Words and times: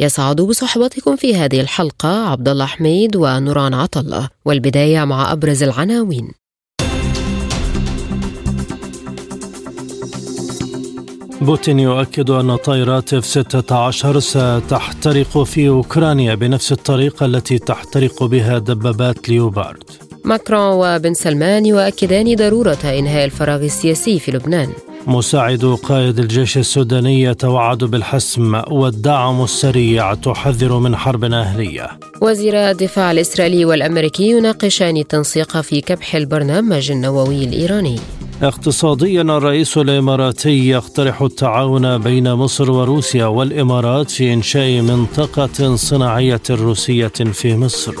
يسعد 0.00 0.40
بصحبتكم 0.40 1.16
في 1.16 1.36
هذه 1.36 1.60
الحلقة 1.60 2.28
عبد 2.28 2.48
الله 2.48 2.66
حميد 2.66 3.16
ونوران 3.16 3.74
عطلة 3.74 4.28
والبداية 4.44 5.04
مع 5.04 5.32
أبرز 5.32 5.62
العناوين. 5.62 6.32
بوتين 11.40 11.78
يؤكد 11.78 12.30
أن 12.30 12.56
طائرات 12.56 13.14
اف 13.14 13.26
16 13.26 14.20
ستحترق 14.20 15.42
في 15.42 15.68
أوكرانيا 15.68 16.34
بنفس 16.34 16.72
الطريقة 16.72 17.26
التي 17.26 17.58
تحترق 17.58 18.24
بها 18.24 18.58
دبابات 18.58 19.28
ليوبارد. 19.28 19.84
ماكرون 20.24 20.60
وبن 20.60 21.14
سلمان 21.14 21.66
يؤكدان 21.66 22.34
ضرورة 22.34 22.78
إنهاء 22.84 23.24
الفراغ 23.24 23.64
السياسي 23.64 24.18
في 24.18 24.32
لبنان. 24.32 24.72
مساعد 25.06 25.64
قائد 25.64 26.18
الجيش 26.18 26.58
السوداني 26.58 27.22
يتوعد 27.22 27.78
بالحسم 27.78 28.62
والدعم 28.70 29.44
السريع 29.44 30.14
تحذر 30.14 30.78
من 30.78 30.96
حرب 30.96 31.24
أهلية 31.24 31.88
وزير 32.20 32.54
الدفاع 32.54 33.10
الإسرائيلي 33.10 33.64
والأمريكي 33.64 34.30
يناقشان 34.30 34.96
التنسيق 34.96 35.60
في 35.60 35.80
كبح 35.80 36.14
البرنامج 36.14 36.90
النووي 36.90 37.44
الإيراني. 37.44 37.96
اقتصاديا 38.42 39.22
الرئيس 39.22 39.78
الإماراتي 39.78 40.68
يقترح 40.68 41.22
التعاون 41.22 41.98
بين 41.98 42.32
مصر 42.32 42.70
وروسيا 42.70 43.26
والإمارات 43.26 44.10
في 44.10 44.32
إنشاء 44.32 44.80
منطقة 44.80 45.76
صناعية 45.76 46.42
روسية 46.50 47.08
في 47.08 47.56
مصر. 47.56 47.94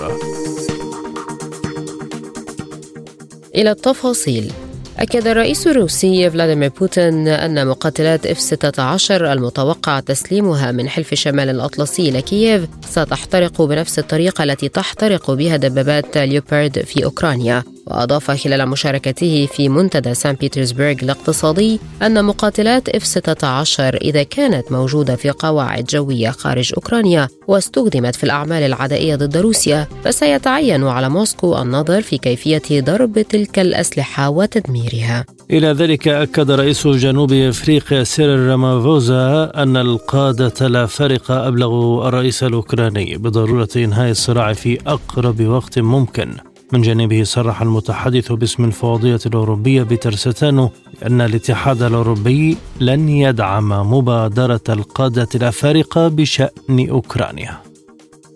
إلى 3.54 3.70
التفاصيل. 3.70 4.52
أكد 4.98 5.26
الرئيس 5.26 5.66
الروسي 5.66 6.30
فلاديمير 6.30 6.70
بوتين 6.80 7.28
أن 7.28 7.66
مقاتلات 7.66 8.26
إف 8.26 8.40
16 8.40 9.32
المتوقع 9.32 10.00
تسليمها 10.00 10.72
من 10.72 10.88
حلف 10.88 11.14
شمال 11.14 11.48
الأطلسي 11.48 12.10
لكييف 12.10 12.66
ستحترق 12.90 13.62
بنفس 13.62 13.98
الطريقة 13.98 14.44
التي 14.44 14.68
تحترق 14.68 15.30
بها 15.30 15.56
دبابات 15.56 16.18
ليوبارد 16.18 16.78
في 16.78 17.04
أوكرانيا. 17.04 17.62
وأضاف 17.90 18.30
خلال 18.30 18.68
مشاركته 18.68 19.48
في 19.52 19.68
منتدى 19.68 20.14
سان 20.14 20.34
بيترسبرغ 20.34 20.94
الاقتصادي 21.02 21.80
أن 22.02 22.24
مقاتلات 22.24 22.88
إف 22.88 23.04
16 23.04 23.96
إذا 23.96 24.22
كانت 24.22 24.72
موجودة 24.72 25.16
في 25.16 25.30
قواعد 25.30 25.84
جوية 25.84 26.30
خارج 26.30 26.72
أوكرانيا 26.76 27.28
واستخدمت 27.48 28.16
في 28.16 28.24
الأعمال 28.24 28.62
العدائية 28.62 29.16
ضد 29.16 29.36
روسيا 29.36 29.86
فسيتعين 30.04 30.84
على 30.84 31.08
موسكو 31.08 31.62
النظر 31.62 32.02
في 32.02 32.18
كيفية 32.18 32.80
ضرب 32.80 33.20
تلك 33.20 33.58
الأسلحة 33.58 34.28
وتدميرها. 34.28 35.24
إلى 35.50 35.72
ذلك 35.72 36.08
أكد 36.08 36.50
رئيس 36.50 36.86
جنوب 36.86 37.32
أفريقيا 37.32 38.04
سيريل 38.04 38.38
رامافوزا 38.38 39.52
أن 39.56 39.76
القادة 39.76 40.68
الأفارقة 40.68 41.30
أبلغوا 41.30 42.08
الرئيس 42.08 42.42
الأوكراني 42.42 43.16
بضرورة 43.16 43.68
إنهاء 43.76 44.10
الصراع 44.10 44.52
في 44.52 44.78
أقرب 44.86 45.46
وقت 45.46 45.78
ممكن. 45.78 46.36
من 46.72 46.82
جانبه 46.82 47.22
صرح 47.24 47.62
المتحدث 47.62 48.32
باسم 48.32 48.64
الفوضية 48.64 49.20
الأوروبية 49.26 49.82
بترستانو 49.82 50.70
أن 51.06 51.20
الاتحاد 51.20 51.82
الأوروبي 51.82 52.56
لن 52.80 53.08
يدعم 53.08 53.92
مبادرة 53.92 54.60
القادة 54.68 55.28
الأفارقة 55.34 56.08
بشأن 56.08 56.88
أوكرانيا 56.90 57.58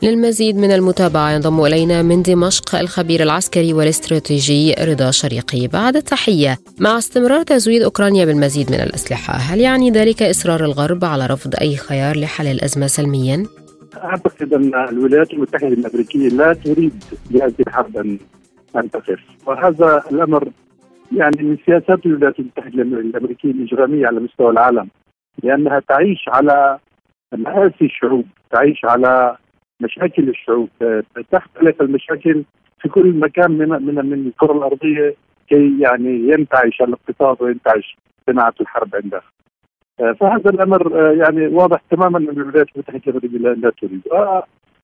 للمزيد 0.03 0.57
من 0.57 0.73
المتابعة 0.73 1.31
ينضم 1.31 1.65
إلينا 1.65 2.03
من 2.03 2.23
دمشق 2.23 2.75
الخبير 2.75 3.23
العسكري 3.23 3.73
والاستراتيجي 3.73 4.75
رضا 4.75 5.11
شريقي 5.11 5.67
بعد 5.67 5.97
التحية 5.97 6.59
مع 6.79 6.99
استمرار 6.99 7.43
تزويد 7.43 7.83
أوكرانيا 7.83 8.25
بالمزيد 8.25 8.71
من 8.71 8.81
الأسلحة 8.81 9.35
هل 9.35 9.61
يعني 9.61 9.91
ذلك 9.91 10.23
إصرار 10.23 10.65
الغرب 10.65 11.05
على 11.05 11.27
رفض 11.27 11.55
أي 11.61 11.77
خيار 11.77 12.17
لحل 12.19 12.47
الأزمة 12.47 12.87
سلمياً؟ 12.87 13.62
أعتقد 13.97 14.53
أن 14.55 14.75
الولايات 14.89 15.33
المتحدة 15.33 15.69
الأمريكية 15.69 16.29
لا 16.29 16.53
تريد 16.53 17.05
لهذه 17.31 17.55
الحرب 17.61 17.97
ان 17.97 18.19
أن 18.77 18.91
تقف. 18.91 19.21
وهذا 19.47 20.03
الأمر 20.13 20.49
يعني 21.17 21.43
من 21.43 21.57
سياسات 21.67 22.07
الولايات 22.07 22.39
المتحدة 22.39 22.83
الأمريكية 22.83 23.51
الإجرامية 23.51 24.07
على 24.07 24.21
مستوى 24.21 24.51
العالم 24.51 24.89
لأنها 25.43 25.81
تعيش 25.89 26.25
على 26.29 26.79
مآسي 27.33 27.85
الشعوب 27.85 28.25
تعيش 28.51 28.85
على 28.85 29.37
مشاكل 29.81 30.29
الشعوب. 30.29 30.69
تختلف 31.33 31.83
المشاكل 31.83 32.45
في 32.83 32.89
كل 32.89 33.13
مكان 33.13 33.51
من 33.51 33.69
من 33.69 33.95
من 33.95 34.27
الكرة 34.27 34.53
الأرضية 34.53 35.15
كي 35.49 35.81
يعني 35.81 36.29
ينتعش 36.29 36.81
الاقتصاد 36.83 37.43
وينتعش 37.43 37.97
صناعة 38.27 38.55
الحرب 38.61 38.91
عندها. 38.95 39.23
فهذا 40.21 40.51
الأمر 40.51 40.97
يعني 41.17 41.47
واضح 41.47 41.81
تماما 41.91 42.19
أن 42.19 42.29
الولايات 42.29 42.67
المتحدة 42.75 43.03
الامريكيه 43.07 43.39
لا 43.39 43.71
تريد 43.81 44.03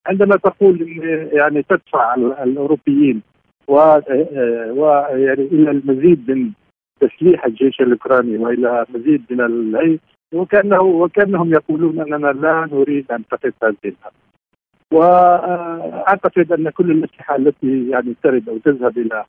عندما 0.07 0.37
تقول 0.37 0.83
يعني 1.33 1.63
تدفع 1.63 2.15
الأوروبيين 2.15 3.23
و 3.69 3.75
ويعني 4.71 5.43
إلى 5.43 5.71
المزيد 5.71 6.31
من 6.31 6.51
تسليح 7.01 7.45
الجيش 7.45 7.81
الأوكراني 7.81 8.39
وإلى 8.39 8.87
مزيد 8.95 9.23
من 9.31 9.41
الهي 9.41 9.99
وكأنه 10.35 10.83
وكأنهم 10.83 11.53
يقولون 11.53 12.01
أننا 12.01 12.27
لا 12.27 12.69
نريد 12.73 13.13
أن 13.13 13.25
تقف 13.31 13.65
هذه 13.65 13.75
الحرب. 13.85 14.13
واعتقد 14.93 16.53
أن 16.53 16.71
كل 16.71 16.91
الأسلحة 16.91 17.37
التي 17.37 17.89
يعني 17.91 18.15
ترد 18.23 18.49
أو 18.49 18.59
تذهب 18.59 18.99
إلى 18.99 19.25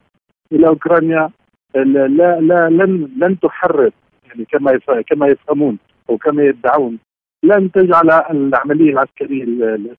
إلى 0.52 0.68
أوكرانيا 0.68 1.30
لا 1.76 2.40
لا 2.40 2.70
لن 2.70 3.10
لن 3.18 3.40
تحرك 3.40 3.94
يعني 4.30 4.46
كما 4.46 4.80
كما 5.08 5.28
يفهمون 5.28 5.78
أو 6.10 6.18
كما 6.18 6.44
يدعون. 6.44 7.00
لن 7.44 7.72
تجعل 7.72 8.12
العملية 8.12 8.92
العسكرية 8.92 9.96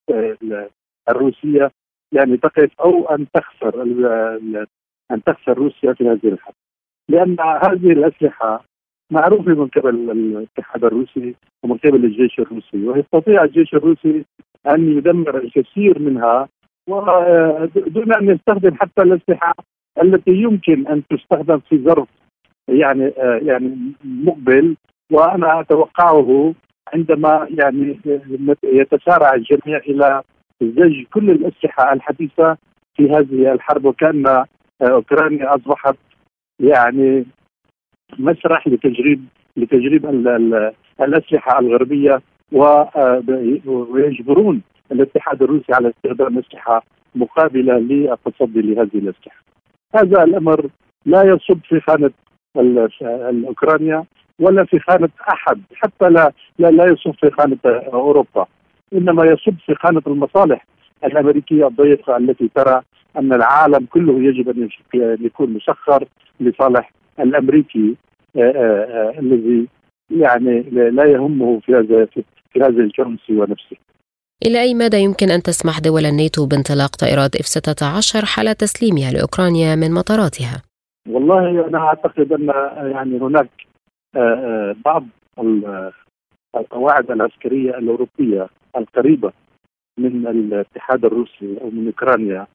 الروسية 1.09 1.71
يعني 2.11 2.37
تقف 2.37 2.81
أو 2.81 3.05
أن 3.05 3.25
تخسر 3.33 3.81
أن 5.11 5.23
تخسر 5.25 5.57
روسيا 5.57 5.93
في 5.93 6.09
هذه 6.09 6.33
الحرب 6.33 6.53
لأن 7.09 7.35
هذه 7.39 7.91
الأسلحة 7.91 8.63
معروفة 9.11 9.51
من 9.51 9.67
قبل 9.67 10.11
الاتحاد 10.11 10.83
الروسي 10.83 11.35
ومن 11.63 11.77
قبل 11.77 12.05
الجيش 12.05 12.39
الروسي 12.39 12.87
ويستطيع 12.87 13.43
الجيش 13.43 13.73
الروسي 13.73 14.25
أن 14.67 14.97
يدمر 14.97 15.37
الكثير 15.37 15.99
منها 15.99 16.49
ودون 16.87 18.13
أن 18.13 18.29
يستخدم 18.29 18.75
حتى 18.75 19.01
الأسلحة 19.01 19.53
التي 20.03 20.31
يمكن 20.31 20.87
أن 20.87 21.03
تستخدم 21.09 21.59
في 21.59 21.83
ظرف 21.83 22.07
يعني 22.71 23.13
يعني 23.17 23.77
مقبل 24.03 24.75
وأنا 25.11 25.59
أتوقعه 25.59 26.53
عندما 26.93 27.47
يعني 27.49 27.99
يتسارع 28.63 29.33
الجميع 29.33 29.77
إلى 29.77 30.21
زج 30.61 31.03
كل 31.13 31.29
الأسلحة 31.29 31.93
الحديثة 31.93 32.57
في 32.95 33.09
هذه 33.09 33.53
الحرب 33.53 33.85
وكأن 33.85 34.45
أوكرانيا 34.81 35.55
أصبحت 35.55 35.95
يعني 36.59 37.25
مسرح 38.19 38.67
لتجريب 38.67 39.25
لتجريب 39.57 40.05
الأسلحة 41.01 41.59
الغربية 41.59 42.21
ويجبرون 43.65 44.61
الاتحاد 44.91 45.43
الروسي 45.43 45.73
على 45.73 45.89
استخدام 45.89 46.37
أسلحة 46.37 46.83
مقابلة 47.15 47.77
للتصدي 47.77 48.61
لهذه 48.61 48.95
الأسلحة. 48.95 49.43
هذا 49.95 50.23
الأمر 50.23 50.69
لا 51.05 51.23
يصب 51.23 51.59
في 51.63 51.79
خانة 51.79 52.11
الأوكرانيا 52.55 54.03
ولا 54.39 54.65
في 54.65 54.79
خانة 54.79 55.09
أحد 55.29 55.61
حتى 55.75 56.09
لا 56.09 56.31
لا, 56.59 56.67
لا 56.71 56.85
يصب 56.85 57.11
في 57.11 57.31
خانة 57.31 57.57
أوروبا 57.93 58.45
إنما 58.93 59.25
يصب 59.25 59.53
في 59.65 59.75
خانة 59.75 60.01
المصالح 60.07 60.65
الأمريكية 61.03 61.67
الضيقة 61.67 62.17
التي 62.17 62.49
ترى 62.55 62.81
أن 63.17 63.33
العالم 63.33 63.85
كله 63.85 64.23
يجب 64.23 64.49
أن 64.49 64.69
يكون 65.25 65.53
مسخر 65.53 66.05
لصالح 66.39 66.91
الأمريكي 67.19 67.95
الذي 69.19 69.67
يعني 70.09 70.61
لا 70.71 71.05
يهمه 71.05 71.59
في 71.59 71.75
هذا 71.75 72.05
في 72.53 72.59
هذا 72.61 72.83
الكون 72.83 73.17
سوى 73.27 73.47
نفسه. 73.49 73.77
إلى 74.45 74.61
أي 74.61 74.73
مدى 74.73 74.97
يمكن 74.97 75.31
أن 75.31 75.41
تسمح 75.41 75.79
دول 75.79 76.05
الناتو 76.05 76.45
بانطلاق 76.45 76.95
طائرات 76.95 77.35
إف 77.35 77.45
16 77.45 78.25
حال 78.25 78.57
تسليمها 78.57 79.11
لأوكرانيا 79.11 79.75
من 79.75 79.93
مطاراتها؟ 79.93 80.61
والله 81.07 81.67
أنا 81.67 81.77
أعتقد 81.77 82.33
أن 82.33 82.47
يعني 82.91 83.17
هناك 83.19 83.49
بعض 84.85 85.05
القواعد 86.55 87.11
العسكرية 87.11 87.77
الأوروبية 87.77 88.47
القريبة 88.77 89.31
من 89.97 90.27
الاتحاد 90.27 91.05
الروسي 91.05 91.57
أو 91.61 91.69
من 91.69 91.85
أوكرانيا 91.85 92.47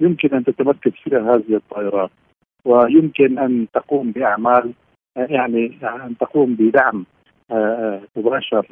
يمكن 0.00 0.34
أن 0.34 0.44
تتمركز 0.44 0.92
فيها 0.92 1.34
هذه 1.34 1.54
الطائرات 1.56 2.10
ويمكن 2.64 3.38
أن 3.38 3.66
تقوم 3.72 4.12
بأعمال 4.12 4.72
يعني 5.16 5.78
أن 5.82 6.16
تقوم 6.20 6.54
بدعم 6.54 7.04
مباشر 8.16 8.66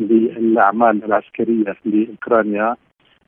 للأعمال 0.00 1.04
العسكرية 1.04 1.76
لأوكرانيا 1.84 2.76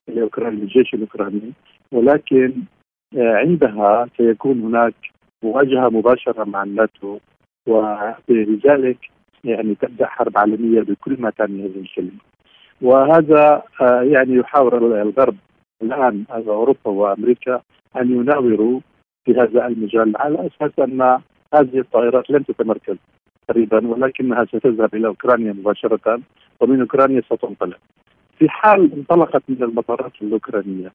لأوكرانيا 0.08 0.62
الجيش 0.62 0.94
الأوكراني 0.94 1.52
ولكن 1.92 2.52
عندها 3.16 4.08
سيكون 4.16 4.60
هناك 4.60 4.94
مواجهة 5.42 5.88
مباشرة 5.88 6.44
مع 6.44 6.62
الناتو 6.62 7.18
ولذلك 7.66 8.98
يعني 9.44 9.74
تبدا 9.74 10.06
حرب 10.06 10.38
عالميه 10.38 10.80
بكل 10.80 11.16
ما 11.18 11.30
تعني 11.30 11.64
هذه 11.64 11.80
الكلمة. 11.80 12.20
وهذا 12.82 13.62
آه، 13.80 14.02
يعني 14.02 14.34
يحاور 14.34 14.76
الغرب 15.02 15.36
الآن 15.82 16.24
أوروبا 16.30 16.90
وأمريكا 16.90 17.62
أن 17.96 18.10
يناوروا 18.10 18.80
في 19.24 19.32
هذا 19.32 19.66
المجال 19.66 20.16
على 20.16 20.46
أساس 20.46 20.78
أن 20.78 21.00
هذه 21.54 21.78
الطائرات 21.78 22.30
لن 22.30 22.44
تتمركز 22.44 22.96
قريبا 23.48 23.88
ولكنها 23.88 24.44
ستذهب 24.44 24.94
إلى 24.94 25.06
أوكرانيا 25.06 25.52
مباشرة 25.52 26.20
ومن 26.60 26.80
أوكرانيا 26.80 27.20
ستنطلق. 27.20 27.78
في 28.38 28.48
حال 28.48 28.92
انطلقت 28.92 29.42
من 29.48 29.62
المطارات 29.62 30.12
الأوكرانية 30.22 30.92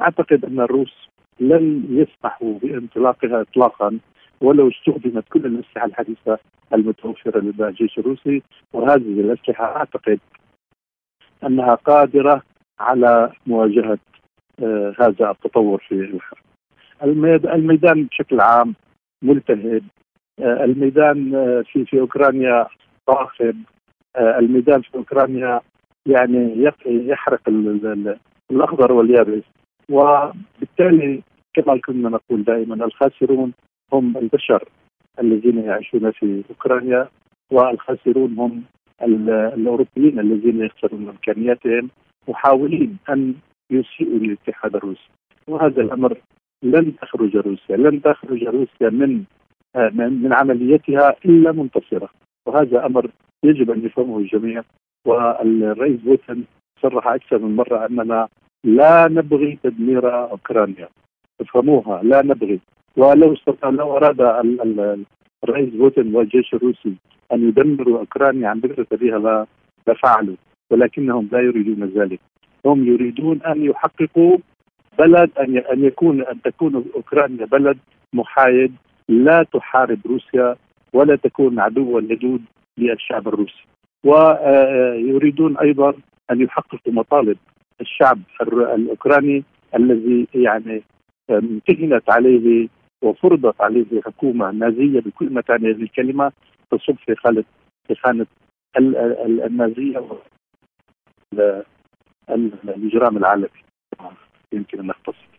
أعتقد 0.00 0.44
أن 0.44 0.60
الروس 0.60 1.08
لن 1.40 1.84
يسمحوا 1.90 2.58
بانطلاقها 2.58 3.40
اطلاقا 3.40 3.98
ولو 4.40 4.68
استخدمت 4.68 5.24
كل 5.28 5.46
الأسلحة 5.46 5.86
الحديثة 5.86 6.38
المتوفرة 6.74 7.40
لدى 7.40 7.64
الجيش 7.64 7.98
الروسي 7.98 8.42
وهذه 8.72 9.20
الأسلحة 9.20 9.76
أعتقد 9.76 10.20
أنها 11.46 11.74
قادرة 11.74 12.42
على 12.80 13.32
مواجهة 13.46 13.98
آه 14.62 14.94
هذا 15.00 15.30
التطور 15.30 15.84
في 15.88 15.94
الحرب. 15.94 16.38
الميدان 17.54 18.04
بشكل 18.04 18.40
عام 18.40 18.74
ملتهب 19.22 19.82
آه 20.40 20.64
الميدان 20.64 21.34
آه 21.34 21.64
في 21.72 21.84
في 21.84 22.00
أوكرانيا 22.00 22.66
صاخب 23.06 23.56
آه، 24.16 24.38
الميدان 24.38 24.82
في 24.82 24.94
أوكرانيا 24.94 25.60
يعني 26.06 26.70
يحرق 26.86 27.40
الأخضر 28.50 28.92
واليابس 28.92 29.42
وبالتالي 29.90 31.22
كما 31.54 31.80
كنا 31.80 32.08
نقول 32.08 32.44
دائما 32.44 32.84
الخاسرون 32.84 33.52
هم 33.92 34.16
البشر 34.16 34.68
الذين 35.20 35.58
يعيشون 35.58 36.10
في 36.10 36.42
أوكرانيا 36.50 37.08
والخاسرون 37.50 38.38
هم 38.38 38.62
الأوروبيين 39.02 40.20
الذين 40.20 40.62
يخسرون 40.62 41.08
إمكانياتهم 41.08 41.90
محاولين 42.28 42.96
أن 43.10 43.34
يسيئوا 43.70 44.18
للاتحاد 44.18 44.76
الروسي. 44.76 45.08
وهذا 45.48 45.82
الأمر 45.82 46.16
لن 46.62 46.96
تخرج 46.96 47.36
روسيا 47.36 47.76
لن 47.76 48.02
تخرج 48.02 48.44
روسيا 48.44 48.90
من 48.90 49.24
من 50.22 50.32
عمليتها 50.32 51.16
إلا 51.24 51.52
منتصرة. 51.52 52.08
وهذا 52.46 52.86
أمر 52.86 53.10
يجب 53.44 53.70
أن 53.70 53.84
يفهمه 53.84 54.18
الجميع. 54.18 54.62
والرئيس 55.04 56.00
بوتين 56.00 56.44
صرح 56.82 57.06
أكثر 57.06 57.38
من 57.38 57.56
مرة 57.56 57.86
أننا 57.86 58.28
لا 58.64 59.08
نبغي 59.08 59.58
تدمير 59.62 60.30
أوكرانيا. 60.30 60.88
افهموها 61.40 62.02
لا 62.02 62.22
نبغي. 62.22 62.60
ولو 62.96 63.32
استطاع 63.32 63.70
لو 63.70 63.96
أراد 63.96 64.20
الرئيس 65.44 65.74
بوتين 65.74 66.14
والجيش 66.14 66.54
الروسي 66.54 66.94
أن 67.32 67.48
يدمروا 67.48 67.98
أوكرانيا 67.98 68.48
عن 68.48 68.60
فكره 68.60 68.86
بها 68.92 69.46
لفعلوا 69.88 70.36
ولكنهم 70.70 71.28
لا 71.32 71.40
يريدون 71.40 71.84
ذلك. 71.84 72.20
هم 72.66 72.86
يريدون 72.86 73.42
أن 73.42 73.64
يحققوا 73.64 74.38
بلد 74.98 75.30
أن 75.38 75.58
أن 75.58 75.84
يكون 75.84 76.22
أن 76.22 76.42
تكون 76.42 76.84
أوكرانيا 76.96 77.46
بلد 77.46 77.78
محايد 78.12 78.72
لا 79.08 79.42
تحارب 79.42 79.98
روسيا 80.06 80.56
ولا 80.92 81.16
تكون 81.16 81.60
عدوا 81.60 82.00
لدود 82.00 82.42
للشعب 82.78 83.28
الروسي. 83.28 83.64
ويريدون 84.04 85.58
أيضا 85.58 85.94
أن 86.30 86.40
يحققوا 86.40 86.92
مطالب 86.92 87.36
الشعب 87.80 88.18
الأوكراني 88.42 89.44
الذي 89.74 90.26
يعني 90.34 90.82
امتهنت 91.30 92.10
عليه 92.10 92.68
وفرضت 93.02 93.60
عليه 93.60 94.00
حكومة 94.04 94.50
نازية 94.50 95.00
بكل 95.00 95.32
ما 95.32 95.40
تعني 95.40 95.70
هذه 95.70 95.82
الكلمة 95.82 96.32
تصب 96.70 96.96
في 97.06 97.14
خانة 97.14 97.44
في 97.88 97.94
خانه 97.94 98.26
النازية 99.46 100.02
الإجرام 102.64 103.16
العالمي 103.16 103.48
يمكن 104.52 104.80
أن 104.80 104.86
نختصر 104.86 105.30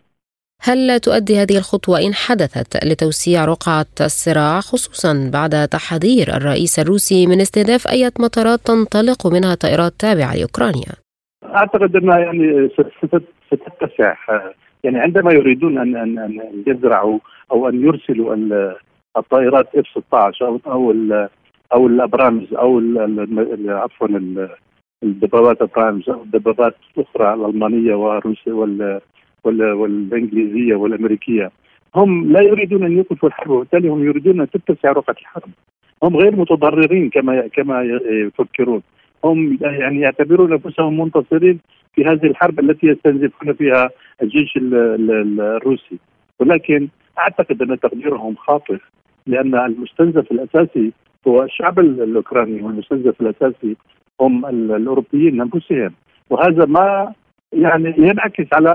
هل 0.64 1.00
تؤدي 1.00 1.38
هذه 1.38 1.58
الخطوة 1.58 2.00
إن 2.00 2.14
حدثت 2.14 2.86
لتوسيع 2.86 3.46
رقعة 3.46 3.86
الصراع 4.02 4.60
خصوصا 4.60 5.30
بعد 5.34 5.68
تحذير 5.68 6.36
الرئيس 6.38 6.80
الروسي 6.80 7.28
من 7.28 7.42
استهداف 7.42 7.88
أي 7.88 8.12
مطارات 8.20 8.60
تنطلق 8.60 9.28
منها 9.28 9.56
طائرات 9.56 9.94
تابعة 10.00 10.36
لأوكرانيا؟ 10.36 10.94
أعتقد 11.44 11.96
أنها 11.96 12.20
يعني 12.20 12.70
ستتسع. 13.52 14.16
يعني 14.84 15.00
عندما 15.00 15.32
يريدون 15.32 15.78
ان 15.78 15.96
ان 15.96 16.20
أن 16.20 16.64
يزرعوا 16.68 17.20
أو 17.52 17.70
أن 17.70 17.84
يرسلوا 17.86 18.36
الطائرات 19.18 19.76
اف 19.76 19.88
16 19.88 20.48
أو 20.48 20.60
أو 20.68 20.94
أو 21.74 21.88
الأبرامز 21.88 22.54
أو 22.54 22.82
عفوا 23.68 24.08
الدبابات 25.04 25.62
البرامز 25.62 26.10
أو 26.10 26.22
الدبابات 26.24 26.76
الأخرى 26.98 27.34
الألمانية 27.34 27.96
والروسيه 27.96 28.52
وال 28.52 29.02
والإنجليزية 29.74 30.76
والأمريكية. 30.76 31.52
هم 31.96 32.32
لا 32.32 32.42
يريدون 32.42 32.84
أن 32.84 32.92
يوقفوا 32.92 33.30
الحرب 33.30 33.50
وبالتالي 33.50 33.90
هم 33.90 34.04
يريدون 34.04 34.42
أن 34.42 34.50
تتسع 34.50 34.92
رقعة 34.92 35.16
الحرب. 35.22 35.50
هم 36.04 36.18
غير 36.18 36.36
متضررين 36.36 37.10
كما 37.10 37.48
كما 37.48 37.84
يفكرون. 38.28 38.82
هم 39.24 39.58
يعني 39.62 40.00
يعتبرون 40.00 40.52
أنفسهم 40.52 41.02
منتصرين 41.02 41.60
في 41.96 42.06
هذه 42.06 42.26
الحرب 42.26 42.60
التي 42.60 42.88
يستنزفون 42.88 43.54
فيها 43.54 43.90
الجيش 44.22 44.58
الروسي 44.58 46.00
ولكن 46.40 46.88
أعتقد 47.20 47.62
أن 47.62 47.80
تقديرهم 47.80 48.36
خاطئ 48.36 48.78
لأن 49.28 49.56
المستنزف 49.56 50.32
الأساسي 50.32 50.92
هو 51.28 51.44
الشعب 51.44 51.80
الأوكراني 51.80 52.62
والمستنزف 52.62 53.22
الأساسي 53.22 53.76
هم 54.22 54.46
الأوروبيين 54.46 55.42
أنفسهم 55.42 55.94
وهذا 56.30 56.66
ما 56.66 57.14
يعني 57.54 57.94
ينعكس 57.98 58.46
على 58.54 58.70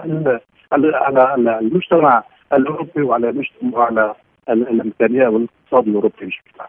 على 0.72 0.96
على 0.96 1.58
المجتمع 1.58 2.22
الأوروبي 2.52 3.02
وعلى 3.02 3.30
المجتمع 3.30 3.78
وعلى 3.78 4.14
الإمكانية 4.48 5.28
والاقتصاد 5.28 5.88
الأوروبي 5.88 6.26
بشكل 6.26 6.60
عام. 6.60 6.68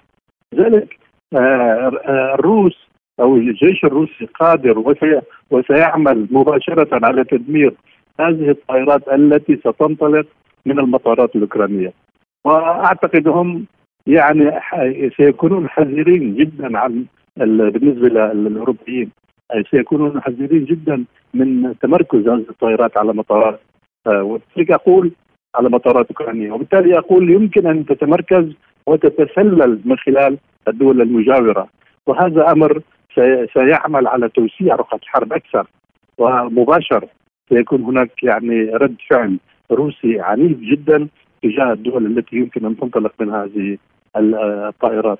لذلك 0.54 0.98
آه، 1.34 1.38
آه، 1.38 2.34
الروس 2.34 2.88
أو 3.20 3.36
الجيش 3.36 3.84
الروسي 3.84 4.26
قادر 4.26 4.96
وسيعمل 5.52 6.28
مباشرة 6.32 7.06
على 7.06 7.24
تدمير 7.24 7.74
هذه 8.20 8.50
الطائرات 8.50 9.08
التي 9.08 9.56
ستنطلق 9.56 10.26
من 10.66 10.80
المطارات 10.80 11.36
الأوكرانية. 11.36 11.94
وأعتقد 12.46 13.28
هم 13.28 13.66
يعني 14.08 14.52
سيكونون 15.18 15.70
حذرين 15.70 16.36
جدا 16.36 16.78
عن 16.78 17.06
بالنسبة 17.38 18.08
للأوروبيين. 18.10 19.10
سيكونون 19.72 20.22
حذرين 20.22 20.66
جدا 20.66 21.04
من 21.34 21.76
تمركز 21.82 22.28
هذه 22.28 22.46
الطائرات 22.50 22.98
على 22.98 23.14
مطارات 23.14 23.60
آه، 24.08 24.24
وبالتالي 24.24 24.76
أقول 24.76 25.12
على 25.56 25.70
مطارات 25.70 26.08
أوكرانية. 26.08 26.52
وبالتالي 26.52 26.98
أقول 26.98 27.30
يمكن 27.30 27.68
أن 27.68 27.86
تتمركز 27.86 28.46
وتتسلل 28.86 29.80
من 29.86 29.98
خلال 29.98 30.38
الدول 30.68 31.02
المجاورة. 31.02 31.68
وهذا 32.08 32.52
أمر 32.52 32.82
سيعمل 33.54 34.08
على 34.08 34.30
توسيع 34.30 34.76
رقعة 34.76 35.00
الحرب 35.04 35.34
أكثر 35.34 35.68
ومباشر 36.18 37.08
سيكون 37.50 37.84
هناك 37.84 38.24
يعني 38.24 38.64
رد 38.64 38.96
فعل 39.10 39.40
روسي 39.72 40.20
عنيف 40.20 40.60
جدا 40.60 41.08
تجاه 41.44 41.74
الدول 41.74 42.06
التي 42.06 42.36
يمكن 42.36 42.66
أن 42.66 42.78
تنطلق 42.78 43.14
من 43.20 43.30
هذه 43.30 43.78
الطائرات 44.16 45.20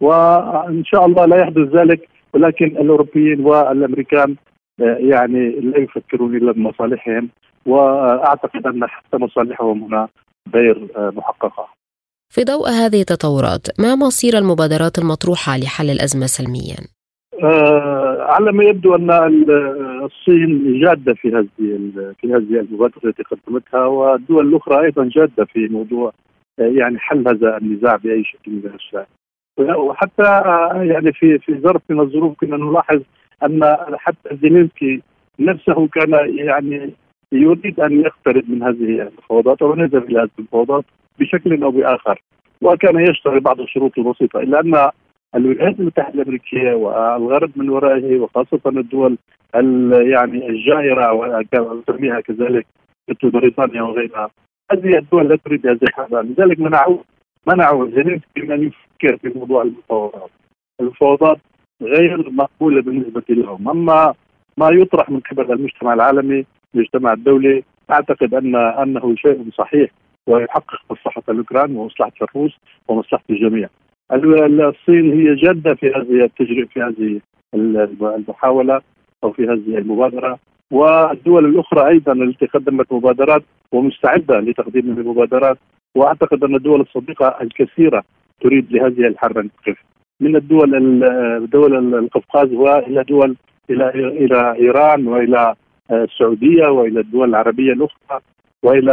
وإن 0.00 0.84
شاء 0.84 1.06
الله 1.06 1.26
لا 1.26 1.36
يحدث 1.36 1.74
ذلك 1.74 2.08
ولكن 2.34 2.66
الأوروبيين 2.66 3.40
والأمريكان 3.40 4.36
يعني 4.80 5.50
لا 5.50 5.78
يفكرون 5.78 6.36
إلا 6.36 6.52
بمصالحهم 6.52 7.28
وأعتقد 7.66 8.66
أن 8.66 8.86
حتى 8.86 9.16
مصالحهم 9.16 9.82
هنا 9.84 10.08
غير 10.54 10.88
محققة. 10.96 11.68
في 12.28 12.44
ضوء 12.44 12.68
هذه 12.68 13.00
التطورات، 13.00 13.80
ما 13.80 13.94
مصير 13.96 14.38
المبادرات 14.38 14.98
المطروحة 14.98 15.58
لحل 15.58 15.90
الأزمة 15.90 16.26
سلميا؟ 16.26 16.97
آه 17.42 18.22
على 18.22 18.52
ما 18.52 18.64
يبدو 18.64 18.94
أن 18.94 19.10
الصين 20.04 20.80
جادة 20.80 21.14
في 21.14 21.28
هذه 21.28 21.48
في 22.20 22.26
هذه 22.26 22.60
المبادرة 22.60 23.00
التي 23.04 23.22
قدمتها 23.22 23.86
والدول 23.86 24.48
الاخرى 24.48 24.84
أيضا 24.84 25.04
جادة 25.04 25.44
في 25.44 25.68
موضوع 25.68 26.12
آه، 26.58 26.62
يعني 26.62 26.98
حل 26.98 27.28
هذا 27.28 27.56
النزاع 27.56 27.96
بأي 27.96 28.24
شكل 28.24 28.50
من 28.52 28.62
الاشكال. 28.64 29.06
وحتى 29.58 30.22
آه، 30.22 30.82
يعني 30.82 31.12
في 31.12 31.38
في 31.38 31.60
ظرف 31.60 31.82
من 31.88 32.00
الظروف 32.00 32.36
كنا 32.40 32.56
نلاحظ 32.56 33.00
أن 33.42 33.76
حتى 33.96 34.36
زيلينسكي 34.42 35.02
نفسه 35.38 35.88
كان 35.88 36.36
يعني 36.36 36.92
يريد 37.32 37.80
أن 37.80 38.00
يقترب 38.00 38.50
من 38.50 38.62
هذه 38.62 39.02
المفاوضات 39.02 39.62
أو 39.62 39.72
ينزل 39.72 39.98
إلى 39.98 40.18
هذه 40.18 40.30
المفاوضات 40.38 40.84
بشكل 41.18 41.62
أو 41.62 41.70
بآخر 41.70 42.22
وكان 42.62 43.00
يشترط 43.00 43.42
بعض 43.42 43.60
الشروط 43.60 43.98
البسيطة 43.98 44.40
إلا 44.40 44.60
أن 44.60 44.90
الولايات 45.34 45.80
المتحدة 45.80 46.22
الأمريكية 46.22 46.72
والغرب 46.74 47.50
من 47.56 47.68
ورائه 47.68 48.18
وخاصة 48.18 48.60
الدول 48.66 49.18
يعني 50.12 50.48
الجائرة 50.48 51.12
وتسميها 51.12 52.20
كذلك 52.20 52.66
مثل 53.08 53.30
بريطانيا 53.30 53.82
وغيرها. 53.82 54.30
هذه 54.72 54.98
الدول 54.98 55.28
لا 55.28 55.36
تريد 55.36 55.66
هذه 55.66 55.78
الحرب 55.82 56.14
لذلك 56.14 56.60
منعوا 56.60 56.98
منعوا 57.46 57.90
زيلينسكي 57.90 58.42
من 58.42 58.62
يفكر 58.62 59.16
في 59.16 59.38
موضوع 59.38 59.62
المفاوضات. 59.62 60.30
المفاوضات 60.80 61.38
غير 61.82 62.30
مقبولة 62.30 62.82
بالنسبة 62.82 63.24
لهم. 63.28 63.68
أما 63.68 64.14
ما 64.56 64.70
يطرح 64.70 65.10
من 65.10 65.20
قبل 65.20 65.52
المجتمع 65.52 65.94
العالمي 65.94 66.46
المجتمع 66.74 67.12
الدولي 67.12 67.62
أعتقد 67.90 68.34
ان 68.34 68.56
أنه 68.56 69.14
شيء 69.16 69.50
صحيح 69.54 69.90
ويحقق 70.26 70.80
مصلحة 70.90 71.22
الأوكران 71.28 71.76
ومصلحة 71.76 72.12
الروس 72.22 72.58
ومصلحة 72.88 73.24
الجميع. 73.30 73.68
الصين 74.12 75.12
هي 75.12 75.34
جادة 75.34 75.74
في 75.74 75.86
هذه 75.86 76.24
التجربة 76.24 76.68
في 76.74 76.82
هذه 76.82 77.20
المحاولة 78.16 78.80
أو 79.24 79.32
في 79.32 79.42
هذه 79.44 79.78
المبادرة. 79.78 80.38
والدول 80.72 81.44
الأخرى 81.44 81.88
أيضا 81.88 82.12
التي 82.12 82.46
قدمت 82.46 82.92
مبادرات 82.92 83.42
ومستعدة 83.72 84.40
لتقديم 84.40 84.98
المبادرات. 84.98 85.58
وأعتقد 85.94 86.44
أن 86.44 86.54
الدول 86.54 86.80
الصديقة 86.80 87.36
الكثيرة 87.42 88.02
تريد 88.40 88.72
لهذه 88.72 89.06
الحرب 89.06 89.38
ان 89.38 89.48
تقف 89.50 89.76
من 90.20 90.36
الدول 90.36 90.70
دول 91.50 91.94
القفقاز 91.94 92.52
والى 92.52 93.04
دول 93.04 93.36
إلى 93.70 93.88
إلى 93.90 94.54
إيران 94.54 95.06
وإلى 95.06 95.54
السعودية 95.92 96.68
وإلى 96.68 97.00
الدول 97.00 97.28
العربية 97.28 97.72
الأخرى 97.72 98.20
وإلى 98.62 98.92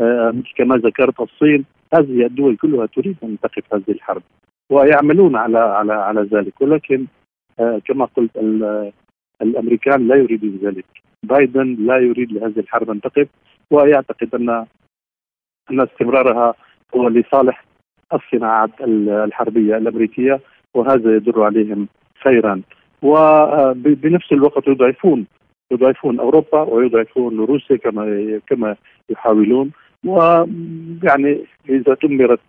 آه، 0.00 0.34
كما 0.56 0.76
ذكرت 0.76 1.20
الصين. 1.20 1.64
هذه 1.94 2.26
الدول 2.26 2.56
كلها 2.56 2.86
تريد 2.86 3.16
أن 3.22 3.36
تقف 3.42 3.74
هذه 3.74 3.88
الحرب 3.88 4.22
ويعملون 4.70 5.36
على 5.36 5.58
على 5.58 5.92
على 5.92 6.20
ذلك. 6.20 6.60
ولكن 6.60 7.06
آه، 7.60 7.80
كما 7.84 8.04
قلت 8.04 8.30
الأمريكان 9.42 10.08
لا 10.08 10.16
يريدون 10.16 10.58
ذلك. 10.62 10.84
بايدن 11.22 11.76
لا 11.78 11.98
يريد 11.98 12.32
لهذه 12.32 12.58
الحرب 12.58 12.90
أن 12.90 13.00
تقف 13.00 13.28
ويعتقد 13.70 14.34
أن 14.34 14.48
أن 15.70 15.80
استمرارها 15.80 16.54
هو 16.96 17.08
لصالح 17.08 17.64
الصناعات 18.12 18.70
الحربية 19.26 19.76
الأمريكية 19.76 20.40
وهذا 20.74 21.16
يدل 21.16 21.40
عليهم 21.40 21.88
خيرا. 22.22 22.62
وبنفس 23.02 24.32
الوقت 24.32 24.68
يضعفون 24.68 25.26
يضعفون 25.70 26.20
أوروبا 26.20 26.60
ويضعفون 26.60 27.40
روسيا 27.40 27.76
كما 27.76 28.40
كما 28.46 28.76
يحاولون. 29.10 29.70
ويعني 30.04 31.44
إذا 31.68 31.96
دمرت 32.02 32.40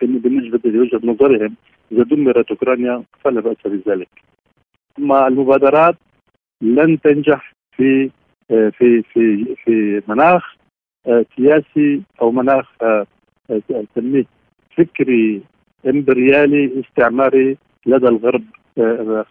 بالنسبة 0.00 0.60
لوجهه 0.64 1.00
نظرهم 1.04 1.54
إذا 1.92 2.02
دمرت 2.02 2.50
أوكرانيا 2.50 3.02
فلا 3.20 3.40
بأس 3.40 3.56
بذلك. 3.64 4.08
أما 4.98 5.28
المبادرات 5.28 5.96
لن 6.62 7.00
تنجح 7.00 7.52
في 7.76 8.10
في 8.48 9.02
في 9.02 9.54
في 9.64 10.02
مناخ 10.08 10.54
سياسي 11.36 12.02
أو 12.20 12.30
مناخ 12.30 12.72
نسميه 13.70 14.24
فكري 14.76 15.42
إمبريالي 15.86 16.80
استعماري 16.80 17.56
لدى 17.86 18.08
الغرب 18.08 18.44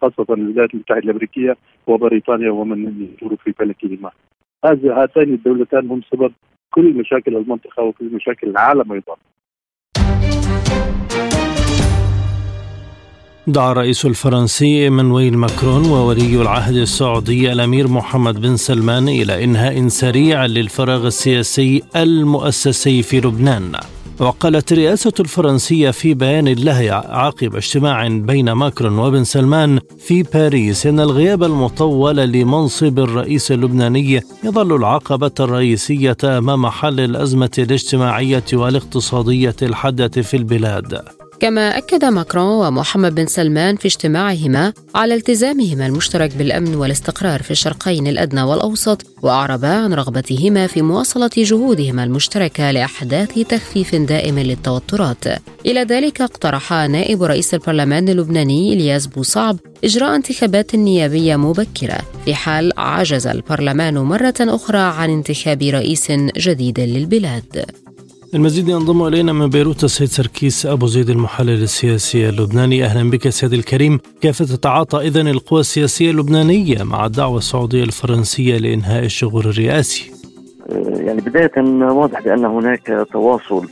خاصة 0.02 0.26
الولايات 0.30 0.74
المتحدة 0.74 1.00
الأمريكية 1.00 1.58
وبريطانيا 1.88 2.52
ومن 2.52 3.08
يدور 3.22 3.36
في 3.36 3.54
فلكهما 3.54 4.12
هذه 4.66 5.02
هاتان 5.04 5.34
الدولتان 5.34 5.90
هم 5.90 6.02
سبب 6.12 6.34
كل 6.76 6.94
مشاكل 6.94 7.38
المنطقة 7.38 7.84
وكل 7.84 8.06
مشاكل 8.16 8.50
العالم 8.50 8.92
أيضا. 8.92 9.16
دعا 13.48 13.72
الرئيس 13.72 14.06
الفرنسي 14.06 14.90
إيمانويل 14.90 15.38
ماكرون 15.38 15.86
وولي 15.86 16.42
العهد 16.42 16.76
السعودي 16.76 17.52
الأمير 17.52 17.88
محمد 17.88 18.42
بن 18.42 18.56
سلمان 18.56 19.08
إلى 19.08 19.44
إنهاء 19.44 19.88
سريع 19.88 20.46
للفراغ 20.46 21.08
السياسي 21.08 21.84
المؤسسي 21.96 23.04
في 23.04 23.18
لبنان. 23.20 23.72
وقالت 24.20 24.72
الرئاسة 24.72 25.14
الفرنسية 25.20 25.92
في 25.92 26.14
بيان 26.14 26.48
له 26.48 26.92
عقب 27.10 27.56
اجتماع 27.56 28.08
بين 28.08 28.52
ماكرون 28.52 29.00
وبن 29.00 29.24
سلمان 29.24 29.80
في 30.00 30.24
باريس 30.24 30.88
إن 30.88 31.00
الغياب 31.00 31.44
المطول 31.44 32.16
لمنصب 32.16 33.00
الرئيس 33.00 33.52
اللبناني 33.52 34.22
يظل 34.44 34.76
العقبة 34.76 35.32
الرئيسية 35.40 36.18
أمام 36.24 36.68
حل 36.68 37.00
الأزمة 37.00 37.52
الاجتماعية 37.58 38.44
والاقتصادية 38.54 39.56
الحادة 39.62 40.22
في 40.22 40.38
البلاد. 40.38 41.23
كما 41.44 41.78
أكد 41.78 42.06
ماكرون 42.06 42.68
ومحمد 42.68 43.16
بن 43.16 43.26
سلمان 43.26 43.76
في 43.76 43.88
اجتماعهما 43.88 44.74
على 44.96 45.16
التزامهما 45.16 45.88
المشترك 45.88 46.36
بالأمن 46.36 46.76
والاستقرار 46.76 47.42
في 47.42 47.52
الشرقين 47.52 48.08
الأدنى 48.08 48.44
والأوسط 48.44 49.06
وأعربا 49.22 49.68
عن 49.68 49.94
رغبتهما 49.94 50.68
في 50.68 50.82
مواصلة 50.82 51.30
جهودهما 51.38 52.04
المشتركة 52.04 52.72
لأحداث 52.72 53.40
تخفيف 53.40 53.96
دائم 53.96 54.40
للتوترات. 54.40 55.24
إلى 55.66 55.84
ذلك 55.84 56.22
اقترح 56.22 56.74
نائب 56.74 57.24
رئيس 57.24 57.54
البرلمان 57.54 58.10
اللبناني 58.10 58.74
إلياس 58.74 59.08
بوصعب 59.08 59.58
إجراء 59.84 60.16
انتخابات 60.16 60.76
نيابية 60.76 61.36
مبكرة. 61.36 61.98
في 62.26 62.36
حال 62.36 62.72
عجز 62.78 63.28
البرلمان 63.28 63.98
مرة 63.98 64.36
أخرى 64.40 64.78
عن 64.78 65.10
انتخاب 65.10 65.62
رئيس 65.62 66.12
جديد 66.38 66.80
للبلاد. 66.80 67.83
المزيد 68.34 68.68
ينضم 68.68 69.08
إلينا 69.08 69.34
من 69.34 69.50
بيروت 69.50 69.84
السيد 69.84 70.08
سركيس 70.08 70.66
أبو 70.66 70.86
زيد 70.86 71.10
المحلل 71.10 71.64
السياسي 71.64 72.30
اللبناني. 72.30 72.84
أهلا 72.84 73.10
بك 73.10 73.30
سيد 73.30 73.54
الكريم. 73.54 74.00
كيف 74.22 74.38
تتعاطى 74.42 74.98
اذا 74.98 75.22
القوى 75.22 75.60
السياسية 75.60 76.12
اللبنانية 76.12 76.84
مع 76.84 77.06
الدعوة 77.06 77.38
السعودية 77.38 77.84
الفرنسية 77.84 78.58
لإنهاء 78.58 79.06
الشغل 79.06 79.46
الرئاسي؟ 79.46 80.12
آه، 80.72 81.02
يعني 81.02 81.22
بداية 81.22 81.52
واضح 81.92 82.22
بأن 82.22 82.46
هناك 82.46 83.08
تواصل 83.12 83.68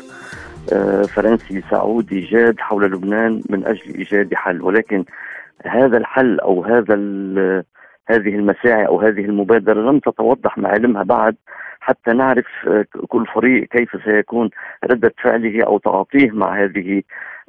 آه، 0.73 1.01
فرنسي 1.01 1.63
سعودي 1.71 2.19
جاد 2.19 2.59
حول 2.59 2.91
لبنان 2.91 3.41
من 3.49 3.65
أجل 3.65 3.95
إيجاد 3.95 4.33
حل. 4.33 4.61
ولكن 4.61 5.05
هذا 5.65 5.97
الحل 5.97 6.39
أو 6.39 6.65
هذا 6.65 6.95
هذه 8.07 8.35
المساعي 8.35 8.87
أو 8.87 9.01
هذه 9.01 9.25
المبادرة 9.25 9.91
لم 9.91 9.99
تتوضح 9.99 10.57
معالمها 10.57 11.03
بعد. 11.03 11.35
حتى 11.81 12.13
نعرف 12.13 12.45
آه، 12.67 12.85
كل 13.07 13.25
فريق 13.25 13.67
كيف 13.67 14.03
سيكون 14.05 14.49
ردة 14.85 15.13
فعله 15.23 15.63
أو 15.65 15.77
تعاطيه 15.77 16.31
مع 16.31 16.63
هذه 16.63 17.03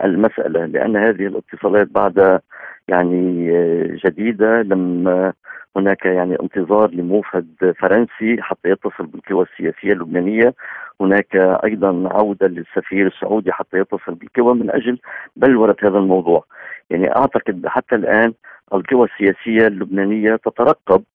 المسألة 0.04 0.66
لأن 0.66 0.96
هذه 0.96 1.26
الاتصالات 1.26 1.88
بعد 1.88 2.40
يعني 2.88 3.50
آه، 3.56 3.96
جديدة 4.06 4.62
لم 4.62 5.32
هناك 5.76 6.04
يعني 6.04 6.36
انتظار 6.40 6.90
لموفد 6.90 7.74
فرنسي 7.78 8.42
حتى 8.42 8.68
يتصل 8.68 9.06
بالقوى 9.06 9.46
السياسية 9.52 9.92
اللبنانية. 9.92 10.54
هناك 11.00 11.36
أيضا 11.64 12.08
عودة 12.12 12.46
للسفير 12.46 13.06
السعودي 13.06 13.52
حتى 13.52 13.78
يتصل 13.78 14.14
بالقوى 14.14 14.54
من 14.54 14.70
أجل 14.70 14.98
بلورة 15.36 15.76
هذا 15.82 15.98
الموضوع. 15.98 16.44
يعني 16.90 17.16
أعتقد 17.16 17.66
حتى 17.66 17.94
الآن 17.94 18.32
القوى 18.74 19.08
السياسية 19.08 19.66
اللبنانية 19.66 20.36
تترقب 20.36 21.02
آه 21.02 21.11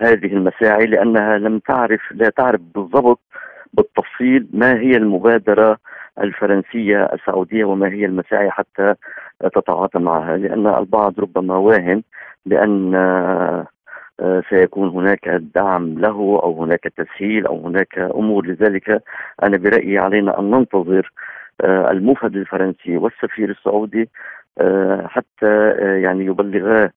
هذه 0.00 0.26
المساعي 0.32 0.86
لأنها 0.86 1.38
لم 1.38 1.58
تعرف 1.58 2.00
لا 2.10 2.28
تعرف 2.30 2.60
بالضبط 2.74 3.20
بالتفصيل 3.72 4.46
ما 4.52 4.80
هي 4.80 4.96
المبادرة 4.96 5.78
الفرنسية 6.20 7.04
السعودية 7.04 7.64
وما 7.64 7.88
هي 7.88 8.04
المساعي 8.04 8.50
حتى 8.50 8.94
تتعاطى 9.40 9.98
معها 9.98 10.36
لأن 10.36 10.66
البعض 10.66 11.20
ربما 11.20 11.56
واهم 11.56 12.02
بأن 12.46 12.94
آه 14.20 14.42
سيكون 14.50 14.88
هناك 14.88 15.28
دعم 15.28 15.98
له 15.98 16.40
أو 16.42 16.64
هناك 16.64 16.80
تسهيل 16.96 17.46
أو 17.46 17.66
هناك 17.66 17.98
أمور 17.98 18.46
لذلك 18.46 19.02
أنا 19.42 19.56
برأيي 19.56 19.98
علينا 19.98 20.38
أن 20.38 20.50
ننتظر 20.50 21.12
آه 21.60 21.90
الموفد 21.90 22.36
الفرنسي 22.36 22.96
والسفير 22.96 23.50
السعودي 23.50 24.08
آه 24.58 25.06
حتى 25.06 25.46
آه 25.46 25.96
يعني 25.96 26.24
يبلغا 26.24 26.84
آه، 26.84 26.90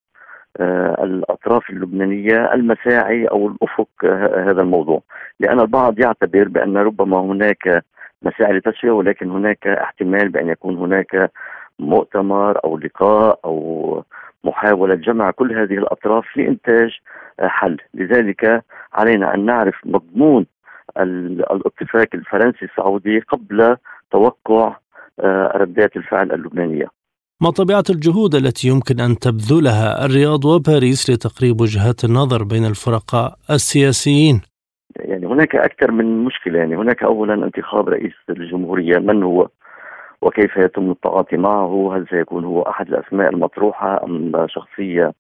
الأطراف 1.04 1.70
اللبنانية 1.70 2.54
المساعي 2.54 3.26
أو 3.26 3.48
الأفق 3.48 3.90
آه، 4.04 4.52
هذا 4.52 4.62
الموضوع. 4.62 5.02
لأن 5.40 5.60
البعض 5.60 6.00
يعتبر 6.00 6.48
بأن 6.48 6.78
ربما 6.78 7.20
هناك 7.20 7.84
مساعي 8.22 8.54
لتسويه 8.54 8.92
ولكن 8.92 9.30
هناك 9.32 9.68
احتمال 9.68 10.30
بأن 10.30 10.48
يكون 10.50 10.78
هناك 10.78 11.32
مؤتمر 11.80 12.64
أو 12.64 12.78
لقاء 12.78 13.40
أو 13.46 14.04
محاولة 14.44 14.96
جمع 14.96 15.32
كل 15.32 15.58
هذه 15.60 15.78
الأطراف 15.78 16.38
لإنتاج 16.38 17.00
آه، 17.40 17.48
حل. 17.48 17.78
لذلك 17.94 18.64
علينا 18.94 19.34
أن 19.36 19.46
نعرف 19.46 19.76
مضمون 19.86 20.46
الاتفاق 20.98 22.08
الفرنسي 22.14 22.66
السعودي 22.66 23.20
قبل 23.20 23.78
توقع 24.12 24.76
ردات 25.56 25.96
الفعل 25.96 26.32
اللبنانية. 26.32 26.99
ما 27.42 27.52
طبيعة 27.52 27.84
الجهود 27.90 28.36
التي 28.36 28.68
يمكن 28.68 29.00
أن 29.00 29.20
تبذلها 29.20 30.06
الرياض 30.06 30.46
وباريس 30.46 31.10
لتقريب 31.10 31.62
وجهات 31.62 32.04
النظر 32.04 32.44
بين 32.44 32.66
الفرقاء 32.66 33.36
السياسيين؟ 33.50 34.42
يعني 34.96 35.26
هناك 35.28 35.56
أكثر 35.56 35.92
من 35.92 36.24
مشكلة. 36.24 36.60
يعني 36.60 36.76
هناك 36.76 37.04
أولا 37.04 37.34
انتخاب 37.34 37.90
رئيس 37.90 38.14
الجمهورية. 38.30 38.98
من 38.98 39.24
هو؟ 39.24 39.48
وكيف 40.22 40.58
يتم 40.58 40.92
التعاطي 40.92 41.38
معه؟ 41.38 41.96
هل 41.96 42.06
سيكون 42.10 42.46
هو 42.46 42.62
أحد 42.62 42.88
الأسماء 42.88 43.30
المطروحة 43.30 44.04
أم 44.04 44.48
شخصية 44.48 45.14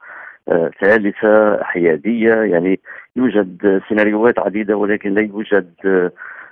آه، 0.49 0.71
ثالثة 0.81 1.63
حيادية؟ 1.63 2.33
يعني 2.33 2.79
يوجد 3.15 3.81
سيناريوهات 3.89 4.39
عديدة 4.39 4.77
ولكن 4.77 5.13
لا 5.13 5.21
يوجد 5.21 5.73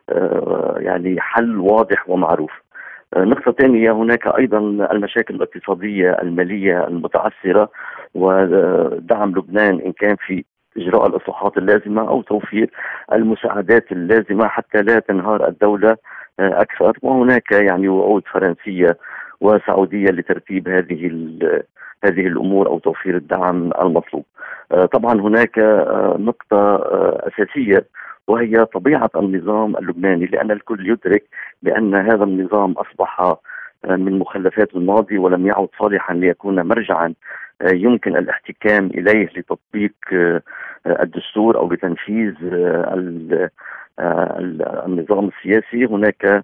آه، 0.10 0.76
يعني 0.80 1.22
حل 1.22 1.58
واضح 1.60 2.10
ومعروف. 2.10 2.52
آه، 2.52 2.67
نقطة 3.16 3.52
ثانية 3.52 3.92
هناك 3.92 4.28
أيضا 4.28 4.58
المشاكل 4.92 5.36
الاقتصادية 5.36 6.12
المالية 6.22 6.88
المتعثرة 6.88 7.70
ودعم 8.16 9.30
لبنان 9.30 9.80
إن 9.80 9.92
كان 9.92 10.16
في 10.16 10.44
إجراء 10.78 11.08
الإصلاحات 11.08 11.58
اللازمة 11.58 12.10
أو 12.10 12.22
توفير 12.22 12.70
المساعدات 13.14 13.92
اللازمة 13.92 14.48
حتى 14.48 14.82
لا 14.82 15.00
تنهار 15.00 15.48
الدولة 15.48 15.98
أكثر 16.40 16.98
وهناك 17.02 17.52
يعني 17.52 17.88
وعود 17.90 18.24
فرنسية 18.32 18.98
وسعودية 19.42 20.06
لترتيب 20.12 20.68
هذه 20.70 21.12
هذه 22.04 22.28
الأمور 22.28 22.68
أو 22.68 22.80
توفير 22.80 23.18
الدعم 23.18 23.72
المطلوب. 23.82 24.26
طبعا 24.94 25.22
هناك 25.22 25.60
نقطة 26.20 26.76
أساسية 27.28 27.86
وهي 28.28 28.66
طبيعة 28.66 29.10
النظام 29.16 29.78
اللبناني 29.78 30.26
لأن 30.26 30.52
الكل 30.52 30.90
يدرك 30.90 31.24
بأن 31.62 31.96
هذا 31.96 32.24
النظام 32.24 32.72
أصبح 32.72 33.36
من 33.86 34.20
مخلفات 34.20 34.76
الماضي 34.76 35.18
ولم 35.18 35.48
يعد 35.48 35.68
صالحا 35.80 36.14
ليكون 36.14 36.62
مرجعا 36.68 37.14
يمكن 37.74 38.18
الاحتكام 38.18 38.86
إليه 38.86 39.30
لتطبيق 39.38 39.94
الدستور 40.88 41.58
أو 41.58 41.72
لتنفيذ 41.72 42.34
النظام 44.88 45.28
السياسي. 45.38 45.86
هناك 45.86 46.44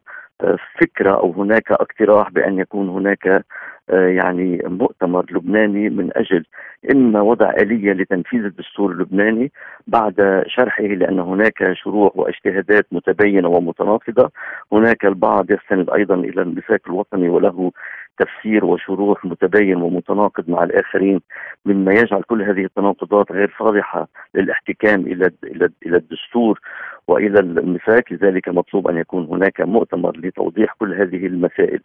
فكرة 0.82 1.12
أو 1.16 1.32
هناك 1.32 1.72
اقتراح 1.72 2.32
بأن 2.32 2.60
يكون 2.60 2.90
هناك 2.90 3.44
آه، 3.90 4.08
يعني 4.08 4.62
مؤتمر 4.66 5.26
لبناني 5.32 5.90
من 5.90 6.10
أجل 6.16 6.46
اما 6.92 7.22
وضع 7.22 7.50
آلية 7.50 7.94
لتنفيذ 7.94 8.46
الدستور 8.46 8.92
اللبناني 8.92 9.52
بعد 9.88 10.44
شرحه 10.48 10.84
لأن 10.84 11.20
هناك 11.20 11.74
شروح 11.74 12.18
واجتهادات 12.18 12.86
متباينة 12.92 13.48
ومتناقضة، 13.50 14.32
هناك 14.72 15.06
البعض 15.06 15.52
يستند 15.52 15.90
أيضا 15.90 16.16
إلى 16.16 16.42
الميثاق 16.42 16.80
الوطني 16.88 17.30
وله 17.30 17.72
تفسير 18.18 18.66
وشروح 18.66 19.26
متباين 19.26 19.82
ومتناقض 19.82 20.50
مع 20.50 20.64
الآخرين 20.64 21.22
مما 21.66 21.94
يجعل 21.94 22.22
كل 22.22 22.42
هذه 22.42 22.66
التناقضات 22.66 23.32
غير 23.32 23.56
صالحة 23.60 24.08
للاحتكام 24.36 25.02
إلى 25.02 25.32
إلى 25.44 25.70
إلى 25.86 25.98
الدستور 25.98 26.60
وإلى 27.08 27.40
الميثاق 27.40 28.04
لذلك 28.12 28.50
مطلوب 28.50 28.88
أن 28.88 28.98
يكون 28.98 29.26
هناك 29.26 29.62
مؤتمر 29.62 30.18
لتوضيح 30.18 30.74
كل 30.80 30.94
هذه 30.94 31.26
المسائل. 31.26 31.80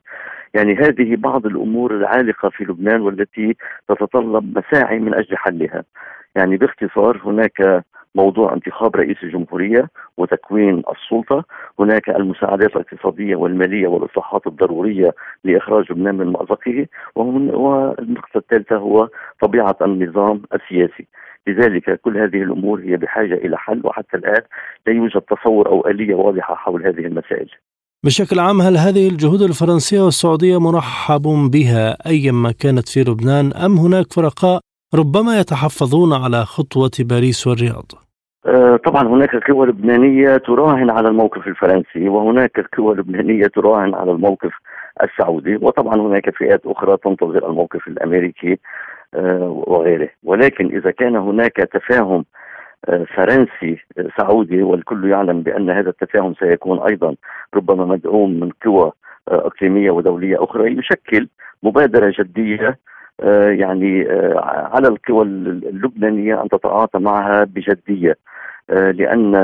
يعني 0.54 0.74
هذه 0.74 1.16
بعض 1.16 1.46
الأمور 1.46 1.96
العالقة 1.96 2.48
في 2.48 2.64
لبنان 2.64 3.00
والتي 3.00 3.56
تتطلب 3.88 4.58
مساعي 4.58 4.98
من 4.98 5.14
أجل 5.14 5.36
حلها. 5.36 5.84
يعني 6.36 6.56
باختصار 6.56 7.20
هناك 7.24 7.84
موضوع 8.18 8.54
انتخاب 8.54 8.96
رئيس 8.96 9.16
الجمهورية 9.22 9.90
وتكوين 10.16 10.82
السلطة. 10.94 11.44
هناك 11.80 12.08
المساعدات 12.08 12.76
الاقتصادية 12.76 13.36
والمالية 13.36 13.88
والإصلاحات 13.88 14.46
الضرورية 14.46 15.14
لإخراج 15.44 15.92
لبنان 15.92 16.14
من 16.14 16.26
مأزقه. 16.26 16.86
والنقطة 17.14 18.36
الثالثة 18.36 18.76
هو 18.76 19.08
طبيعة 19.42 19.76
النظام 19.82 20.42
السياسي. 20.54 21.06
لذلك 21.46 22.00
كل 22.00 22.18
هذه 22.18 22.42
الأمور 22.42 22.80
هي 22.80 22.96
بحاجة 22.96 23.34
إلى 23.34 23.56
حل 23.56 23.80
وحتى 23.84 24.16
الآن 24.16 24.42
لا 24.86 24.92
يوجد 24.92 25.20
تصور 25.20 25.68
أو 25.68 25.86
آلية 25.86 26.14
واضحة 26.14 26.54
حول 26.54 26.86
هذه 26.86 27.06
المسائل. 27.06 27.48
بشكل 28.04 28.38
عام 28.38 28.60
هل 28.60 28.76
هذه 28.76 29.08
الجهود 29.08 29.42
الفرنسية 29.42 30.00
والسعودية 30.00 30.60
مرحب 30.60 31.22
بها 31.52 31.96
أيما 32.06 32.52
كانت 32.52 32.88
في 32.88 33.00
لبنان 33.00 33.52
أم 33.52 33.76
هناك 33.76 34.12
فرقاء 34.12 34.60
ربما 34.94 35.40
يتحفظون 35.40 36.12
على 36.12 36.44
خطوة 36.44 36.90
باريس 37.00 37.46
والرياض؟ 37.46 38.07
طبعا 38.84 39.08
هناك 39.08 39.50
قوى 39.50 39.66
لبنانية 39.66 40.36
تراهن 40.36 40.90
على 40.90 41.08
الموقف 41.08 41.46
الفرنسي 41.46 42.08
وهناك 42.08 42.60
قوى 42.78 42.94
لبنانية 42.94 43.46
تراهن 43.46 43.94
على 43.94 44.12
الموقف 44.12 44.52
السعودي 45.02 45.56
وطبعا 45.56 45.94
هناك 46.00 46.30
فئات 46.30 46.66
أخرى 46.66 46.96
تنتظر 46.96 47.50
الموقف 47.50 47.88
الأمريكي 47.88 48.58
آه، 49.14 49.64
وغيره. 49.66 50.08
ولكن 50.24 50.66
إذا 50.66 50.90
كان 50.90 51.16
هناك 51.16 51.52
تفاهم 51.52 52.24
آه، 52.88 53.04
فرنسي 53.14 53.78
سعودي 54.18 54.62
والكل 54.62 55.10
يعلم 55.10 55.42
بأن 55.42 55.70
هذا 55.70 55.88
التفاهم 55.90 56.34
سيكون 56.34 56.78
أيضا 56.82 57.14
ربما 57.54 57.84
مدعوم 57.84 58.40
من 58.40 58.50
قوى 58.64 58.92
إقليمية 59.28 59.90
ودولية 59.90 60.44
أخرى 60.44 60.78
يشكل 60.78 61.28
مبادرة 61.62 62.14
جدية 62.18 62.68
آه، 62.68 62.76
يعني 63.50 64.10
آه، 64.10 64.68
على 64.72 64.88
القوى 64.88 65.24
اللبنانية 65.24 66.42
أن 66.42 66.48
تتعاطى 66.48 66.98
معها 66.98 67.44
بجدية 67.44 68.16
آه، 68.70 68.90
لأن 68.90 69.34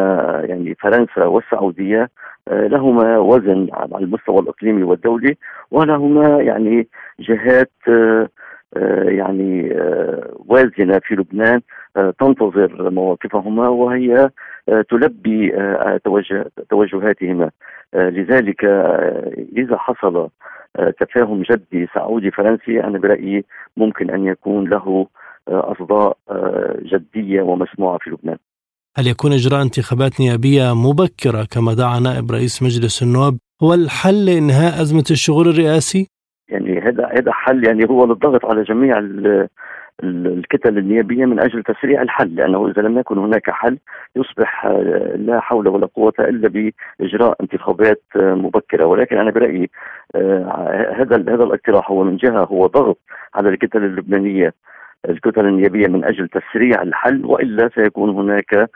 يعني 0.49 0.75
فرنسا 0.75 1.25
والسعودية 1.25 2.11
لهما 2.51 3.19
وزن 3.19 3.69
على 3.73 4.05
المستوى 4.05 4.39
الإقليمي 4.39 4.83
والدولي 4.83 5.37
ولهما 5.71 6.43
يعني 6.43 6.89
جهات 7.21 7.71
يعني 9.05 9.77
وازنة 10.47 11.01
في 11.05 11.15
لبنان 11.15 11.61
تنتظر 11.95 12.91
مواقفهما 12.91 13.69
وهي 13.69 14.31
تلبي 14.91 15.53
توجهاتهما. 16.71 17.51
لذلك 17.95 18.65
إذا 19.57 19.77
حصل 19.77 20.29
تفاهم 21.01 21.43
جدي 21.43 21.89
سعودي 21.95 22.31
فرنسي 22.31 22.81
أنا 22.85 22.99
برأيي 22.99 23.45
ممكن 23.77 24.11
أن 24.11 24.25
يكون 24.25 24.69
له 24.69 25.07
آه، 25.49 25.73
أصداء 25.73 26.17
آه، 26.31 26.79
جدية 26.83 27.43
ومسموعة 27.43 27.99
في 27.99 28.11
لبنان. 28.11 28.37
هل 28.97 29.07
يكون 29.07 29.33
إجراء 29.33 29.63
انتخابات 29.63 30.21
نيابية 30.21 30.75
مبكرة 30.75 31.47
كما 31.51 31.75
دعا 31.75 32.01
نائب 32.01 32.31
رئيس 32.31 32.63
مجلس 32.63 33.03
النواب 33.03 33.39
هو 33.63 33.75
الحل 33.75 34.27
لإنهاء 34.27 34.83
أزمة 34.83 35.05
الشغل 35.11 35.49
الرئاسي؟ 35.49 36.09
يعني 36.49 36.81
هذا 36.81 37.07
هذا 37.07 37.33
حل 37.33 37.67
يعني 37.67 37.85
هو 37.91 38.07
للضغط 38.07 38.45
على 38.45 38.63
جميع 38.63 38.99
الكتل 40.03 40.79
النيابية 40.79 41.25
من 41.25 41.41
أجل 41.41 41.63
تسريع 41.63 42.03
الحل 42.03 42.35
لأنه 42.35 42.69
إذا 42.69 42.83
لم 42.83 42.99
يكن 42.99 43.19
هناك 43.19 43.51
حل 43.51 43.79
يصبح 44.17 44.67
آه، 44.67 45.17
لا 45.17 45.41
حول 45.41 45.69
ولا 45.69 45.87
قوة 45.87 46.13
إلا 46.19 46.49
بإجراء 46.49 47.37
انتخابات 47.41 48.03
آه، 48.17 48.35
مبكرة. 48.35 48.85
ولكن 48.85 49.19
أنا 49.19 49.31
برأيي 49.31 49.71
آه، 50.15 50.95
هذا 50.97 51.17
هذا 51.17 51.45
الاقتراح 51.45 51.91
هو 51.91 52.05
من 52.05 52.17
جهة 52.17 52.45
هو 52.45 52.67
ضغط 52.67 52.99
على 53.35 53.49
الكتل 53.49 53.85
اللبنانية 53.85 54.55
الكتل 55.09 55.47
النيابية 55.47 55.87
من 55.87 56.05
أجل 56.05 56.29
تسريع 56.29 56.83
الحل 56.83 57.25
وإلا 57.25 57.71
سيكون 57.75 58.11
هناك 58.11 58.71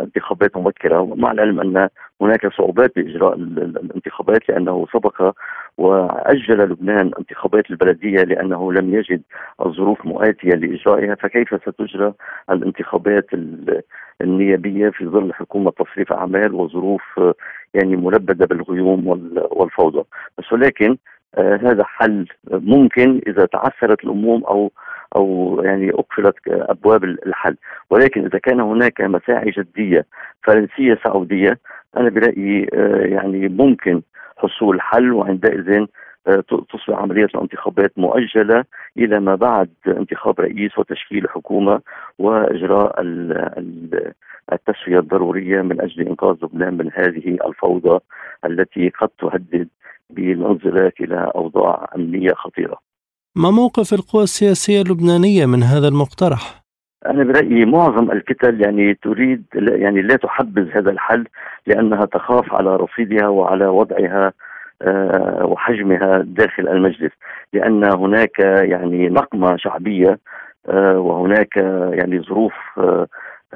انتخابات 0.00 0.56
مبكرة. 0.56 1.14
مع 1.14 1.32
العلم 1.32 1.60
أن 1.60 1.88
هناك 2.20 2.46
صعوبات 2.52 2.92
بإجراء 2.96 3.34
الانتخابات 3.34 4.48
لأنه 4.48 4.86
سبق 4.92 5.32
وأجل 5.78 6.58
لبنان 6.58 7.10
انتخابات 7.18 7.70
البلدية 7.70 8.22
لأنه 8.22 8.72
لم 8.72 8.94
يجد 8.94 9.22
الظروف 9.66 10.06
مؤاتية 10.06 10.50
لإجرائها 10.50 11.14
فكيف 11.14 11.54
ستجرى 11.62 12.12
الانتخابات 12.50 13.26
النيابية 14.20 14.88
في 14.88 15.06
ظل 15.06 15.32
حكومة 15.32 15.70
تصريف 15.70 16.12
أعمال 16.12 16.54
وظروف 16.54 17.20
يعني 17.74 17.96
ملبدة 17.96 18.46
بالغيوم 18.46 19.06
والفوضى؟ 19.50 20.04
بس 20.38 20.52
ولكن 20.52 20.90
آه 20.90 20.96
هذا 21.38 21.84
حل 21.84 22.26
ممكن 22.50 23.20
إذا 23.26 23.46
تعثرت 23.46 24.04
الأمور 24.04 24.48
أو 24.48 24.72
أو 25.16 25.60
يعني 25.64 25.90
أقفلت 25.90 26.34
أبواب 26.48 27.04
الحل. 27.04 27.56
ولكن 27.90 28.24
إذا 28.24 28.38
كان 28.38 28.60
هناك 28.60 29.00
مساعي 29.00 29.50
جدية 29.50 30.06
فرنسية 30.42 30.98
سعودية 31.04 31.58
أنا 31.96 32.10
برأيي 32.10 32.66
آه، 32.74 33.06
يعني 33.06 33.48
ممكن 33.48 34.02
حصول 34.36 34.80
حل 34.80 35.12
وعندئذ 35.12 35.70
آه، 35.70 35.86
تصبح 36.48 36.98
عملية 36.98 37.24
الانتخابات 37.24 37.92
مؤجلة 37.96 38.64
إلى 38.96 39.20
ما 39.20 39.34
بعد 39.34 39.70
انتخاب 39.86 40.40
رئيس 40.40 40.78
وتشكيل 40.78 41.28
حكومة 41.28 41.80
وإجراء 42.18 42.94
التسوية 44.52 44.98
الضرورية 44.98 45.62
من 45.62 45.80
أجل 45.80 46.08
إنقاذ 46.08 46.36
لبنان 46.42 46.76
من 46.76 46.90
هذه 46.94 47.38
الفوضى 47.46 47.98
التي 48.44 48.88
قد 48.88 49.08
تهدد 49.08 49.68
بالانزلاق 50.10 50.92
إلى 51.00 51.32
أوضاع 51.34 51.88
أمنية 51.96 52.32
خطيرة 52.32 52.78
ما 53.36 53.50
موقف 53.50 53.92
القوى 53.92 54.22
السياسية 54.22 54.82
اللبنانية 54.82 55.46
من 55.46 55.62
هذا 55.62 55.88
المقترح؟ 55.88 56.60
أنا 57.06 57.24
برأيي 57.24 57.64
معظم 57.64 58.10
الكتل 58.10 58.60
يعني 58.60 58.94
تريد 58.94 59.44
يعني 59.54 60.02
لا 60.02 60.16
تحبذ 60.16 60.70
هذا 60.70 60.90
الحل 60.90 61.26
لأنها 61.66 62.04
تخاف 62.04 62.54
على 62.54 62.76
رصيدها 62.76 63.28
وعلى 63.28 63.66
وضعها 63.66 64.32
وحجمها 65.42 66.18
داخل 66.26 66.68
المجلس 66.68 67.12
لأن 67.52 67.84
هناك 67.84 68.38
يعني 68.38 69.08
نقمة 69.08 69.56
شعبية 69.56 70.18
وهناك 70.74 71.56
يعني 71.92 72.20
ظروف 72.20 72.54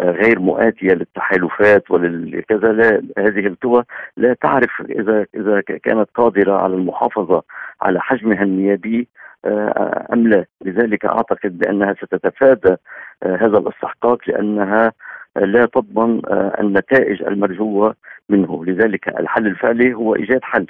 غير 0.00 0.38
مؤاتية 0.38 0.92
للتحالفات 0.92 1.90
وللكذا 1.90 2.72
لا 2.72 3.02
هذه 3.18 3.46
القوى 3.46 3.84
لا 4.16 4.34
تعرف 4.34 4.82
إذا 4.90 5.26
إذا 5.34 5.60
كانت 5.60 6.08
قادرة 6.14 6.52
على 6.52 6.74
المحافظة 6.74 7.42
على 7.82 8.00
حجمها 8.00 8.42
النيابي 8.42 9.08
آه، 9.44 10.06
أم 10.12 10.28
لا. 10.28 10.44
لذلك 10.64 11.04
أعتقد 11.04 11.58
بأنها 11.58 11.94
ستتفادى 11.94 12.76
آه، 13.22 13.36
هذا 13.36 13.58
الاستحقاق 13.58 14.18
لأنها 14.26 14.92
لا 15.36 15.66
تضمن 15.66 16.20
آه، 16.26 16.56
النتائج 16.60 17.22
المرجوة 17.22 17.94
منه. 18.28 18.64
لذلك 18.64 19.08
الحل 19.08 19.46
الفعلي 19.46 19.94
هو 19.94 20.14
إيجاد 20.14 20.40
حل. 20.42 20.66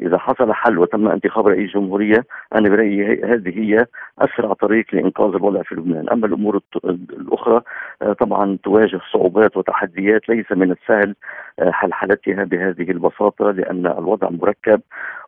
إذا 0.00 0.18
حصل 0.18 0.52
حل 0.52 0.78
وتم 0.78 1.08
انتخاب 1.08 1.48
رئيس 1.48 1.70
جمهورية 1.70 2.24
أنا 2.54 2.68
برأيي 2.68 3.24
هذه 3.24 3.58
هي 3.58 3.86
أسرع 4.18 4.52
طريق 4.52 4.86
لإنقاذ 4.92 5.34
الوضع 5.34 5.62
في 5.62 5.74
لبنان، 5.74 6.08
أما 6.08 6.26
الأمور 6.26 6.60
الأخرى 6.84 7.60
آه، 8.02 8.12
طبعا 8.12 8.58
تواجه 8.64 9.00
صعوبات 9.12 9.56
وتحديات 9.56 10.28
ليس 10.28 10.52
من 10.52 10.70
السهل 10.70 11.14
آه، 11.58 11.70
حلحلتها 11.70 12.44
بهذه 12.44 12.90
البساطة 12.90 13.50
لأن 13.50 13.86
الوضع 13.86 14.28
مركب 14.30 14.80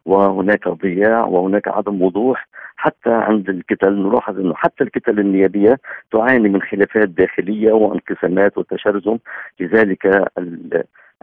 وهناك 0.06 0.68
ضياع 0.68 1.24
وهناك 1.24 1.68
عدم 1.68 2.02
وضوح. 2.02 2.48
حتى 2.76 3.10
عند 3.10 3.48
الكتل 3.48 3.92
نلاحظ 3.92 4.38
إنه 4.38 4.54
حتى 4.54 4.84
الكتل 4.84 5.20
النيابية 5.20 5.78
تعاني 6.12 6.48
من 6.48 6.62
خلافات 6.62 7.08
داخلية 7.08 7.72
وانقسامات 7.72 8.58
وتشرذم. 8.58 9.18
لذلك 9.60 10.28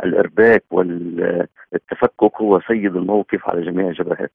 الإرباك 0.04 0.64
والتفكك 0.72 2.42
هو 2.42 2.62
سيد 2.68 2.96
الموقف 2.96 3.40
على 3.50 3.66
جميع 3.72 3.88
الجبهات. 3.90 4.32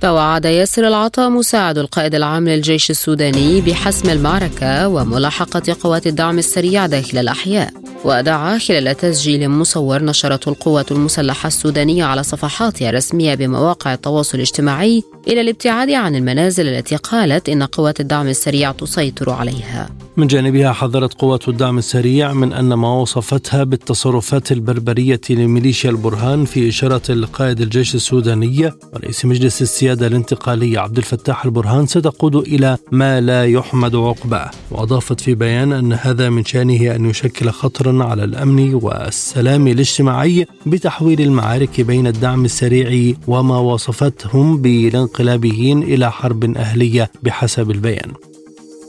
توعد 0.00 0.44
ياسر 0.44 0.88
العطا 0.88 1.28
مساعد 1.28 1.78
القائد 1.78 2.14
العام 2.14 2.48
للجيش 2.48 2.90
السوداني 2.90 3.60
بحسم 3.60 4.10
المعركة 4.10 4.88
وملاحقة 4.88 5.76
قوات 5.82 6.06
الدعم 6.06 6.38
السريع 6.38 6.86
داخل 6.86 7.18
الأحياء 7.18 7.70
ودعا 8.06 8.58
خلال 8.58 8.96
تسجيل 8.96 9.48
مصور 9.48 10.02
نشرته 10.02 10.48
القوات 10.48 10.92
المسلحة 10.92 11.46
السودانية 11.46 12.04
على 12.04 12.22
صفحاتها 12.22 12.90
الرسمية 12.90 13.34
بمواقع 13.34 13.94
التواصل 13.94 14.38
الاجتماعي 14.38 15.02
إلى 15.28 15.40
الابتعاد 15.40 15.90
عن 15.90 16.14
المنازل 16.14 16.68
التي 16.68 16.96
قالت 16.96 17.48
إن 17.48 17.62
قوات 17.62 18.00
الدعم 18.00 18.26
السريع 18.26 18.72
تسيطر 18.72 19.30
عليها. 19.30 19.88
من 20.16 20.26
جانبها 20.26 20.72
حذرت 20.72 21.14
قوات 21.14 21.48
الدعم 21.48 21.78
السريع 21.78 22.32
من 22.32 22.52
أن 22.52 22.74
ما 22.74 22.94
وصفتها 22.94 23.64
بالتصرفات 23.64 24.52
البربرية 24.52 25.20
لميليشيا 25.30 25.90
البرهان 25.90 26.44
في 26.44 26.68
إشارة 26.68 27.02
القائد 27.10 27.60
الجيش 27.60 27.94
السوداني 27.94 28.72
ورئيس 28.92 29.24
مجلس 29.24 29.62
السيادة 29.62 30.06
الانتقالية 30.06 30.78
عبد 30.78 30.96
الفتاح 30.96 31.44
البرهان 31.44 31.86
ستقود 31.86 32.36
إلى 32.36 32.78
ما 32.92 33.20
لا 33.20 33.44
يحمد 33.46 33.96
عقباه. 33.96 34.50
وأضافت 34.70 35.20
في 35.20 35.34
بيان 35.34 35.72
أن 35.72 35.92
هذا 35.92 36.30
من 36.30 36.44
شأنه 36.44 36.94
أن 36.94 37.10
يشكل 37.10 37.50
خطرا 37.50 37.92
على 38.02 38.24
الأمن 38.24 38.74
والسلام 38.74 39.66
الاجتماعي 39.66 40.46
بتحويل 40.66 41.20
المعارك 41.20 41.80
بين 41.80 42.06
الدعم 42.06 42.44
السريع 42.44 43.14
وما 43.28 43.58
وصفتهم 43.58 44.56
بالانقلابيين 44.56 45.82
إلى 45.82 46.12
حرب 46.12 46.56
أهلية 46.56 47.10
بحسب 47.22 47.70
البيان. 47.70 48.12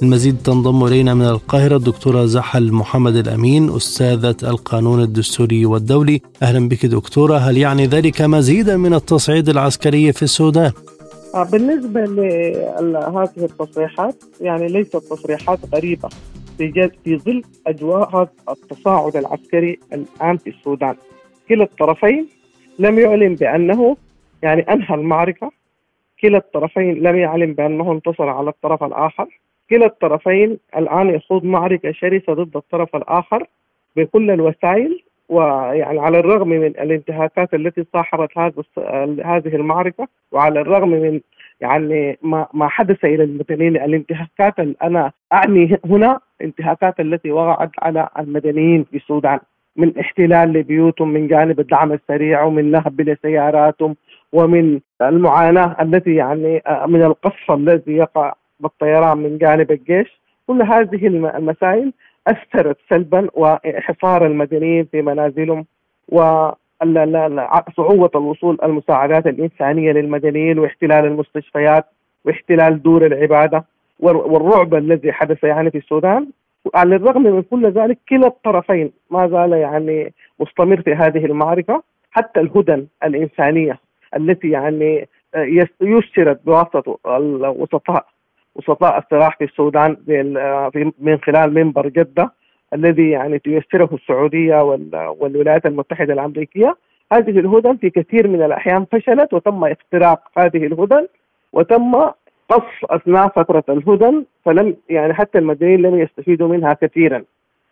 المزيد 0.04 0.38
تنضم 0.43 0.86
إلينا 0.86 1.13
من 1.13 1.26
القاهرة 1.26 1.76
الدكتورة 1.76 2.26
زحل 2.26 2.72
محمد 2.72 3.15
الأمين 3.15 3.76
أستاذة 3.76 4.36
القانون 4.43 5.02
الدستوري 5.02 5.65
والدولي. 5.65 6.22
أهلا 6.41 6.70
بك 6.70 6.86
دكتورة 6.86 7.38
هل 7.38 7.58
يعني 7.58 7.86
ذلك 7.86 8.22
مزيدا 8.22 8.78
من 8.78 8.93
التصعيد 8.93 9.50
العسكري 9.50 10.13
في 10.13 10.24
السودان؟ 10.24 10.72
آه، 11.36 11.43
بالنسبة 11.43 12.02
لهذه 12.80 13.30
التصريحات 13.38 14.24
يعني 14.41 14.67
ليست 14.67 14.98
تصريحات 14.98 15.60
غريبة. 15.76 16.10
في 16.58 16.89
في 17.04 17.17
ظل 17.17 17.41
أجواء 17.67 18.15
هذا 18.15 18.30
التصاعد 18.50 19.15
العسكري 19.15 19.80
الآن 19.93 20.38
في 20.38 20.50
السودان. 20.50 20.96
كلا 21.50 21.63
الطرفين 21.63 22.28
لم 22.80 23.00
يعلن 23.00 23.36
بأنه 23.36 23.98
يعني 24.43 24.62
أنهى 24.62 24.96
المعركة. 24.96 25.52
كلا 26.22 26.38
الطرفين 26.38 26.93
لم 27.04 27.15
يعلن 27.15 27.54
بأنه 27.54 27.91
انتصر 27.91 28.30
على 28.30 28.50
الطرف 28.50 28.84
الآخر. 28.84 29.28
كلا 29.70 29.86
الطرفين 29.86 30.58
الآن 30.78 31.10
يخوض 31.10 31.43
معركة 31.43 31.91
شرسة 31.91 32.34
ضد 32.34 32.58
الطرف 32.58 32.96
الآخر 32.96 33.48
بكل 33.96 34.32
الوسائل 34.32 35.04
ويعني 35.30 36.00
على 36.00 36.20
الرغم 36.20 36.50
من 36.50 36.65
الانتهاكات 36.65 37.54
التي 37.54 37.86
صاحبت 37.93 38.38
هذه 39.26 39.56
المعركة 39.56 40.08
وعلى 40.32 40.62
الرغم 40.62 40.89
من 40.89 41.20
يعني 41.62 42.17
ما 42.22 42.48
ما 42.54 42.67
حدث 42.67 43.06
إلى 43.06 43.24
المدنيين 43.24 43.76
الانتهاكات 43.76 44.54
أنا 44.60 45.12
أعني 45.34 45.80
هنا 45.86 46.20
انتهاكات 46.41 47.00
التي 47.00 47.32
وقعت 47.32 47.71
على 47.80 48.10
المدنيين 48.19 48.84
في 48.84 48.97
السودان 48.97 49.39
من 49.76 50.00
احتلال 50.00 50.54
لبيوتهم 50.54 51.10
من 51.10 51.28
جانب 51.28 51.60
الدعم 51.60 51.91
السريع 51.91 52.43
ومن 52.43 52.71
نهب 52.71 53.02
لسياراتهم 53.02 53.95
ومن 54.34 54.80
المعاناة 55.02 55.76
التي 55.82 56.15
يعني 56.15 56.63
من 56.88 57.04
القصف 57.04 57.52
الذي 57.52 57.91
يقع 57.91 58.34
بالطيران 58.60 59.17
من 59.17 59.38
جانب 59.38 59.71
الجيش. 59.71 60.21
كل 60.47 60.62
هذه 60.62 61.08
المسائل 61.08 61.93
اثرت 62.28 62.78
سلبا 62.89 63.28
وحصار 63.34 64.26
المدنيين 64.26 64.86
في 64.91 65.02
منازلهم 65.02 65.65
و 66.10 66.50
صعوبة 67.78 68.10
الوصول 68.15 68.58
المساعدات 68.63 69.28
الإنسانية 69.28 69.91
للمدنيين 69.91 70.60
واحتلال 70.60 71.06
المستشفيات 71.06 71.86
واحتلال 72.26 72.84
دور 72.84 73.06
العبادة. 73.06 73.65
والرعب 73.99 74.75
الذي 74.75 75.12
حدث 75.12 75.43
يعني 75.43 75.71
في 75.71 75.77
السودان 75.77 76.27
على 76.75 76.95
الرغم 76.95 77.23
من 77.23 77.41
كل 77.41 77.71
ذلك 77.71 77.97
كلا 78.10 78.27
الطرفين 78.27 78.91
ما 79.12 79.27
زال 79.27 79.51
يعني 79.53 80.13
مستمر 80.39 80.81
في 80.81 80.93
هذه 80.93 81.25
المعركة 81.25 81.83
حتى 82.12 82.39
الهدن 82.39 82.88
الإنسانية 83.03 83.79
التي 84.15 84.49
يعني 84.49 85.07
يسرت 85.81 86.45
بواسطة 86.45 86.97
الوسطاء 87.07 88.05
وسطاء 88.55 88.97
الصراع 88.97 89.29
في 89.29 89.43
السودان 89.43 89.97
من 90.99 91.17
خلال 91.17 91.53
منبر 91.53 91.88
جدة 91.88 92.31
الذي 92.73 93.10
يعني 93.10 93.39
تيسره 93.39 93.89
السعودية 93.93 94.62
والولايات 95.19 95.65
المتحدة 95.65 96.13
الأمريكية. 96.13 96.77
هذه 97.12 97.39
الهدن 97.39 97.77
في 97.77 97.89
كثير 97.89 98.27
من 98.27 98.41
الأحيان 98.41 98.86
فشلت 98.91 99.33
وتم 99.33 99.63
اختراق 99.65 100.21
هذه 100.38 100.65
الهدن 100.65 101.07
وتم 101.53 102.12
قص 102.49 102.89
أثناء 102.89 103.27
فترة 103.27 103.63
الهدن 103.69 104.25
فلم 104.45 104.75
يعني 104.89 105.13
حتى 105.13 105.38
المدنيين 105.38 105.81
لم 105.81 105.99
يستفيدوا 105.99 106.47
منها 106.47 106.73
كثيرا 106.73 107.23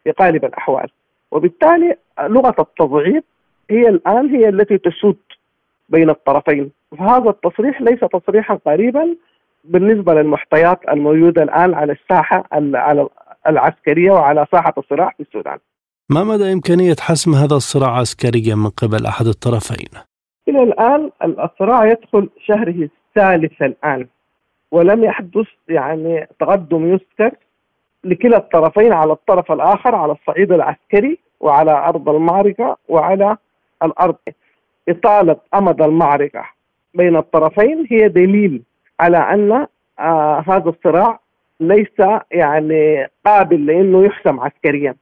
في 0.03 0.13
غالب 0.21 0.45
الأحوال 0.45 0.89
وبالتالي 1.31 1.95
لغة 2.19 2.55
التضعيف 2.59 3.23
هي 3.69 3.89
الآن 3.89 4.29
هي 4.29 4.49
التي 4.49 4.77
تسود 4.77 5.17
بين 5.89 6.09
الطرفين 6.09 6.71
فهذا 6.97 7.29
التصريح 7.29 7.81
ليس 7.81 7.99
تصريحا 7.99 8.59
قريبا 8.65 9.15
بالنسبة 9.63 10.13
للمحتيات 10.13 10.79
الموجودة 10.89 11.43
الآن 11.43 11.73
على 11.73 11.93
الساحة 11.93 12.43
على 12.51 13.07
العسكرية 13.47 14.11
وعلى 14.11 14.45
ساحة 14.51 14.73
الصراع 14.77 15.09
في 15.17 15.23
السودان. 15.23 15.57
ما 16.09 16.23
مدى 16.23 16.53
إمكانية 16.53 16.95
حسم 16.99 17.33
هذا 17.33 17.55
الصراع 17.55 17.97
عسكريا 17.97 18.55
من 18.55 18.69
قبل 18.69 19.05
أحد 19.05 19.25
الطرفين؟ 19.25 19.89
إلى 20.47 20.63
الآن 20.63 21.11
الصراع 21.23 21.85
يدخل 21.91 22.29
شهره 22.47 22.89
الثالث 22.89 23.61
الآن 23.61 24.07
ولم 24.75 25.03
يحدث 25.03 25.47
يعني 25.67 26.27
تقدم 26.39 26.85
يذكر 26.93 27.31
لكلا 28.03 28.37
الطرفين 28.37 28.93
على 28.93 29.11
الطرف 29.11 29.51
الآخر 29.51 29.95
على 29.95 30.11
الصعيد 30.11 30.51
العسكري 30.51 31.17
وعلى 31.39 31.71
أرض 31.71 32.09
المعركة 32.09 32.77
وعلى 32.89 33.37
الأرض. 33.83 34.15
إطالة 34.89 35.35
أمد 35.53 35.81
المعركة 35.81 36.45
بين 36.93 37.15
الطرفين 37.15 37.87
هي 37.91 38.07
دليل 38.07 38.61
على 38.99 39.17
أن 39.17 39.67
آه 39.99 40.43
هذا 40.47 40.69
الصراع 40.69 41.19
ليس 41.59 41.99
يعني 42.31 43.07
قابل 43.25 43.65
لأنه 43.65 44.05
يحسم 44.05 44.39
عسكريا 44.39 44.95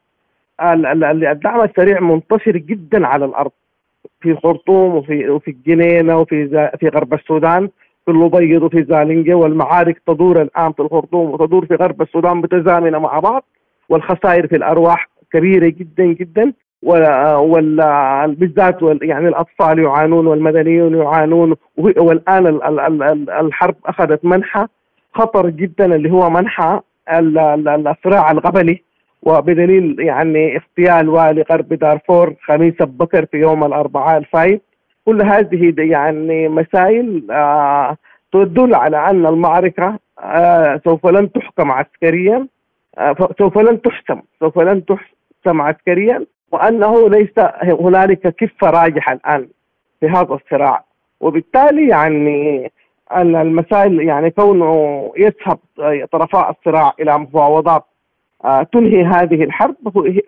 الدعم 0.61 1.61
السريع 1.61 1.99
منتشر 1.99 2.57
جدا 2.57 3.07
على 3.07 3.25
الأرض 3.25 3.51
في 4.21 4.31
الخرطوم 4.31 4.95
وفي 4.95 5.29
وفي 5.29 5.51
الجنينه 5.51 6.19
وفي 6.19 6.69
في 6.79 6.87
غرب 6.87 7.13
السودان 7.13 7.69
في 8.05 8.11
الأبيض 8.11 8.63
وفي 8.63 8.83
زالنجة 8.89 9.33
والمعارك 9.33 10.01
تدور 10.07 10.41
الآن 10.41 10.71
في 10.71 10.79
الخرطوم 10.79 11.31
وتدور 11.31 11.65
في 11.65 11.75
غرب 11.75 12.01
السودان 12.01 12.37
متزامنة 12.37 12.99
مع 12.99 13.19
بعض 13.19 13.43
والخسائر 13.89 14.47
في 14.47 14.55
الأرواح 14.55 15.09
كبيرة 15.33 15.67
جدا 15.67 16.05
جدا 16.05 16.53
بالذات 18.27 18.77
يعني 19.01 19.27
الأطفال 19.27 19.79
يعانون 19.79 20.27
والمدنيون 20.27 20.95
يعانون 20.95 21.55
والآن 21.77 22.47
الحرب 23.39 23.75
أخذت 23.85 24.25
منحى 24.25 24.67
خطر 25.13 25.49
جدا 25.49 25.95
اللي 25.95 26.11
هو 26.11 26.29
منحى 26.29 26.79
الصراع 27.09 28.31
القبلي 28.31 28.81
وبدليل 29.23 29.95
يعني 29.99 30.57
اغتيال 30.57 31.09
والي 31.09 31.41
غرب 31.51 31.73
دارفور 31.73 32.33
خميس 32.43 32.73
بكر 32.79 33.25
في 33.25 33.37
يوم 33.37 33.63
الأربعاء 33.63 34.17
الفايت 34.17 34.61
كل 35.05 35.21
هذه 35.21 35.73
يعني 35.77 36.47
مسائل 36.47 37.31
آه 37.31 37.97
تدل 38.33 38.75
على 38.75 39.09
أن 39.09 39.25
المعركة 39.25 39.99
آه 40.19 40.81
سوف 40.85 41.07
لن 41.07 41.31
تحكم 41.31 41.71
عسكريا 41.71 42.47
آه 42.97 43.15
سوف 43.39 43.57
لن 43.57 43.81
تحسم 43.81 44.21
سوف 44.39 44.59
لن 44.59 44.85
تحسم 44.85 45.61
عسكريا 45.61 46.25
وأنه 46.51 47.09
ليس 47.09 47.39
هنالك 47.63 48.35
كفة 48.35 48.69
راجحة 48.69 49.13
الآن 49.13 49.47
في 49.99 50.07
هذا 50.07 50.33
الصراع. 50.33 50.83
وبالتالي 51.19 51.87
يعني 51.87 52.71
أن 53.11 53.35
المسائل 53.35 54.01
يعني 54.01 54.29
كونه 54.31 55.11
يذهب 55.17 55.59
طرفاء 56.11 56.51
الصراع 56.51 56.93
إلى 56.99 57.17
مفاوضات 57.17 57.83
تنهي 58.73 59.03
هذه 59.03 59.43
الحرب 59.43 59.75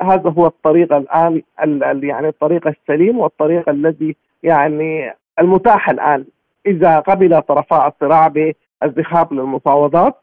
هذا 0.01 0.29
هو 0.29 0.47
الطريق 0.47 0.93
الآن 0.93 1.41
يعني 2.03 2.27
الطريق 2.27 2.67
السليم 2.67 3.19
والطريق 3.19 3.69
الذي 3.69 4.15
يعني 4.45 5.13
المتاح 5.39 5.89
الآن 5.89 6.25
إذا 6.65 6.99
قبل 6.99 7.41
طرفاء 7.41 7.87
الصراع 7.87 8.27
بالذهاب 8.27 9.33
للمفاوضات 9.33 10.15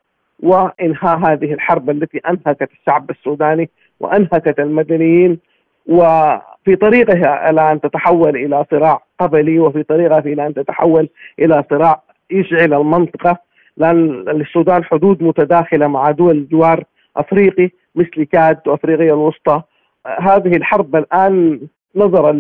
وإنهاء 0.43 1.19
هذه 1.19 1.53
الحرب 1.55 1.91
التي 1.91 2.19
أنهكت 2.19 2.69
الشعب 2.73 3.11
السوداني 3.11 3.71
وأنهكت 4.01 4.61
المدنيين 4.61 5.39
وفي 5.87 6.77
طريقها 6.81 7.51
إلى 7.51 7.73
أن 7.73 7.81
تتحول 7.81 8.37
إلى 8.37 8.65
صراع 8.71 9.03
قبلي 9.21 9.59
وفي 9.59 9.83
طريقها 9.83 10.19
إلى 10.19 10.47
أن 10.47 10.55
تتحول 10.55 11.09
إلى 11.39 11.65
صراع 11.71 12.03
يشعل 12.31 12.75
المنطقة. 12.75 13.39
لأن 13.77 14.29
السودان 14.29 14.85
حدود 14.85 15.23
متداخلة 15.23 15.87
مع 15.87 16.11
دول 16.11 16.49
جوار 16.49 16.85
أفريقي 17.17 17.71
مثل 17.95 18.25
كاد 18.25 18.61
وأفريقيا 18.67 19.13
الوسطى. 19.13 19.63
هذه 20.07 20.57
الحرب 20.57 20.97
الآن 20.97 21.61
نظرا 21.97 22.33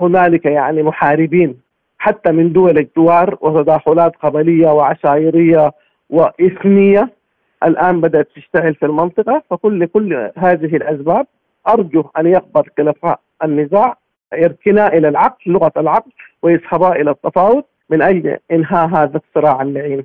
لهنالك 0.00 0.44
يعني 0.44 0.82
محاربين 0.82 1.60
حتى 1.98 2.32
من 2.32 2.52
دول 2.52 2.78
الجوار 2.78 3.38
وتداخلات 3.40 4.12
قبلية 4.22 4.68
وعشائرية 4.68 5.72
وإثنية 6.10 7.10
الآن 7.64 8.00
بدأت 8.00 8.28
تشتعل 8.36 8.74
في 8.74 8.86
المنطقة 8.86 9.42
فكل 9.50 9.86
كل 9.86 10.30
هذه 10.36 10.76
الأسباب 10.76 11.26
أرجو 11.68 12.04
أن 12.18 12.26
يقبل 12.26 12.62
خلفاء 12.78 13.20
النزاع 13.44 13.96
يركنا 14.34 14.86
إلى 14.86 15.08
العقل 15.08 15.52
لغة 15.52 15.72
العقل 15.76 16.10
ويذهبا 16.42 16.92
إلى 16.92 17.10
التفاوض 17.10 17.64
من 17.90 18.02
أجل 18.02 18.38
إنهاء 18.52 18.88
هذا 18.88 19.20
الصراع 19.26 19.62
اللعين. 19.62 20.04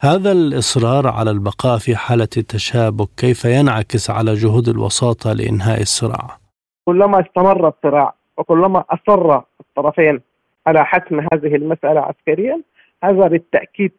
هذا 0.00 0.32
الإصرار 0.32 1.08
على 1.08 1.30
البقاء 1.30 1.78
في 1.78 1.96
حالة 1.96 2.28
التشابك 2.36 3.08
كيف 3.16 3.44
ينعكس 3.44 4.10
على 4.10 4.34
جهود 4.34 4.68
الوساطة 4.68 5.32
لإنهاء 5.32 5.80
الصراع؟ 5.80 6.38
كلما 6.84 7.20
استمر 7.20 7.68
الصراع 7.68 8.14
وكلما 8.42 8.84
أصر 8.90 9.40
الطرفين 9.60 10.20
على 10.66 10.84
حسم 10.84 11.20
هذه 11.20 11.54
المسألة 11.54 12.00
عسكريا 12.00 12.62
هذا 13.04 13.28
بالتأكيد 13.28 13.92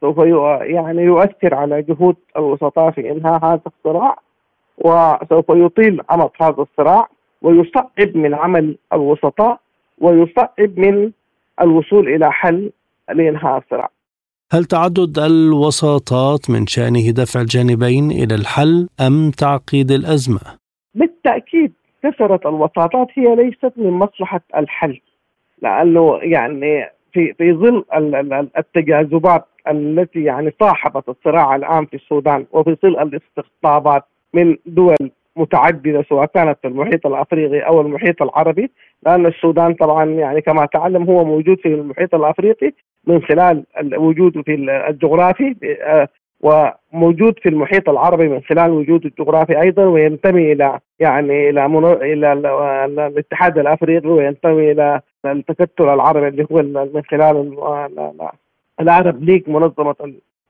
سوف 0.00 0.18
يعني 0.60 1.02
يؤثر 1.02 1.54
على 1.54 1.82
جهود 1.82 2.16
الوسطاء 2.36 2.90
في 2.90 3.10
إنهاء 3.12 3.44
هذا 3.44 3.60
الصراع 3.66 4.18
وسوف 4.78 5.44
يطيل 5.48 6.00
عمق 6.10 6.42
هذا 6.42 6.62
الصراع 6.62 7.08
ويصعب 7.42 8.16
من 8.16 8.34
عمل 8.34 8.78
الوسطاء 8.92 9.60
ويصعب 9.98 10.78
من 10.78 11.12
الوصول 11.60 12.08
إلى 12.08 12.32
حل 12.32 12.70
لإنهاء 13.14 13.58
الصراع. 13.58 13.90
هل 14.52 14.64
تعدد 14.64 15.18
الوساطات 15.18 16.50
من 16.50 16.66
شأنه 16.66 17.10
دفع 17.10 17.40
الجانبين 17.40 18.10
إلى 18.10 18.34
الحل 18.34 18.88
أم 19.06 19.30
تعقيد 19.30 19.90
الأزمة؟ 19.90 20.40
بالتأكيد 20.94 21.72
كثره 22.02 22.40
الوساطات 22.48 23.08
هي 23.14 23.34
ليست 23.34 23.72
من 23.76 23.90
مصلحة 23.90 24.40
الحل 24.56 25.00
لأنه 25.62 26.18
يعني 26.22 26.90
في 27.12 27.32
في 27.32 27.52
ظل 27.52 27.84
التجاذبات 28.58 29.44
التي 29.68 30.24
يعني 30.24 30.54
صاحبت 30.60 31.08
الصراع 31.08 31.56
الآن 31.56 31.86
في 31.86 31.96
السودان 31.96 32.46
وفي 32.52 32.76
ظل 32.82 32.98
الاستقطابات 32.98 34.04
من 34.34 34.56
دول 34.66 34.96
متعددة 35.36 36.04
سواء 36.08 36.26
كانت 36.26 36.58
في 36.62 36.68
المحيط 36.68 37.06
الأفريقي 37.06 37.60
أو 37.60 37.80
المحيط 37.80 38.22
العربي 38.22 38.70
لأن 39.06 39.26
السودان 39.26 39.74
طبعا 39.74 40.04
يعني 40.04 40.40
كما 40.40 40.66
تعلم 40.66 41.02
هو 41.02 41.24
موجود 41.24 41.58
في 41.58 41.68
المحيط 41.68 42.14
الأفريقي 42.14 42.72
من 43.06 43.22
خلال 43.22 43.64
وجوده 43.96 44.42
في 44.42 44.54
الجغرافي 44.88 45.56
آه، 45.82 46.08
وموجود 46.40 47.38
في 47.38 47.48
المحيط 47.48 47.88
العربي 47.88 48.28
من 48.28 48.40
خلال 48.40 48.70
وجوده 48.70 49.08
الجغرافي 49.08 49.60
أيضا 49.60 49.84
وينتمي 49.84 50.52
إلى 50.52 50.78
يعني 51.00 51.50
إلى 51.50 51.68
منو... 51.68 51.92
إلى 51.92 52.32
الاتحاد 53.06 53.58
الافريقي 53.58 54.08
وينتمي 54.08 54.72
إلى 54.72 55.00
التكتل 55.26 55.84
العربي 55.88 56.28
اللي 56.28 56.46
هو 56.52 56.62
من 56.62 57.02
خلال 57.10 57.56
العرب 58.80 59.22
ليج 59.22 59.50
منظمه 59.50 59.94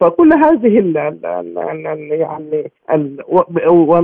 فكل 0.01 0.33
هذه 0.33 0.79
ال 0.79 0.99
ال 1.25 2.09
يعني 2.13 2.71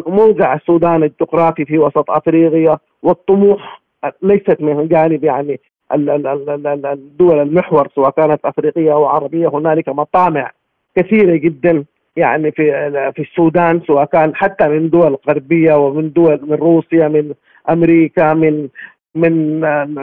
موقع 0.06 0.54
السودان 0.54 1.02
الجغرافي 1.02 1.64
في 1.64 1.78
وسط 1.78 2.10
افريقيا 2.10 2.78
والطموح 3.02 3.82
ليست 4.22 4.60
من 4.60 4.88
جانب 4.88 5.24
يعني 5.24 5.60
الدول 5.92 7.38
المحور 7.40 7.88
سواء 7.94 8.10
كانت 8.10 8.44
افريقيه 8.44 8.92
أو 8.92 9.04
عربيه 9.04 9.48
هنالك 9.48 9.88
مطامع 9.88 10.50
كثيرة 10.96 11.36
جدا. 11.36 11.84
يعني 12.16 12.50
في 12.50 12.90
في 13.14 13.22
السودان 13.22 13.80
سواء 13.86 14.04
كان 14.04 14.34
حتى 14.34 14.68
من 14.68 14.90
دول 14.90 15.16
غربية 15.28 15.74
ومن 15.74 16.12
دول 16.12 16.40
من 16.42 16.54
روسيا 16.54 17.08
من 17.08 17.34
أمريكا 17.70 18.34
من 18.34 18.68
من 19.14 19.60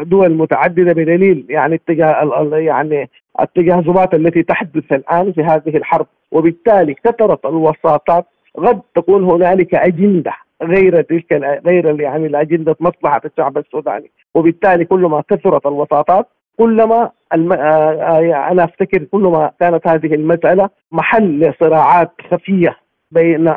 دول 0.09 0.33
متعددة 0.33 0.93
بدليل 0.93 1.45
يعني 1.49 1.75
اتجاه 1.75 2.49
يعني 2.53 3.09
التجاذبات 3.41 4.13
التي 4.13 4.43
تحدث 4.43 4.91
الآن 4.91 5.31
في 5.31 5.43
هذه 5.43 5.77
الحرب. 5.77 6.07
وبالتالي 6.31 6.93
كثرت 6.93 7.45
الوساطات. 7.45 8.25
قد 8.55 8.81
تكون 8.95 9.23
هنالك 9.23 9.75
أجندة 9.75 10.33
غير 10.63 11.01
تلك 11.01 11.33
غير 11.65 12.01
يعني 12.01 12.27
الأجندة 12.27 12.75
مصلحة 12.79 13.21
الشعب 13.25 13.57
السوداني. 13.57 14.11
وبالتالي 14.35 14.85
كلما 14.85 15.23
كثرت 15.29 15.65
الوساطات 15.65 16.27
كلما 16.59 17.11
الم... 17.33 17.53
أنا 17.53 18.63
أفتكر 18.63 19.03
كلما 19.03 19.51
كانت 19.59 19.87
هذه 19.87 20.13
المسألة 20.13 20.69
محل 20.91 21.39
لصراعات 21.39 22.11
خفية 22.31 22.77
بين 23.11 23.53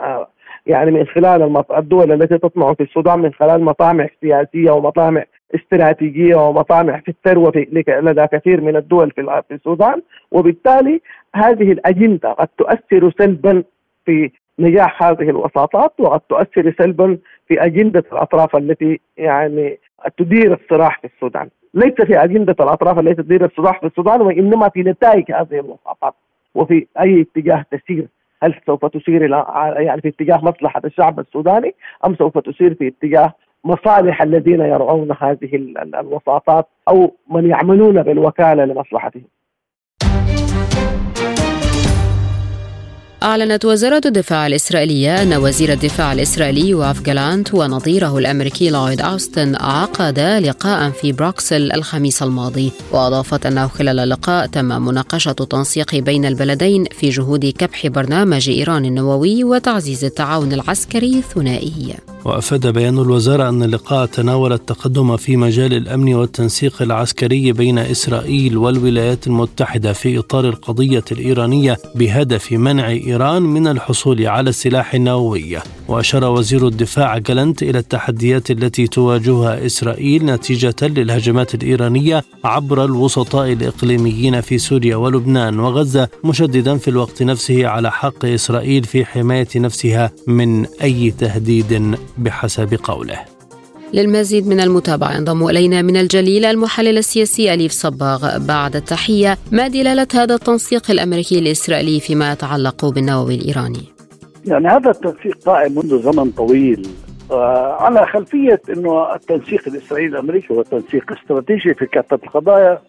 يعني 0.67 0.91
من 0.91 1.07
خلال 1.07 1.65
الدول 1.77 2.13
التي 2.13 2.39
تطمع 2.39 2.75
في 2.75 2.83
السودان 2.83 3.19
من 3.19 3.33
خلال 3.33 3.65
مطامع 3.65 4.07
سياسية 4.21 4.71
ومطامع 4.71 5.25
استراتيجية 5.55 6.37
ومطامع 6.37 7.01
في 7.01 7.09
الثروة 7.09 7.51
في 7.51 7.85
لدى 7.89 8.27
كثير 8.27 8.61
من 8.61 8.77
الدول 8.77 9.11
في 9.11 9.55
السودان. 9.55 10.03
وبالتالي 10.31 11.01
هذه 11.35 11.73
الأجندة 11.73 12.33
قد 12.33 12.49
تؤثر 12.59 13.13
سلبا 13.19 13.65
في 14.05 14.31
نجاح 14.59 15.03
هذه 15.03 15.31
الوساطات 15.31 15.93
وقد 15.99 16.21
تؤثر 16.21 16.75
سلبا 16.79 17.19
في 17.49 17.65
أجندة 17.65 18.05
الأطراف 18.13 18.57
التي 18.57 19.01
يعني 19.17 19.79
تدير 20.19 20.59
الصراع 20.63 20.97
في 21.01 21.07
السودان. 21.15 21.49
ليس 21.75 21.95
في 21.95 22.25
أجندة 22.25 22.57
الأطراف 22.61 22.99
التي 22.99 23.23
تدير 23.23 23.45
الصراع 23.45 23.73
في 23.73 23.87
السودان 23.87 24.21
وإنما 24.21 24.69
في 24.69 24.83
نتائج 24.83 25.33
هذه 25.33 25.61
الوساطات 25.61 26.15
وفي 26.55 26.87
أي 27.01 27.21
اتجاه 27.21 27.67
تسير 27.71 28.09
هل 28.43 28.55
سوف 28.67 28.85
تسير 28.87 29.25
إلى 29.25 29.47
يعني 29.77 30.01
في 30.01 30.09
اتجاه 30.09 30.45
مصلحة 30.45 30.83
الشعب 30.85 31.21
السوداني 31.21 31.75
أم 32.07 32.15
سوف 32.17 32.39
تسير 32.39 32.75
في 32.75 32.89
اتجاه 32.89 33.35
مصالح 33.65 34.23
الذين 34.23 34.61
يرعون 34.61 35.17
هذه 35.21 35.57
الوساطات 36.01 36.67
أو 36.89 37.15
من 37.31 37.51
يعملون 37.51 38.03
بالوكالة 38.03 38.65
لمصلحتهم. 38.65 39.25
أعلنت 43.23 43.65
وزارة 43.65 44.01
الدفاع 44.07 44.47
الإسرائيلية 44.47 45.23
أن 45.23 45.35
وزير 45.35 45.73
الدفاع 45.73 46.13
الإسرائيلي 46.13 46.69
يوآف 46.69 47.03
جالانت 47.03 47.55
ونظيره 47.55 48.19
الأمريكي 48.19 48.71
لويد 48.71 49.01
أوستن 49.01 49.57
عقدا 49.57 50.41
لقاء 50.41 50.91
في 50.91 51.13
بروكسل 51.13 51.73
الخميس 51.73 52.23
الماضي 52.23 52.73
وأضافت 52.93 53.47
أنه 53.47 53.67
خلال 53.67 53.99
اللقاء 53.99 54.47
تم 54.47 54.65
مناقشة 54.65 55.37
التنسيق 55.41 55.95
بين 55.95 56.25
البلدين 56.25 56.85
في 56.85 57.09
جهود 57.09 57.47
كبح 57.47 57.87
برنامج 57.87 58.49
إيران 58.49 58.85
النووي 58.85 59.45
وتعزيز 59.45 60.05
التعاون 60.05 60.53
العسكري 60.53 61.19
الثنائي. 61.19 61.95
وأفاد 62.25 62.67
بيان 62.67 62.99
الوزارة 62.99 63.49
أن 63.49 63.63
اللقاء 63.63 64.07
تناول 64.07 64.53
التقدم 64.53 65.17
في 65.17 65.37
مجال 65.37 65.75
الأمن 65.75 66.15
والتنسيق 66.15 66.83
العسكري 66.83 67.53
بين 67.53 67.79
إسرائيل 67.79 68.57
والولايات 68.57 69.27
المتحدة 69.27 69.93
في 69.93 70.19
إطار 70.19 70.49
القضية 70.49 71.05
الإيرانية 71.13 71.79
بهدف 71.95 72.53
منع 72.53 72.89
إيران 72.89 73.43
من 73.43 73.67
الحصول 73.67 74.27
على 74.27 74.51
السلاح 74.51 74.95
النووي. 74.95 75.59
وأشار 75.93 76.25
وزير 76.25 76.67
الدفاع 76.67 77.19
جالنت 77.19 77.63
إلى 77.63 77.79
التحديات 77.79 78.51
التي 78.51 78.87
تواجهها 78.87 79.67
إسرائيل 79.67 80.25
نتيجة 80.25 80.75
للهجمات 80.83 81.55
الإيرانية 81.55 82.25
عبر 82.45 82.85
الوسطاء 82.85 83.53
الإقليميين 83.53 84.41
في 84.41 84.59
سوريا 84.59 84.97
ولبنان 84.97 85.59
وغزة 85.61 86.09
مشددا 86.25 86.77
في 86.77 86.89
الوقت 86.89 87.23
نفسه 87.23 87.67
على 87.67 87.91
حق 87.91 88.25
إسرائيل 88.25 88.85
في 88.85 89.05
حماية 89.05 89.49
نفسها 89.57 90.11
من 90.27 90.67
أي 90.83 91.11
تهديد 91.11 91.97
بحسب 92.19 92.79
قوله 92.85 93.19
للمزيد 93.95 94.47
من 94.47 94.61
المتابعة 94.61 95.17
ينضم 95.17 95.49
إلينا 95.49 95.83
من 95.83 95.97
الجليل 95.97 96.45
المحلل 96.45 96.99
السياسي 96.99 97.55
أليف 97.55 97.73
صباغ 97.73 98.39
بعد 98.39 98.77
التحية 98.77 99.39
ما 99.51 99.69
دلالة 99.69 100.09
هذا 100.15 100.35
التنسيق 100.35 100.91
الأمريكي 100.91 101.39
الإسرائيلي 101.39 102.01
فيما 102.01 102.33
يتعلق 102.33 102.85
بالنووي 102.87 103.35
الإيراني؟ 103.35 104.02
يعني 104.47 104.69
هذا 104.69 104.91
التنسيق 104.91 105.45
قائم 105.45 105.73
منذ 105.73 105.99
زمن 106.13 106.31
طويل. 106.31 106.89
آه، 107.31 107.83
على 107.83 108.07
خلفية 108.07 108.61
أنه 108.69 109.15
التنسيق 109.15 109.69
الإسرائيلي 109.69 110.09
الأمريكي 110.19 110.55
هو 110.55 110.63
تنسيق 110.63 111.13
استراتيجي 111.13 111.75
في 111.75 111.87
كافة 111.87 112.19
القضايا 112.25 112.83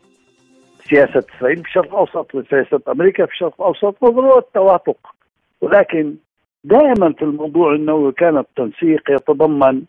سياسة 0.90 1.24
إسرائيل 1.38 1.58
في 1.58 1.68
الشرق 1.68 1.86
الأوسط 1.86 2.36
وسياسة 2.36 2.80
أمريكا 2.88 3.26
في 3.26 3.32
الشرق 3.32 3.54
الأوسط 3.62 3.96
وضرورة 4.02 4.40
التوافق. 4.40 4.98
ولكن 5.62 6.16
دائما 6.64 7.14
في 7.14 7.22
الموضوع 7.22 7.76
النووي 7.76 8.12
كان 8.12 8.38
التنسيق 8.38 9.12
يتضمن 9.12 9.82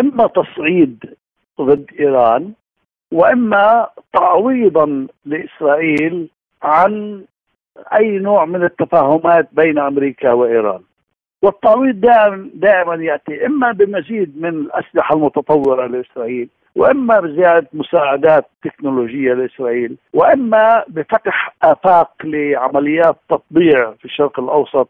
إما 0.00 0.26
تصعيد 0.26 1.04
ضد 1.60 1.86
إيران 2.00 2.52
وإما 3.12 3.88
تعويضا 4.12 5.06
لإسرائيل 5.24 6.28
عن 6.62 7.24
أي 7.92 8.18
نوع 8.18 8.44
من 8.44 8.64
التفاهمات 8.64 9.48
بين 9.52 9.78
أمريكا 9.78 10.32
وإيران. 10.32 10.80
والتعويض 11.44 12.00
دائما 12.00 12.50
دائما 12.54 12.94
يأتي 12.94 13.46
إما 13.46 13.72
بمزيد 13.72 14.42
من 14.42 14.48
الأسلحة 14.48 15.14
المتطورة 15.14 15.86
لإسرائيل 15.86 16.48
وإما 16.76 17.20
بزيادة 17.20 17.68
مساعدات 17.72 18.46
تكنولوجية 18.62 19.34
لإسرائيل 19.34 19.96
وإما 20.12 20.84
بفتح 20.88 21.54
آفاق 21.62 22.10
لعمليات 22.24 23.16
تطبيع 23.28 23.92
في 23.92 24.04
الشرق 24.04 24.40
الأوسط 24.40 24.88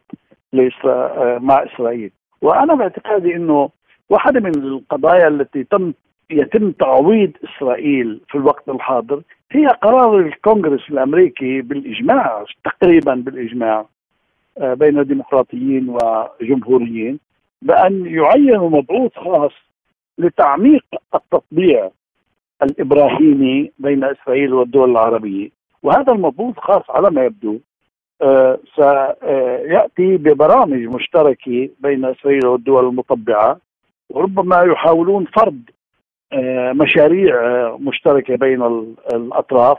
مع 1.41 1.65
إسرائيل. 1.65 2.11
وأنا 2.43 2.75
باعتقادي 2.75 3.37
إنه 3.37 3.69
واحدة 4.11 4.41
من 4.41 4.55
القضايا 4.55 5.29
التي 5.29 5.65
تم 5.65 5.93
يتم 6.31 6.71
تعويض 6.71 7.33
إسرائيل 7.45 8.21
في 8.29 8.35
الوقت 8.39 8.69
الحاضر 8.69 9.23
هي 9.53 9.67
قرار 9.67 10.19
الكونغرس 10.19 10.91
الأمريكي 10.91 11.61
بالإجماع 11.61 12.45
تقريبا 12.65 13.15
بالإجماع. 13.15 13.87
بين 14.61 14.99
الديمقراطيين 14.99 15.89
وجمهوريين 15.89 17.19
بأن 17.63 18.07
يعينوا 18.07 18.71
مبعوث 18.71 19.13
خاص 19.15 19.53
لتعميق 20.19 20.85
التطبيع 21.15 21.91
الإبراهيمي 22.63 23.71
بين 23.79 24.05
إسرائيل 24.05 24.55
والدول 24.55 24.91
العربية. 24.91 25.51
وهذا 25.83 26.13
المبعوث 26.13 26.59
خاص 26.59 26.83
على 26.91 27.11
ما 27.11 27.25
يبدو 27.25 27.59
آه، 28.23 28.59
سيأتي 28.77 30.17
ببرامج 30.17 30.83
مشتركة 30.95 31.69
بين 31.81 32.05
إسرائيل 32.05 32.47
والدول 32.47 32.85
المطبعة 32.89 33.59
وربما 34.11 34.63
يحاولون 34.63 35.25
فرض 35.25 35.61
آه، 36.33 36.73
مشاريع 36.73 37.35
آه، 37.35 37.79
مشتركة 37.81 38.37
بين 38.37 38.63
الأطراف. 39.15 39.79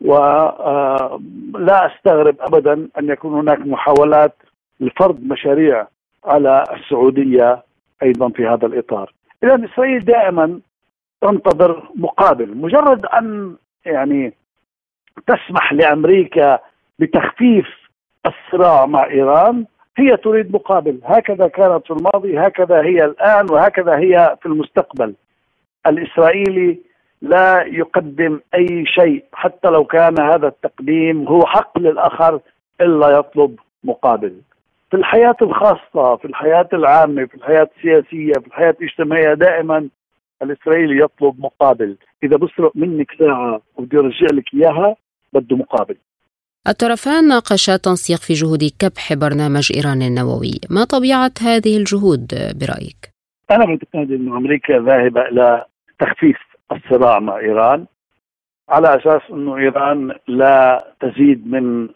ولا 0.00 0.60
آه، 0.60 1.20
أستغرب 1.68 2.36
ابدا 2.40 2.88
أن 2.98 3.08
يكون 3.08 3.34
هناك 3.34 3.58
محاولات 3.58 4.34
لفرض 4.80 5.20
مشاريع 5.22 5.86
على 6.24 6.64
السعودية 6.72 7.62
أيضا 8.02 8.28
في 8.28 8.46
هذا 8.46 8.66
الإطار. 8.66 9.12
اذا 9.44 9.64
اسرائيل 9.64 9.98
دائما 9.98 10.60
تنتظر 11.20 11.90
مقابل، 11.94 12.56
مجرد 12.56 13.06
أن 13.06 13.56
يعني 13.86 14.32
تسمح 15.26 15.72
لأمريكا 15.72 16.58
بتخفيف 16.98 17.66
الصراع 18.26 18.86
مع 18.86 19.04
إيران 19.04 19.66
هي 19.96 20.16
تريد 20.16 20.54
مقابل 20.54 21.00
هكذا 21.04 21.48
كانت 21.48 21.86
في 21.86 21.90
الماضي 21.90 22.38
هكذا 22.38 22.82
هي 22.82 23.04
الآن 23.04 23.46
وهكذا 23.50 23.98
هي 23.98 24.36
في 24.42 24.46
المستقبل 24.46 25.14
الإسرائيلي 25.86 26.78
لا 27.22 27.64
يقدم 27.66 28.40
أي 28.54 28.84
شيء 28.86 29.24
حتى 29.32 29.68
لو 29.68 29.84
كان 29.84 30.20
هذا 30.20 30.48
التقديم 30.48 31.28
هو 31.28 31.46
حق 31.46 31.78
للآخر 31.78 32.40
إلا 32.80 33.18
يطلب 33.18 33.56
مقابل. 33.84 34.40
في 34.90 34.96
الحياة 34.96 35.36
الخاصة 35.42 36.16
في 36.16 36.24
الحياة 36.24 36.68
العامة 36.72 37.24
في 37.24 37.34
الحياة 37.34 37.70
السياسية 37.76 38.32
في 38.32 38.46
الحياة 38.46 38.76
الاجتماعية 38.80 39.34
دائما 39.34 39.88
الإسرائيلي 40.42 41.04
يطلب 41.04 41.40
مقابل. 41.40 41.96
إذا 42.22 42.36
بسرق 42.36 42.72
منك 42.74 43.06
ساعة 43.18 43.60
وبدي 43.76 43.96
أرجع 43.96 44.26
لك 44.32 44.54
إياها 44.54 44.96
بده 45.32 45.56
مقابل. 45.56 45.96
الطرفان 46.68 47.28
ناقشا 47.28 47.76
تنسيق 47.76 48.18
في 48.18 48.32
جهود 48.32 48.64
كبح 48.78 49.14
برنامج 49.14 49.72
إيران 49.76 50.02
النووي. 50.02 50.60
ما 50.70 50.84
طبيعة 50.84 51.32
هذه 51.42 51.76
الجهود 51.76 52.26
برأيك؟ 52.60 53.10
أنا 53.50 53.64
بعتقد 53.66 54.12
أن 54.12 54.28
أمريكا 54.28 54.78
ذاهبة 54.78 55.22
إلى 55.22 55.64
تخفيف 55.98 56.49
الصراع 56.72 57.18
مع 57.18 57.36
إيران 57.36 57.86
على 58.68 58.96
أساس 58.96 59.22
أنه 59.30 59.56
إيران 59.56 60.14
لا 60.28 60.84
تزيد 61.00 61.46
من 61.52 61.88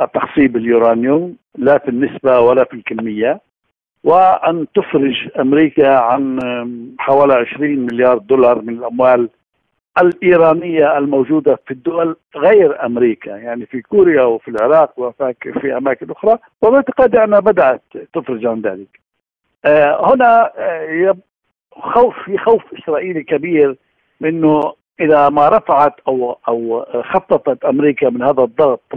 التخصيب 0.00 0.56
اليورانيوم 0.56 1.36
لا 1.58 1.78
في 1.78 1.88
النسبة 1.88 2.40
ولا 2.40 2.64
في 2.64 2.74
الكمية 2.74 3.40
وأن 4.04 4.66
تفرج 4.74 5.28
أمريكا 5.40 5.98
عن 5.98 6.40
حوالي 6.98 7.34
20 7.34 7.70
مليار 7.76 8.18
دولار 8.18 8.62
من 8.62 8.78
الأموال 8.78 9.28
الإيرانية 10.02 10.98
الموجودة 10.98 11.58
في 11.66 11.70
الدول 11.70 12.16
غير 12.36 12.86
أمريكا 12.86 13.30
يعني 13.30 13.66
في 13.66 13.82
كوريا 13.82 14.22
وفي 14.22 14.48
العراق 14.48 14.98
وفي 15.00 15.76
أماكن 15.76 16.10
أخرى 16.10 16.38
وباعتقادي 16.62 17.24
أنها 17.24 17.40
بدأت 17.40 17.82
تفرج 18.14 18.46
عن 18.46 18.60
ذلك. 18.60 19.00
آه 19.64 20.14
هنا 20.14 20.52
آه 20.58 21.16
خوف 21.80 22.14
في 22.24 22.38
خوف 22.38 22.62
إسرائيلي 22.78 23.22
كبير 23.22 23.76
منه 24.20 24.72
إذا 25.00 25.28
ما 25.28 25.48
رفعت 25.48 25.94
أو 26.08 26.38
أو 26.48 26.86
خفضت 27.02 27.64
أمريكا 27.64 28.10
من 28.10 28.22
هذا 28.22 28.42
الضغط 28.42 28.92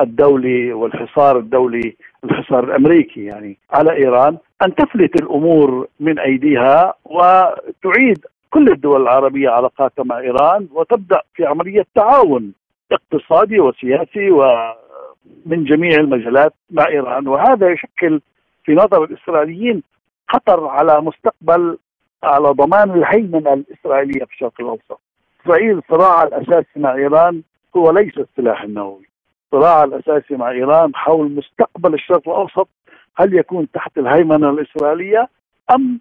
الدولي 0.00 0.72
والحصار 0.72 1.38
الدولي 1.38 1.96
الحصار 2.24 2.64
الأمريكي 2.64 3.24
يعني 3.24 3.58
على 3.70 3.92
إيران 3.92 4.36
أن 4.62 4.74
تفلت 4.74 5.22
الأمور 5.22 5.88
من 6.00 6.18
أيديها 6.18 6.94
وتعيد 7.04 8.26
كل 8.50 8.68
الدول 8.68 9.02
العربية 9.02 9.50
علاقاتها 9.50 10.04
مع 10.04 10.18
إيران 10.18 10.68
وتبدأ 10.72 11.20
في 11.34 11.46
عملية 11.46 11.86
تعاون 11.94 12.52
اقتصادي 12.92 13.60
وسياسي 13.60 14.30
ومن 14.30 15.64
جميع 15.64 16.00
المجالات 16.00 16.52
مع 16.70 16.88
إيران. 16.88 17.28
وهذا 17.28 17.70
يشكل 17.70 18.20
في 18.64 18.74
نظر 18.74 19.04
الإسرائيليين 19.04 19.82
خطر 20.28 20.66
على 20.66 21.00
مستقبل 21.00 21.78
على 22.22 22.48
ضمان 22.48 22.90
الهيمنة 22.90 23.52
الإسرائيلية 23.52 24.24
في 24.24 24.32
الشرق 24.32 24.52
الأوسط 24.60 25.00
إسرائيل 25.42 25.78
الصراع 25.78 26.22
الأساسي 26.22 26.80
مع 26.80 26.94
إيران 26.94 27.42
هو 27.76 27.90
ليس 27.90 28.18
السلاح 28.18 28.62
النووي 28.62 29.08
الصراع 29.44 29.84
الأساسي 29.84 30.36
مع 30.36 30.50
إيران 30.50 30.94
حول 30.94 31.32
مستقبل 31.32 31.94
الشرق 31.94 32.28
الأوسط 32.28 32.68
هل 33.16 33.34
يكون 33.34 33.70
تحت 33.70 33.98
الهيمنة 33.98 34.50
الإسرائيلية 34.50 35.28
أم 35.74 36.00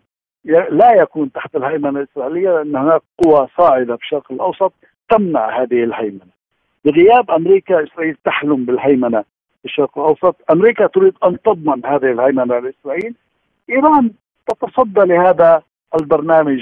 لا 0.70 0.94
يكون 0.94 1.32
تحت 1.32 1.56
الهيمنة 1.56 2.00
الإسرائيلية 2.00 2.50
لأن 2.50 2.76
هناك 2.76 3.02
قوى 3.24 3.48
صاعدة 3.58 3.96
في 3.96 4.04
الشرق 4.04 4.32
الأوسط 4.32 4.74
تمنع 5.10 5.62
هذه 5.62 5.84
الهيمنة. 5.84 6.38
بغياب 6.86 7.32
أمريكا 7.32 7.84
إسرائيل 7.84 8.18
تحلم 8.26 8.66
بالهيمنة 8.66 9.22
في 9.62 9.66
الشرق 9.66 9.98
الأوسط، 9.98 10.36
أمريكا 10.52 10.88
تريد 10.88 11.14
أن 11.26 11.42
تضمن 11.42 11.86
هذه 11.86 12.12
الهيمنة 12.12 12.60
لاسرائيل. 12.60 13.16
إيران 13.70 14.12
تتصدى 14.48 15.02
لهذا 15.02 15.62
البرنامج 15.96 16.60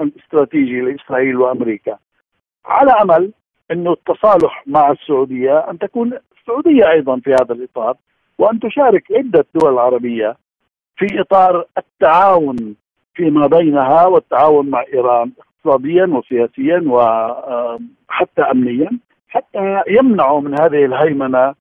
الاستراتيجي 0.00 0.80
لإسرائيل 0.80 1.36
وأمريكا. 1.36 1.98
على 2.66 2.90
أمل 2.90 3.32
إنه 3.70 3.92
التصالح 3.92 4.62
مع 4.66 4.90
السعودية 4.90 5.58
أن 5.58 5.78
تكون 5.78 6.12
السعودية 6.40 6.90
أيضا 6.90 7.20
في 7.20 7.30
هذا 7.30 7.52
الإطار 7.52 7.96
وأن 8.38 8.60
تشارك 8.60 9.04
عدة 9.12 9.46
دول 9.54 9.78
عربية 9.78 10.36
في 10.96 11.20
إطار 11.20 11.64
التعاون 11.78 12.76
فيما 13.14 13.46
بينها 13.46 14.06
والتعاون 14.06 14.70
مع 14.70 14.84
إيران 14.94 15.32
اقتصاديا 15.38 16.06
وسياسيا 16.06 16.82
وحتى 16.86 18.42
امنيا 18.42 18.90
حتى 19.28 19.82
يمنعوا 19.88 20.40
من 20.40 20.60
هذه 20.60 20.84
الهيمنة 20.84 21.54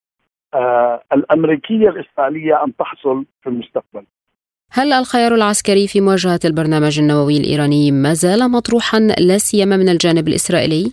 آه، 0.54 1.02
الأمريكية 1.14 1.90
الإسرائيلية 1.90 2.64
أن 2.64 2.76
تحصل 2.76 3.26
في 3.44 3.50
المستقبل. 3.50 4.04
هل 4.72 4.94
الخيار 4.94 5.36
العسكري 5.36 5.88
في 5.88 6.02
مواجهة 6.02 6.40
البرنامج 6.46 7.00
النووي 7.00 7.38
الإيراني 7.38 7.92
ما 7.92 8.14
زال 8.14 8.52
مطروحا 8.52 9.00
لا 9.00 9.38
سيما 9.38 9.78
من 9.78 9.90
الجانب 9.90 10.28
الإسرائيلي؟ 10.28 10.92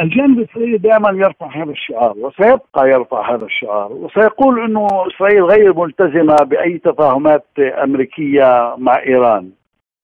الجانب 0.00 0.38
الإسرائيلي 0.38 0.78
دائما 0.78 1.10
يرفع 1.10 1.62
هذا 1.62 1.70
الشعار 1.70 2.14
وسيبقى 2.18 2.90
يرفع 2.90 3.34
هذا 3.34 3.44
الشعار 3.44 3.92
وسيقول 3.92 4.64
إنه 4.64 4.86
إسرائيل 5.06 5.44
غير 5.44 5.74
ملتزمة 5.74 6.36
بأي 6.36 6.78
تفاهمات 6.78 7.46
أمريكية 7.58 8.74
مع 8.78 8.98
إيران 8.98 9.50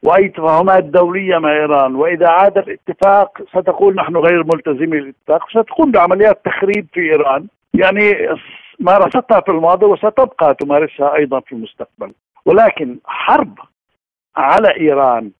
وأي 0.02 0.28
تفاهمات 0.28 0.84
دولية 0.84 1.38
مع 1.38 1.52
إيران 1.52 1.94
وإذا 1.94 2.28
عاد 2.28 2.58
الاتفاق 2.58 3.38
ستقول 3.48 3.94
نحن 3.94 4.16
غير 4.16 4.44
ملتزمين 4.44 4.94
الاتفاق 4.94 5.50
ستقوم 5.50 5.90
بعمليات 5.90 6.40
تخريب 6.44 6.86
في 6.92 7.00
إيران 7.00 7.46
يعني 7.74 8.16
مارستها 8.80 9.40
في 9.40 9.48
الماضي 9.50 9.86
وستبقى 9.86 10.54
تمارسها 10.54 11.16
أيضا 11.16 11.40
في 11.40 11.52
المستقبل 11.52 12.12
ولكن 12.46 12.98
حرب 13.04 13.58
على 14.36 14.76
إيران 14.80 15.30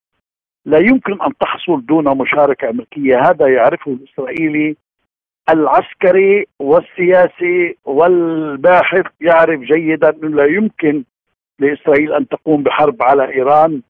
لا 0.65 0.79
يمكن 0.79 1.23
أن 1.23 1.33
تحصل 1.41 1.87
دون 1.87 2.19
مشاركة 2.19 2.71
أمريكية. 2.71 3.21
هذا 3.21 3.49
يعرفه 3.49 3.91
الإسرائيلي 3.93 4.77
العسكري 5.51 6.47
والسياسي 6.59 7.77
والباحث 7.85 9.07
يعرف 9.21 9.61
جيدا 9.61 10.09
أنه 10.09 10.29
لا 10.29 10.45
يمكن 10.47 11.05
لإسرائيل 11.59 12.13
أن 12.13 12.29
تقوم 12.29 12.63
بحرب 12.63 13.03
على 13.03 13.35
إيران 13.35 13.83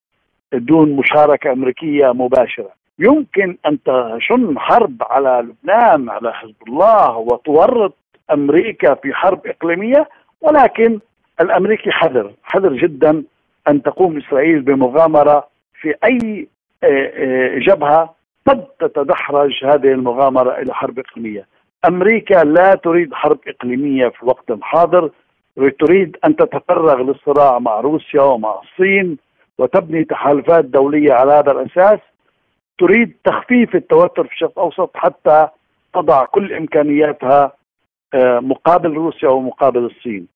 دون 0.52 0.92
مشاركة 0.96 1.52
أمريكية 1.52 2.12
مباشرة. 2.12 2.70
يمكن 2.98 3.56
أن 3.66 3.78
تشن 3.82 4.58
حرب 4.58 5.02
على 5.02 5.48
لبنان 5.48 6.10
على 6.10 6.32
حزب 6.32 6.54
الله 6.68 7.16
وتورط 7.16 7.94
أمريكا 8.32 8.94
في 8.94 9.14
حرب 9.14 9.46
إقليمية 9.46 10.08
ولكن 10.40 11.00
الأمريكي 11.40 11.90
حذر 11.90 12.32
حذر 12.42 12.72
جدا 12.72 13.24
أن 13.68 13.82
تقوم 13.82 14.16
إسرائيل 14.16 14.60
بمغامرة 14.60 15.48
في 15.80 15.94
أي 16.04 16.48
آه، 16.84 16.86
آه، 16.86 17.58
جبهة 17.58 18.14
قد 18.46 18.64
تتدحرج 18.80 19.64
هذه 19.64 19.92
المغامرة 19.92 20.58
إلى 20.58 20.74
حرب 20.74 20.98
إقليمية. 20.98 21.46
أمريكا 21.88 22.34
لا 22.44 22.74
تريد 22.74 23.14
حرب 23.14 23.38
إقليمية 23.48 24.08
في 24.08 24.22
الوقت 24.22 24.50
الحاضر 24.50 25.10
تريد 25.78 26.16
أن 26.24 26.36
تتفرغ 26.36 27.02
للصراع 27.02 27.58
مع 27.58 27.80
روسيا 27.80 28.22
ومع 28.22 28.60
الصين 28.62 29.18
وتبني 29.58 30.04
تحالفات 30.04 30.64
دولية 30.64 31.12
على 31.12 31.32
هذا 31.32 31.52
الأساس 31.52 31.98
تريد 32.78 33.16
تخفيف 33.24 33.74
التوتر 33.74 34.24
في 34.24 34.32
الشرق 34.32 34.58
الأوسط 34.58 34.90
حتى 34.94 35.48
تضع 35.94 36.24
كل 36.24 36.52
إمكانياتها 36.52 37.52
آه، 38.14 38.40
مقابل 38.40 38.92
روسيا 38.92 39.28
ومقابل 39.28 39.84
الصين. 39.84 40.26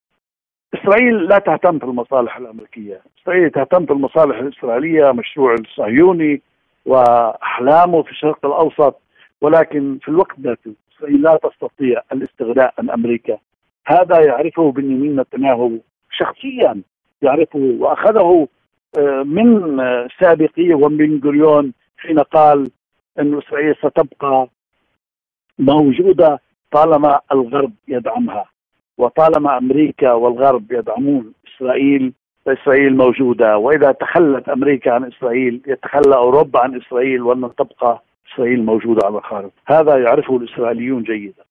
إسرائيل 0.74 1.26
لا 1.28 1.38
تهتم 1.38 1.78
في 1.78 1.84
المصالح 1.84 2.36
الأمريكية، 2.36 3.00
إسرائيل 3.22 3.50
تهتم 3.50 3.86
في 3.86 3.92
المصالح 3.92 4.38
الإسرائيلية، 4.38 5.12
مشروع 5.12 5.54
الصهيوني 5.54 6.42
وأحلامه 6.86 8.02
في 8.02 8.10
الشرق 8.10 8.46
الأوسط، 8.46 9.00
ولكن 9.40 9.98
في 10.02 10.08
الوقت 10.08 10.40
ذاته 10.40 10.72
إسرائيل 10.96 11.22
لا 11.22 11.38
تستطيع 11.42 12.02
الاستغناء 12.12 12.74
عن 12.78 12.90
أمريكا. 12.90 13.38
هذا 13.86 14.20
يعرفه 14.20 14.72
بنيامين 14.72 15.20
نتنياهو 15.20 15.70
شخصيا 16.10 16.82
يعرفه 17.22 17.76
وأخذه 17.78 18.48
آه، 18.98 19.22
من 19.22 19.76
سابقيه 20.20 20.74
ومن 20.74 21.20
جوريون 21.20 21.72
حين 21.98 22.18
قال 22.18 22.70
أن 23.18 23.38
إسرائيل 23.38 23.76
ستبقى 23.76 24.48
موجودة 25.58 26.40
طالما 26.72 27.20
الغرب 27.32 27.72
يدعمها 27.88 28.44
وطالما 28.99 29.59
أمريكا 29.59 30.12
والغرب 30.12 30.72
يدعمون 30.72 31.32
إسرائيل 31.49 32.12
فإسرائيل 32.47 32.97
موجودة. 32.97 33.59
وإذا 33.59 33.92
تخلت 33.92 34.49
أمريكا 34.49 34.92
عن 34.92 35.05
إسرائيل 35.05 35.61
يتخلى 35.66 36.16
أوروبا 36.16 36.61
عن 36.61 36.80
إسرائيل 36.80 37.22
وأن 37.22 37.51
تبقى 37.59 38.03
إسرائيل 38.32 38.64
موجودة 38.64 39.07
على 39.07 39.18
الخارج. 39.18 39.51
هذا 39.66 39.97
يعرفه 39.99 40.36
الإسرائيليون 40.36 41.03
جيدا. 41.03 41.42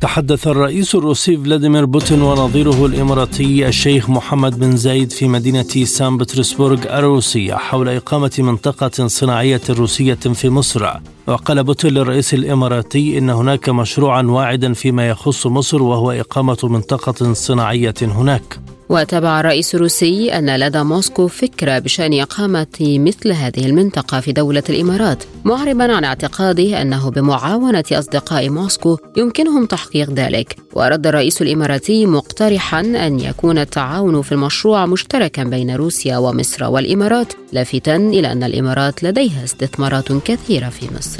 تحدث 0.00 0.48
الرئيس 0.48 0.94
الروسي 0.94 1.36
فلاديمير 1.36 1.84
بوتين 1.84 2.22
ونظيره 2.22 2.86
الإماراتي 2.86 3.68
الشيخ 3.68 4.10
محمد 4.10 4.58
بن 4.58 4.76
زايد 4.76 5.12
في 5.12 5.28
مدينة 5.28 5.84
سان 5.84 6.16
بطرسبورغ 6.16 6.98
الروسية 6.98 7.54
حول 7.54 7.88
إقامة 7.88 8.36
منطقة 8.38 9.06
صناعية 9.06 9.60
روسية 9.78 10.14
في 10.14 10.48
مصر. 10.48 10.86
وقال 11.26 11.64
بوتين 11.64 11.94
للرئيس 11.94 12.34
الإماراتي 12.34 13.18
إن 13.18 13.30
هناك 13.30 13.68
مشروعا 13.68 14.22
واعدا 14.22 14.72
فيما 14.72 15.08
يخص 15.08 15.46
مصر 15.46 15.82
وهو 15.82 16.10
إقامة 16.10 16.58
منطقة 16.62 17.32
صناعية 17.32 17.94
هناك. 18.02 18.58
وتابع 18.88 19.40
الرئيس 19.40 19.74
الروسي 19.74 20.32
أن 20.32 20.56
لدى 20.56 20.82
موسكو 20.82 21.28
فكرة 21.28 21.78
بشأن 21.78 22.20
إقامة 22.20 22.66
مثل 22.80 23.32
هذه 23.32 23.66
المنطقة 23.66 24.20
في 24.20 24.32
دولة 24.32 24.62
الإمارات 24.70 25.24
معربا 25.44 25.96
عن 25.96 26.04
اعتقاده 26.04 26.82
أنه 26.82 27.10
بمعاونة 27.10 27.84
أصدقاء 27.92 28.48
موسكو 28.48 28.98
يمكنهم 29.16 29.66
تحقيق 29.66 30.10
ذلك. 30.10 30.56
ورد 30.72 31.06
الرئيس 31.06 31.42
الإماراتي 31.42 32.06
مقترحا 32.06 32.80
أن 32.80 33.20
يكون 33.20 33.58
التعاون 33.58 34.22
في 34.22 34.32
المشروع 34.32 34.86
مشتركا 34.86 35.44
بين 35.44 35.76
روسيا 35.76 36.18
ومصر 36.18 36.64
والإمارات 36.64 37.32
لافتا 37.52 37.96
إلى 37.96 38.32
أن 38.32 38.42
الإمارات 38.42 39.02
لديها 39.02 39.44
استثمارات 39.44 40.12
كثيرة 40.12 40.68
في 40.68 40.86
مصر. 40.98 41.15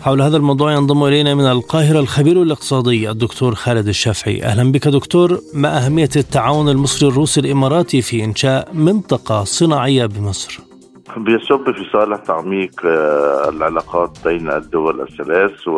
حول 0.00 0.22
هذا 0.22 0.36
الموضوع 0.36 0.72
ينضم 0.72 1.04
إلينا 1.04 1.34
من 1.34 1.46
القاهرة 1.46 2.00
الخبير 2.00 2.42
الاقتصادي 2.42 3.10
الدكتور 3.10 3.54
خالد 3.54 3.88
الشافعي. 3.88 4.42
أهلا 4.42 4.72
بك 4.72 4.88
دكتور. 4.88 5.40
ما 5.54 5.86
أهمية 5.86 6.10
التعاون 6.16 6.68
المصري 6.68 7.08
الروسي 7.08 7.40
الإماراتي 7.40 8.02
في 8.02 8.24
إنشاء 8.24 8.74
منطقة 8.74 9.44
صناعية 9.44 10.06
بمصر؟ 10.06 10.60
بيصب 11.16 11.70
في 11.70 11.84
صالح 11.92 12.16
تعميق 12.16 12.86
آه، 12.86 13.48
العلاقات 13.48 14.10
بين 14.24 14.50
الدول 14.52 15.00
الثلاث 15.00 15.68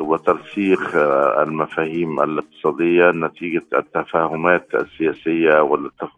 وترسيخ 0.00 0.96
آه، 0.96 1.42
المفاهيم 1.42 2.20
الاقتصادية 2.20 3.10
نتيجة 3.10 3.62
التفاهمات 3.74 4.68
السياسية 4.74 5.60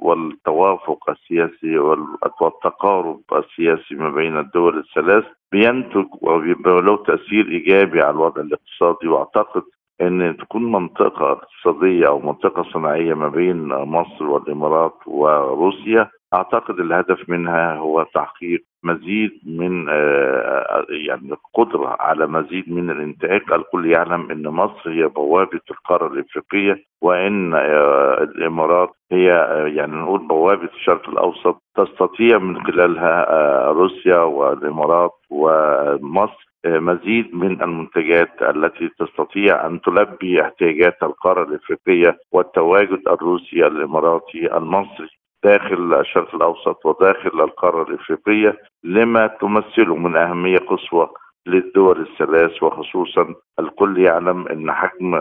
والتوافق 0.01 1.11
السياسي 1.11 1.79
والتقارب 1.79 3.21
السياسي 3.33 3.95
ما 3.95 4.11
بين 4.11 4.39
الدول 4.39 4.79
الثلاث 4.79 5.25
بينتج 5.53 6.07
وله 6.21 6.97
تأثير 6.97 7.49
إيجابي 7.49 8.01
على 8.01 8.11
الوضع 8.11 8.43
الاقتصادي. 8.43 9.09
وأعتقد 9.09 9.63
إن 10.01 10.37
تكون 10.41 10.73
منطقة 10.73 11.33
اقتصادية 11.33 12.07
أو 12.09 12.19
منطقة 12.19 12.63
صناعية 12.73 13.15
ما 13.15 13.29
بين 13.29 13.67
مصر 13.69 14.25
والإمارات 14.25 14.95
وروسيا 15.07 16.11
أعتقد 16.35 16.81
الهدف 16.81 17.29
منها 17.29 17.75
هو 17.75 18.03
تحقيق 18.03 18.65
مزيد 18.85 19.31
من 19.47 19.89
آه، 19.89 20.87
يعني 20.91 21.33
القدره 21.33 21.97
على 22.01 22.27
مزيد 22.27 22.73
من 22.73 22.91
الانتاج، 22.91 23.41
الكل 23.53 23.87
يعلم 23.87 24.31
إن 24.31 24.49
مصر 24.49 24.91
هي 24.91 25.07
بوابة 25.09 25.61
القارة 25.71 26.07
الإفريقية 26.13 26.85
وإن 27.03 27.55
آه، 27.55 28.23
الإمارات 28.23 28.91
هي 29.13 29.33
آه، 29.33 29.67
يعني 29.67 29.93
نقول 29.97 30.27
بوابة 30.27 30.69
الشرق 30.75 31.09
الأوسط 31.09 31.63
تستطيع 31.77 32.39
من 32.39 32.65
خلالها 32.65 33.67
روسيا 33.73 34.19
والإمارات 34.19 35.13
ومصر 35.31 36.53
مزيد 36.67 37.35
من 37.35 37.63
المنتجات 37.63 38.43
التي 38.43 38.89
تستطيع 38.99 39.67
أن 39.67 39.81
تلبي 39.81 40.43
احتياجات 40.43 41.03
القارة 41.03 41.43
الإفريقية 41.43 42.19
والتواجد 42.33 43.01
الروسي 43.09 43.67
الإماراتي 43.67 44.57
المصري. 44.57 45.22
داخل 45.45 45.95
الشرق 45.95 46.35
الأوسط 46.35 46.87
وداخل 46.87 47.41
القارة 47.41 47.83
الإفريقية 47.83 48.59
لما 48.85 49.27
تمثله 49.27 49.97
من 49.97 50.17
أهمية 50.17 50.59
قصوى 50.59 51.09
للدول 51.47 52.01
الثلاث 52.01 52.63
وخصوصا 52.63 53.35
الكل 53.61 53.99
يعلم 53.99 54.49
إن 54.49 54.73
حجم 54.73 55.15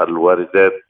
الواردات 0.00 0.80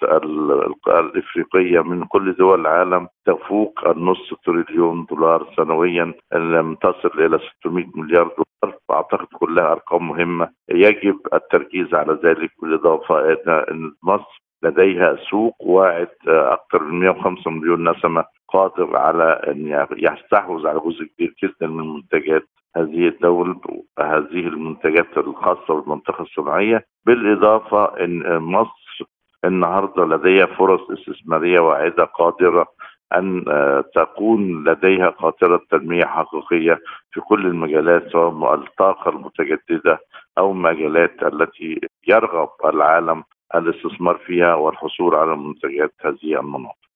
الإفريقية 0.88 1.80
من 1.80 2.04
كل 2.04 2.32
دول 2.32 2.60
العالم 2.60 3.08
تفوق 3.26 3.88
النص 3.88 4.34
تريليون 4.44 5.06
دولار 5.10 5.46
سنويا 5.56 6.14
لم 6.34 6.74
تصل 6.74 7.10
إلى 7.18 7.38
600 7.60 7.84
مليار 7.94 8.22
دولار. 8.24 8.78
واعتقد 8.88 9.26
كلها 9.26 9.72
أرقام 9.72 10.08
مهمة. 10.08 10.48
يجب 10.68 11.18
التركيز 11.34 11.94
على 11.94 12.18
ذلك 12.24 12.50
بالإضافة 12.62 13.32
إن 13.70 13.92
مصر 14.02 14.42
لديها 14.62 15.16
سوق 15.30 15.56
واعد 15.60 16.08
أكثر 16.28 16.82
من 16.84 17.00
105 17.00 17.50
مليون 17.50 17.88
نسمة. 17.90 18.24
قادر 18.48 18.96
على 18.96 19.40
أن 19.48 19.88
يستحوذ 19.98 20.66
على 20.66 20.80
جزء 20.80 21.04
كبير 21.04 21.34
جدا 21.42 21.66
من 21.66 21.94
منتجات 21.94 22.48
هذه 22.76 23.08
الدولة 23.08 23.60
هذه 23.98 24.48
المنتجات 24.48 25.18
الخاصة 25.18 25.74
بالمنطقة 25.80 26.22
الصناعية 26.22 26.84
بالإضافة 27.06 28.04
أن 28.04 28.38
مصر 28.38 29.04
النهاردة 29.44 30.04
لديها 30.04 30.46
فرص 30.46 30.80
استثمارية 30.90 31.60
واعدة 31.60 32.04
قادرة 32.04 32.66
أن 33.14 33.44
آه، 33.48 33.84
تكون 33.94 34.64
لديها 34.64 35.08
قاطرة 35.08 35.60
تنمية 35.70 36.04
حقيقية 36.04 36.80
في 37.12 37.20
كل 37.20 37.46
المجالات 37.46 38.08
سواء 38.12 38.54
الطاقة 38.54 39.08
المتجددة 39.10 39.98
أو 40.38 40.52
المجالات 40.52 41.22
التي 41.22 41.80
يرغب 42.08 42.48
العالم 42.64 43.24
الاستثمار 43.54 44.18
فيها 44.18 44.54
والحصول 44.54 45.14
على 45.14 45.36
منتجات 45.36 45.92
هذه 46.00 46.40
المناطق. 46.40 46.87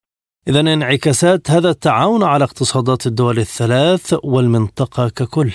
إذا 0.49 0.61
انعكاسات 0.61 1.51
هذا 1.51 1.71
التعاون 1.71 2.23
على 2.23 2.45
اقتصادات 2.45 3.07
الدول 3.07 3.39
الثلاث 3.39 4.15
والمنطقة 4.25 5.09
ككل 5.19 5.53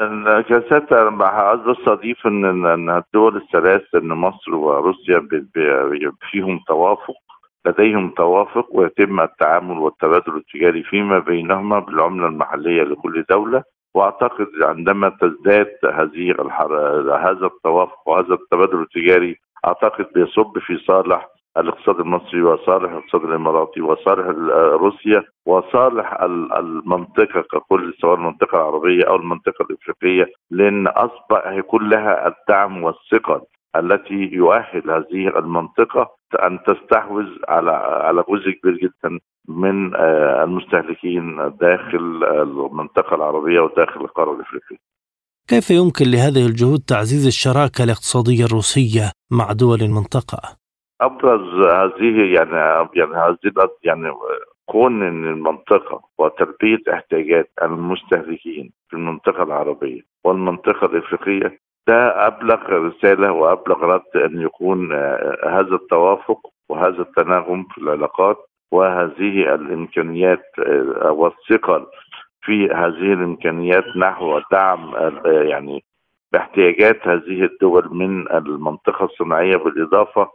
الجلسات 0.00 0.92
عايز 0.92 1.60
بس 1.60 1.88
اضيف 1.88 2.26
ان 2.26 2.66
إن 2.66 2.90
الدول 2.90 3.36
الثلاث 3.36 3.82
إن 3.94 4.08
مصر 4.08 4.54
وروسيا 4.54 5.28
فيهم 6.30 6.60
توافق 6.68 7.14
لديهم 7.66 8.10
توافق 8.16 8.66
ويتم 8.72 9.20
التعامل 9.20 9.78
والتبادل 9.78 10.36
التجاري 10.36 10.82
فيما 10.82 11.18
بينهما 11.18 11.78
بالعملة 11.78 12.26
المحلية 12.26 12.82
لكل 12.82 13.24
دولة 13.30 13.62
وأعتقد 13.94 14.48
عندما 14.62 15.08
تزداد 15.08 15.76
هذه. 15.84 16.34
هذا 17.28 17.46
التوافق 17.46 18.08
وهذا 18.08 18.34
التبادل 18.34 18.82
التجاري 18.82 19.36
أعتقد 19.66 20.06
بيصب 20.14 20.58
في 20.58 20.78
صالح 20.86 21.28
الاقتصاد 21.56 22.00
المصري 22.00 22.42
وصالح 22.42 22.90
الاقتصاد 22.92 23.24
الاماراتي 23.24 23.80
وصالح 23.80 24.26
روسيا 24.84 25.24
وصالح 25.46 26.20
المنطقة 26.58 27.40
ككل 27.40 27.94
سواء 28.00 28.14
المنطقة 28.14 28.56
العربية 28.56 29.04
أو 29.04 29.16
المنطقة 29.16 29.66
الإفريقية 29.70 30.32
لأن 30.50 30.86
أصبح 30.86 31.46
هيكون 31.46 31.88
لها 31.88 32.28
الدعم 32.28 32.82
والثقة 32.82 33.46
التي 33.76 34.30
يؤهل 34.32 34.90
هذه 34.90 35.38
المنطقة 35.38 36.10
أن 36.42 36.58
تستحوذ 36.66 37.26
على 37.48 37.70
على 38.06 38.24
جزء 38.28 38.50
كبير 38.50 38.76
جدا 38.76 39.18
من 39.48 39.96
آه، 39.96 40.44
المستهلكين 40.44 41.36
داخل 41.60 42.24
المنطقة 42.24 43.14
العربية 43.14 43.60
وداخل 43.60 44.00
القارة 44.00 44.32
الإفريقية. 44.32 44.76
كيف 45.48 45.70
يمكن 45.70 46.04
لهذه 46.10 46.46
الجهود 46.46 46.80
تعزيز 46.80 47.26
الشراكة 47.26 47.84
الاقتصادية 47.84 48.44
الروسية 48.44 49.12
مع 49.30 49.52
دول 49.52 49.82
المنطقة؟ 49.82 50.61
أبرز 51.00 51.66
هذه 51.66 52.34
يعني 52.34 52.88
يعني 52.94 53.14
هذه 53.14 53.68
يعني 53.84 54.12
كون 54.66 55.02
ان 55.02 55.26
المنطقة 55.26 56.02
وتلبيه 56.18 56.78
احتياجات 56.92 57.50
المستهلكين 57.62 58.72
في 58.88 58.96
المنطقة 58.96 59.42
العربية 59.42 60.00
والمنطقة 60.24 60.86
الإفريقية 60.86 61.58
ده 61.88 62.26
أبلغ 62.26 62.68
رسالة 62.68 63.32
وأبلغ 63.32 63.84
رد 63.84 64.16
أن 64.16 64.40
يكون 64.40 64.92
آه، 64.92 65.38
هذا 65.48 65.74
التوافق 65.74 66.40
وهذا 66.68 67.02
التناغم 67.02 67.64
في 67.64 67.78
العلاقات 67.78 68.36
وهذه 68.72 69.54
الإمكانيات 69.54 70.44
آه، 70.58 71.10
والثقل 71.10 71.86
في 72.42 72.66
هذه 72.70 73.12
الإمكانيات 73.12 73.84
نحو 73.96 74.40
دعم 74.52 74.94
آه، 74.94 75.22
يعني 75.24 75.84
باحتياجات 76.32 77.08
هذه 77.08 77.44
الدول 77.44 77.88
من 77.94 78.32
المنطقة 78.32 79.04
الصناعية 79.04 79.56
بالإضافة 79.56 80.28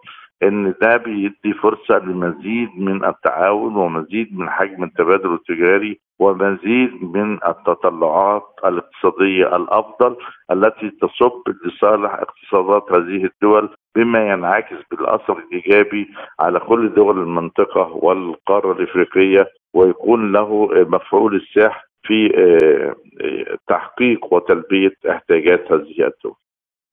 إن 0.44 0.74
ده 0.82 0.98
بيدي 0.98 1.54
فرصة 1.62 1.98
لمزيد 1.98 2.70
من 2.78 3.06
التعاون 3.06 3.76
ومزيد 3.76 4.38
من 4.40 4.50
حجم 4.50 4.84
التبادل 4.84 5.34
التجاري 5.34 6.00
ومزيد 6.20 6.92
من 7.16 7.34
التطلعات 7.48 8.44
الاقتصادية 8.66 9.56
الأفضل 9.56 10.16
التي 10.52 10.90
تصب 10.90 11.42
لصالح 11.66 12.14
اقتصادات 12.14 12.92
هذه 12.92 13.26
الدول 13.26 13.70
بما 13.96 14.30
ينعكس 14.30 14.76
بالأثر 14.92 15.38
الإيجابي 15.38 16.08
على 16.40 16.60
كل 16.60 16.94
دول 16.94 17.20
المنطقة 17.20 17.92
والقارة 17.96 18.72
الإفريقية 18.72 19.48
ويكون 19.74 20.32
له 20.32 20.68
مفعول 20.74 21.36
السحر 21.36 21.88
في 22.04 22.32
آه، 22.38 22.96
آه، 23.26 23.58
تحقيق 23.68 24.34
وتلبية 24.34 24.94
احتياجات 25.10 25.72
هذه 25.72 25.90
الدول. 25.90 26.36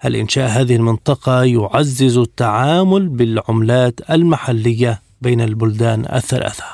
هل 0.04 0.16
إنشاء 0.16 0.48
هذه 0.58 0.76
المنطقة 0.76 1.44
يعزز 1.44 2.18
التعامل 2.18 3.08
بالعملات 3.08 3.96
المحلية 4.10 4.92
بين 5.22 5.40
البلدان 5.40 6.00
الثلاثة؟ 6.00 6.64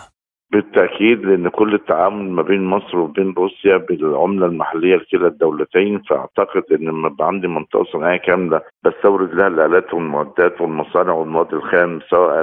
بالتأكيد 0.52 1.18
لأن 1.24 1.48
كل 1.48 1.74
التعامل 1.74 2.30
ما 2.30 2.42
بين 2.42 2.64
مصر 2.64 2.98
وبين 2.98 3.34
روسيا 3.38 3.76
بالعملة 3.76 4.46
المحلية 4.46 4.96
لكلا 4.96 5.26
الدولتين 5.26 6.02
فأعتقد 6.08 6.62
إن 6.72 6.86
لما 6.86 7.08
يبقى 7.08 7.26
عندي 7.26 7.48
منطقة 7.48 7.84
صناعية 7.92 8.18
كاملة 8.18 8.60
بستورد 8.84 9.34
لها 9.34 9.48
الآلات 9.48 9.94
والمعدات 9.94 10.60
والمصانع 10.60 11.12
والمواد 11.12 11.54
الخام 11.54 12.00
سواء 12.10 12.42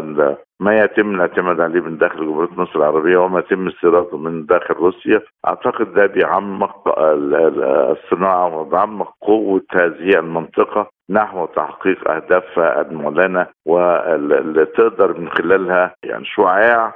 ما 0.60 0.76
يتم 0.76 1.16
الاعتماد 1.16 1.62
عليه 1.62 1.82
من 1.82 1.98
داخل 1.98 2.18
جمهورية 2.20 2.50
مصر 2.58 2.80
العربية 2.80 3.18
وما 3.18 3.40
يتم 3.40 3.68
استيراده 3.68 4.18
من 4.18 4.46
داخل 4.46 4.74
روسيا. 4.74 5.22
أعتقد 5.48 5.94
ده 5.94 6.06
بيعمق 6.06 7.00
الصناعة 7.00 8.58
وبيعمق 8.58 9.14
قوة 9.22 9.62
هذه 9.82 10.20
المنطقة 10.20 10.90
نحو 11.10 11.46
تحقيق 11.46 12.12
اهدافها 12.12 12.82
المعلنه 12.82 13.48
واللي 13.66 14.66
تقدر 14.66 15.18
من 15.20 15.30
خلالها 15.30 15.96
يعني 16.04 16.26
شعاع 16.26 16.94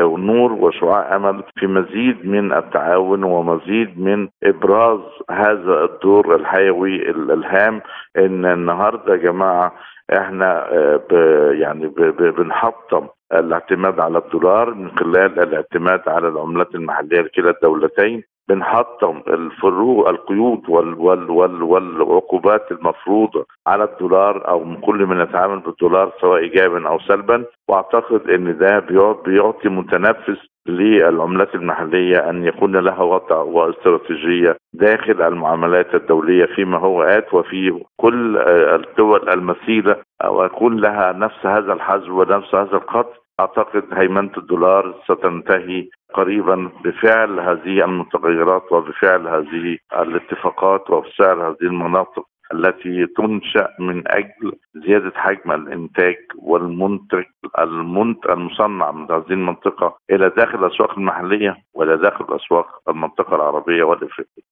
ونور 0.00 0.52
وشعاع 0.52 1.16
أمل 1.16 1.42
في 1.58 1.66
مزيد 1.66 2.26
من 2.26 2.52
التعاون 2.52 3.24
ومزيد 3.24 4.00
من 4.00 4.28
إبراز 4.44 5.00
هذا 5.30 5.84
الدور 5.84 6.34
الحيوي 6.34 7.10
الهام. 7.10 7.80
إن 8.16 8.46
النهارده 8.46 9.12
يا 9.12 9.18
جماعة 9.18 9.72
إحنا 10.12 10.68
آه، 10.72 11.52
يعني 11.52 11.86
بنحطم 12.30 13.08
الاعتماد 13.32 14.00
على 14.00 14.18
الدولار 14.18 14.74
من 14.74 14.90
خلال 14.90 15.40
الاعتماد 15.40 16.08
على 16.08 16.28
العملات 16.28 16.74
المحلية 16.74 17.20
لكلا 17.20 17.50
الدولتين. 17.50 18.22
بنحطم 18.54 19.22
الفروق 19.28 20.08
القيود 20.08 20.62
وال 20.68 20.94
وال 20.98 21.30
وال 21.30 21.62
والعقوبات 21.62 22.72
المفروضة 22.72 23.46
على 23.66 23.84
الدولار 23.84 24.48
أو 24.48 24.76
كل 24.80 25.06
من 25.06 25.20
يتعامل 25.20 25.58
بالدولار 25.60 26.12
سواء 26.20 26.38
ايجابا 26.40 26.88
أو 26.88 26.98
سلبا. 26.98 27.44
وأعتقد 27.68 28.30
إن 28.30 28.58
ده 28.58 28.78
بيعطي 29.26 29.68
متنفس 29.68 30.38
للعملات 30.66 31.54
المحلية 31.54 32.30
أن 32.30 32.44
يكون 32.44 32.76
لها 32.76 33.02
وضع 33.02 33.36
واستراتيجية 33.36 34.56
داخل 34.74 35.22
المعاملات 35.22 35.94
الدولية 35.94 36.44
فيما 36.46 36.78
هو 36.78 37.02
آت 37.02 37.34
وفي 37.34 37.80
كل 37.96 38.36
الدول 38.48 39.28
المثيله 39.28 39.96
أو 40.24 40.44
يكون 40.44 40.76
لها 40.76 41.12
نفس 41.12 41.46
هذا 41.46 41.72
الحجم 41.72 42.12
ونفس 42.18 42.54
هذا 42.54 42.76
القدر 42.76 43.20
أعتقد 43.40 43.84
هيمنة 43.92 44.30
الدولار 44.38 44.94
ستنتهي 45.04 45.88
قريبا 46.14 46.70
بفعل 46.84 47.40
هذه 47.40 47.84
المتغيرات 47.84 48.72
وبفعل 48.72 49.28
هذه 49.28 49.78
الاتفاقات 49.92 50.90
وبفعل 50.90 51.40
هذه 51.40 51.62
المناطق 51.62 52.24
التي 52.54 53.06
تنشأ 53.16 53.68
من 53.78 54.02
أجل 54.06 54.52
زيادة 54.86 55.12
حجم 55.14 55.52
الإنتاج 55.52 56.16
والمنتج 56.38 57.24
المنتج 57.58 58.30
المصنع 58.30 58.90
من 58.90 59.02
هذه 59.10 59.30
المنطقة 59.30 59.96
إلى 60.10 60.32
داخل 60.36 60.64
الأسواق 60.64 60.98
المحلية 60.98 61.56
وإلى 61.74 61.96
داخل 61.96 62.24
أسواق 62.36 62.66
المنطقة 62.88 63.34
العربية 63.36 63.82
والإفريقية. 63.82 64.42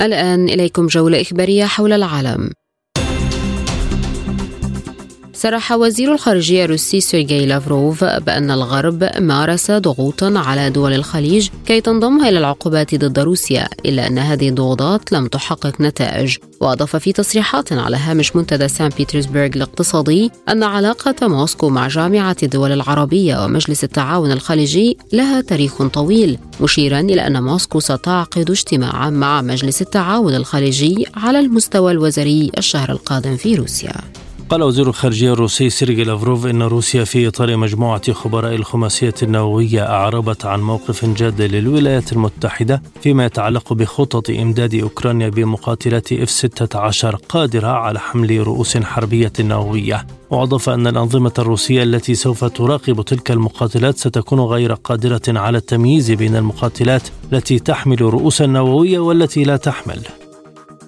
الآن 0.00 0.44
إليكم 0.44 0.86
جولة 0.86 1.20
إخبارية 1.20 1.64
حول 1.64 1.92
العالم. 1.92 2.50
صرح 5.42 5.72
وزير 5.72 6.14
الخارجية 6.14 6.64
الروسي 6.64 7.00
سيرجي 7.00 7.46
لافروف 7.46 8.04
بأن 8.04 8.50
الغرب 8.50 9.10
مارس 9.18 9.70
ضغوطا 9.70 10.32
على 10.36 10.70
دول 10.70 10.92
الخليج 10.92 11.48
كي 11.66 11.80
تنضم 11.80 12.24
إلى 12.24 12.38
العقوبات 12.38 12.94
ضد 12.94 13.18
روسيا 13.18 13.68
إلا 13.86 14.06
أن 14.06 14.18
هذه 14.18 14.48
الضغوطات 14.48 15.12
لم 15.12 15.26
تحقق 15.26 15.80
نتائج. 15.80 16.36
وأضاف 16.60 16.96
في 16.96 17.12
تصريحات 17.12 17.72
على 17.72 17.96
هامش 17.96 18.36
منتدى 18.36 18.68
سان 18.68 18.90
بيترسبرغ 18.98 19.46
الاقتصادي 19.46 20.30
أن 20.48 20.62
علاقة 20.62 21.28
موسكو 21.28 21.68
مع 21.68 21.88
جامعة 21.88 22.36
الدول 22.42 22.72
العربية 22.72 23.44
ومجلس 23.44 23.84
التعاون 23.84 24.32
الخليجي 24.32 24.96
لها 25.12 25.40
تاريخ 25.40 25.82
طويل 25.82 26.38
مشيرا 26.60 27.00
إلى 27.00 27.26
أن 27.26 27.42
موسكو 27.42 27.80
ستعقد 27.80 28.50
اجتماعا 28.50 29.10
مع 29.10 29.42
مجلس 29.42 29.82
التعاون 29.82 30.34
الخليجي 30.34 31.06
على 31.14 31.40
المستوى 31.40 31.92
الوزاري 31.92 32.50
الشهر 32.58 32.92
القادم 32.92 33.36
في 33.36 33.54
روسيا. 33.54 33.94
قال 34.52 34.62
وزير 34.62 34.88
الخارجية 34.88 35.32
الروسي 35.32 35.70
سيرجي 35.70 36.04
لافروف 36.04 36.46
إن 36.46 36.62
روسيا 36.62 37.04
في 37.04 37.28
إطار 37.28 37.56
مجموعة 37.56 38.12
خبراء 38.12 38.54
الخماسية 38.54 39.14
النووية 39.22 39.88
أعربت 39.88 40.46
عن 40.46 40.60
موقف 40.60 41.04
جاد 41.04 41.42
للولايات 41.42 42.12
المتحدة 42.12 42.82
فيما 43.02 43.26
يتعلق 43.26 43.72
بخطط 43.72 44.30
إمداد 44.30 44.74
أوكرانيا 44.74 45.28
بمقاتلات 45.28 46.12
إف 46.12 46.30
16 46.30 47.16
قادرة 47.28 47.66
على 47.66 48.00
حمل 48.00 48.46
رؤوس 48.46 48.76
حربية 48.76 49.32
نووية. 49.40 50.06
وأضاف 50.30 50.68
أن 50.68 50.86
الأنظمة 50.86 51.32
الروسية 51.38 51.82
التي 51.82 52.14
سوف 52.14 52.44
تراقب 52.44 53.02
تلك 53.02 53.30
المقاتلات 53.30 53.98
ستكون 53.98 54.40
غير 54.40 54.72
قادرة 54.72 55.22
على 55.28 55.58
التمييز 55.58 56.10
بين 56.10 56.36
المقاتلات 56.36 57.08
التي 57.32 57.58
تحمل 57.58 58.02
رؤوسا 58.02 58.46
نووية 58.46 58.98
والتي 58.98 59.44
لا 59.44 59.56
تحمل. 59.56 60.21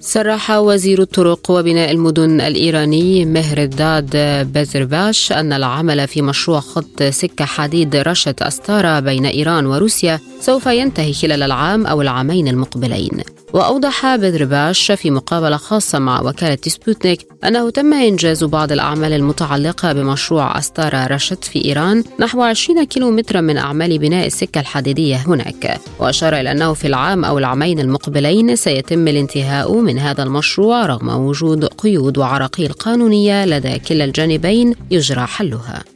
صرح 0.06 0.50
وزير 0.50 1.02
الطرق 1.02 1.50
وبناء 1.50 1.90
المدن 1.90 2.40
الإيراني 2.40 3.24
مهر 3.24 3.58
الداد 3.58 4.10
بازرباش 4.52 5.32
أن 5.32 5.52
العمل 5.52 6.08
في 6.08 6.22
مشروع 6.22 6.60
خط 6.60 7.02
سكة 7.02 7.44
حديد 7.44 7.96
رشة 7.96 8.34
أستارة 8.40 9.00
بين 9.00 9.26
إيران 9.26 9.66
وروسيا 9.66 10.20
سوف 10.40 10.66
ينتهي 10.66 11.12
خلال 11.12 11.42
العام 11.42 11.86
أو 11.86 12.02
العامين 12.02 12.48
المقبلين. 12.48 13.33
وأوضح 13.54 14.16
بدر 14.16 14.44
باش 14.44 14.92
في 14.92 15.10
مقابلة 15.10 15.56
خاصة 15.56 15.98
مع 15.98 16.20
وكالة 16.20 16.58
سبوتنيك 16.66 17.26
أنه 17.44 17.70
تم 17.70 17.92
إنجاز 17.92 18.44
بعض 18.44 18.72
الأعمال 18.72 19.12
المتعلقة 19.12 19.92
بمشروع 19.92 20.58
أستارا 20.58 21.06
رشد 21.06 21.44
في 21.44 21.64
إيران 21.64 22.04
نحو 22.20 22.42
20 22.42 22.84
كيلومترا 22.84 23.40
من 23.40 23.56
أعمال 23.56 23.98
بناء 23.98 24.26
السكة 24.26 24.60
الحديدية 24.60 25.16
هناك. 25.16 25.80
وأشار 25.98 26.40
إلى 26.40 26.50
أنه 26.50 26.74
في 26.74 26.86
العام 26.86 27.24
أو 27.24 27.38
العامين 27.38 27.80
المقبلين 27.80 28.56
سيتم 28.56 29.08
الانتهاء 29.08 29.74
من 29.74 29.98
هذا 29.98 30.22
المشروع 30.22 30.86
رغم 30.86 31.08
وجود 31.08 31.64
قيود 31.64 32.18
وعراقيل 32.18 32.72
قانونية 32.72 33.46
لدى 33.46 33.78
كلا 33.78 34.04
الجانبين 34.04 34.74
يجرى 34.90 35.26
حلها. 35.26 35.93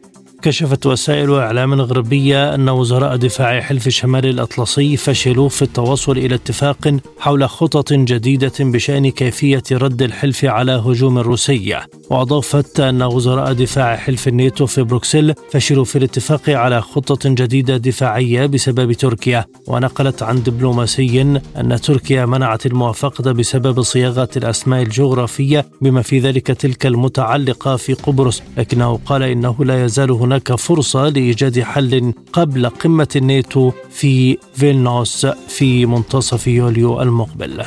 كشفت 0.49 0.86
وسائل 0.86 1.34
إعلام 1.34 1.80
غربية 1.80 2.55
أن 2.55 2.68
وزراء 2.68 3.16
دفاع 3.16 3.61
حلف 3.61 3.88
شمال 3.88 4.26
الأطلسي 4.26 4.96
فشلوا 4.96 5.49
في 5.49 5.62
التوصل 5.62 6.18
إلى 6.18 6.34
اتفاق 6.34 6.96
حول 7.18 7.49
خطط 7.49 7.92
جديدة 7.92 8.53
بشأن 8.61 9.11
كيفية 9.11 9.62
رد 9.72 10.03
الحلف 10.03 10.44
على 10.44 10.72
هجوم 10.72 11.18
روسي 11.18 11.76
وأضافت 12.11 12.80
أن 12.80 13.03
وزراء 13.03 13.53
دفاع 13.53 13.96
حلف 13.96 14.28
الناتو 14.28 14.66
في 14.66 14.82
بروكسل 14.82 15.34
فشلوا 15.53 15.84
في 15.84 15.99
الاتفاق 15.99 16.49
على 16.49 16.80
خطة 16.80 17.30
جديدة 17.30 17.76
دفاعية 17.76 18.46
بسبب 18.46 18.92
تركيا. 18.92 19.44
ونقلت 19.66 20.22
عن 20.22 20.42
دبلوماسي 20.42 21.20
أن 21.57 21.80
تركيا 21.82 22.26
منعت 22.26 22.66
الموافقة 22.66 23.32
بسبب 23.32 23.82
صياغة 23.82 24.28
الأسماء 24.36 24.82
الجغرافية 24.82 25.66
بما 25.80 26.03
في 26.03 26.18
ذلك 26.18 26.46
تلك 26.46 26.86
المتعلقة 26.86 27.76
في 27.76 27.94
قبرص. 27.94 28.42
لكنه 28.57 28.99
قال 29.07 29.22
إنه 29.22 29.64
لا 29.64 29.84
يزال 29.84 30.11
هناك 30.11 30.38
هناك 30.39 30.55
فرصة 30.55 31.09
لإيجاد 31.09 31.61
حل 31.61 32.12
قبل 32.32 32.68
قمة 32.68 33.09
الناتو 33.16 33.72
في 33.91 34.39
فيلنوس 34.55 35.26
في 35.26 35.86
منتصف 35.86 36.47
يوليو 36.47 37.03
المقبل. 37.03 37.64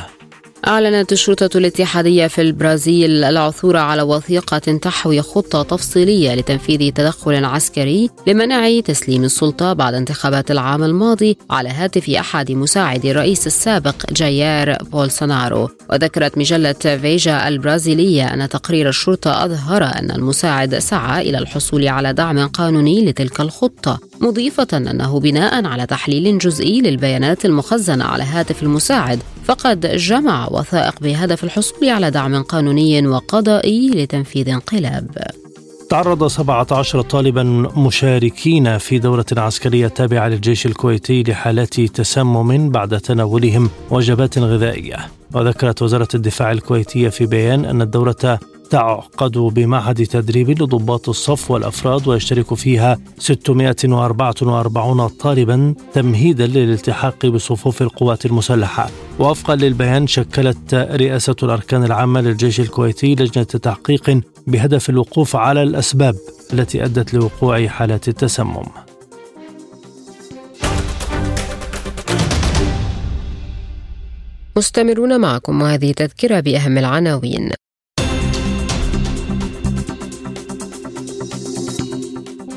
أعلنت 0.67 1.11
الشرطة 1.11 1.57
الاتحادية 1.57 2.27
في 2.27 2.41
البرازيل 2.41 3.23
العثور 3.23 3.77
على 3.77 4.01
وثيقة 4.01 4.57
تحوي 4.57 5.21
خطة 5.21 5.63
تفصيلية 5.63 6.35
لتنفيذ 6.35 6.91
تدخل 6.91 7.45
عسكري 7.45 8.09
لمنع 8.27 8.79
تسليم 8.79 9.23
السلطة 9.23 9.73
بعد 9.73 9.93
انتخابات 9.93 10.51
العام 10.51 10.83
الماضي 10.83 11.37
على 11.49 11.69
هاتف 11.69 12.09
أحد 12.09 12.51
مساعدي 12.51 13.11
الرئيس 13.11 13.47
السابق 13.47 13.95
جايير 14.11 14.77
بولسونارو. 14.83 15.69
وذكرت 15.89 16.37
مجلة 16.37 16.73
فيجا 16.73 17.47
البرازيلية 17.47 18.33
أن 18.33 18.49
تقرير 18.49 18.89
الشرطة 18.89 19.45
أظهر 19.45 19.83
أن 19.83 20.11
المساعد 20.11 20.79
سعى 20.79 21.29
إلى 21.29 21.37
الحصول 21.37 21.87
على 21.87 22.13
دعم 22.13 22.47
قانوني 22.47 23.05
لتلك 23.05 23.41
الخطة 23.41 23.99
مضيفة 24.19 24.67
أنه 24.73 25.19
بناء 25.19 25.65
على 25.65 25.85
تحليل 25.85 26.37
جزئي 26.37 26.81
للبيانات 26.81 27.45
المخزنة 27.45 28.05
على 28.05 28.23
هاتف 28.23 28.63
المساعد 28.63 29.19
فقد 29.45 29.95
جمع 29.95 30.47
وثائق 30.51 30.99
بهدف 31.01 31.43
الحصول 31.43 31.89
على 31.89 32.11
دعم 32.11 32.43
قانوني 32.43 33.07
وقضائي 33.07 33.89
لتنفيذ 33.89 34.49
انقلاب. 34.49 35.17
تعرض 35.89 36.27
17 36.27 37.01
طالبا 37.01 37.43
مشاركين 37.77 38.77
في 38.77 38.99
دورة 38.99 39.25
عسكرية 39.37 39.87
تابعة 39.87 40.27
للجيش 40.27 40.65
الكويتي 40.65 41.23
لحالات 41.23 41.81
تسمم 41.81 42.69
بعد 42.69 42.99
تناولهم 42.99 43.69
وجبات 43.89 44.37
غذائية. 44.37 44.97
وذكرت 45.33 45.81
وزارة 45.81 46.07
الدفاع 46.15 46.51
الكويتية 46.51 47.09
في 47.09 47.25
بيان 47.25 47.65
أن 47.65 47.81
الدورة 47.81 48.39
تعقد 48.71 49.31
بمعهد 49.37 50.05
تدريب 50.05 50.49
لضباط 50.49 51.09
الصف 51.09 51.51
والأفراد 51.51 52.07
ويشترك 52.07 52.53
فيها 52.53 52.97
644 53.17 55.07
طالبا 55.07 55.75
تمهيدا 55.93 56.47
للالتحاق 56.47 57.25
بصفوف 57.25 57.81
القوات 57.81 58.25
المسلحة. 58.25 58.89
وفقا 59.19 59.55
للبيان 59.55 60.07
شكلت 60.07 60.73
رئاسة 60.73 61.35
الأركان 61.43 61.83
العامة 61.83 62.21
للجيش 62.21 62.59
الكويتي 62.59 63.15
لجنة 63.15 63.43
تحقيق 63.43 64.21
بهدف 64.47 64.89
الوقوف 64.89 65.35
على 65.35 65.63
الأسباب 65.63 66.15
التي 66.53 66.85
أدت 66.85 67.13
لوقوع 67.13 67.67
حالات 67.67 68.07
التسمم. 68.07 68.65
مستمرون 74.57 75.21
معكم 75.21 75.61
وهذه 75.61 75.91
تذكرة 75.91 76.39
بأهم 76.39 76.77
العناوين. 76.77 77.60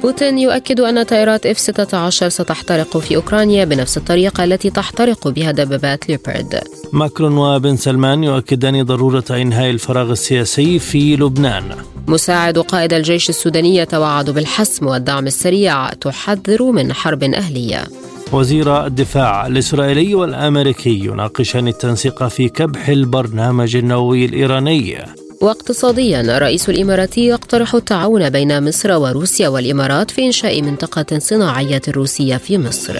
بوتين 0.04 0.38
يؤكد 0.38 0.80
أن 0.80 1.02
طائرات 1.02 1.46
إف 1.46 1.58
16 1.58 2.28
ستحترق 2.28 2.98
في 2.98 3.16
أوكرانيا 3.16 3.64
بنفس 3.64 3.96
الطريقة 3.96 4.44
التي 4.44 4.70
تحترق 4.70 5.28
بها 5.28 5.50
دبابات 5.50 6.08
ليوبرد 6.08 6.60
ماكرون 6.92 7.38
وبن 7.38 7.76
سلمان 7.76 8.24
يؤكدان 8.24 8.82
ضرورة 8.82 9.24
إنهاء 9.30 9.70
الفراغ 9.70 10.10
السياسي 10.10 10.78
في 10.78 11.16
لبنان. 11.16 11.64
مساعد 12.08 12.58
قائد 12.58 12.92
الجيش 12.92 13.28
السوداني 13.28 13.76
يتوعد 13.76 14.30
بالحسم 14.30 14.86
والدعم 14.86 15.26
السريع 15.26 15.88
تحذر 15.88 16.62
من 16.62 16.92
حرب 16.92 17.24
أهلية. 17.24 17.84
وزير 18.32 18.86
الدفاع 18.86 19.46
الإسرائيلي 19.46 20.14
والأمريكي 20.14 20.98
يناقشان 21.04 21.68
التنسيق 21.68 22.28
في 22.28 22.48
كبح 22.48 22.88
البرنامج 22.88 23.76
النووي 23.76 24.24
الإيراني. 24.24 24.98
واقتصاديا 25.44 26.20
الرئيس 26.20 26.68
الإماراتي 26.68 27.26
يقترح 27.26 27.74
التعاون 27.74 28.30
بين 28.30 28.64
مصر 28.68 28.92
وروسيا 28.92 29.48
والإمارات 29.48 30.10
في 30.10 30.26
إنشاء 30.26 30.62
منطقة 30.62 31.18
صناعية 31.18 31.82
روسية 31.88 32.36
في 32.36 32.58
مصر. 32.58 32.98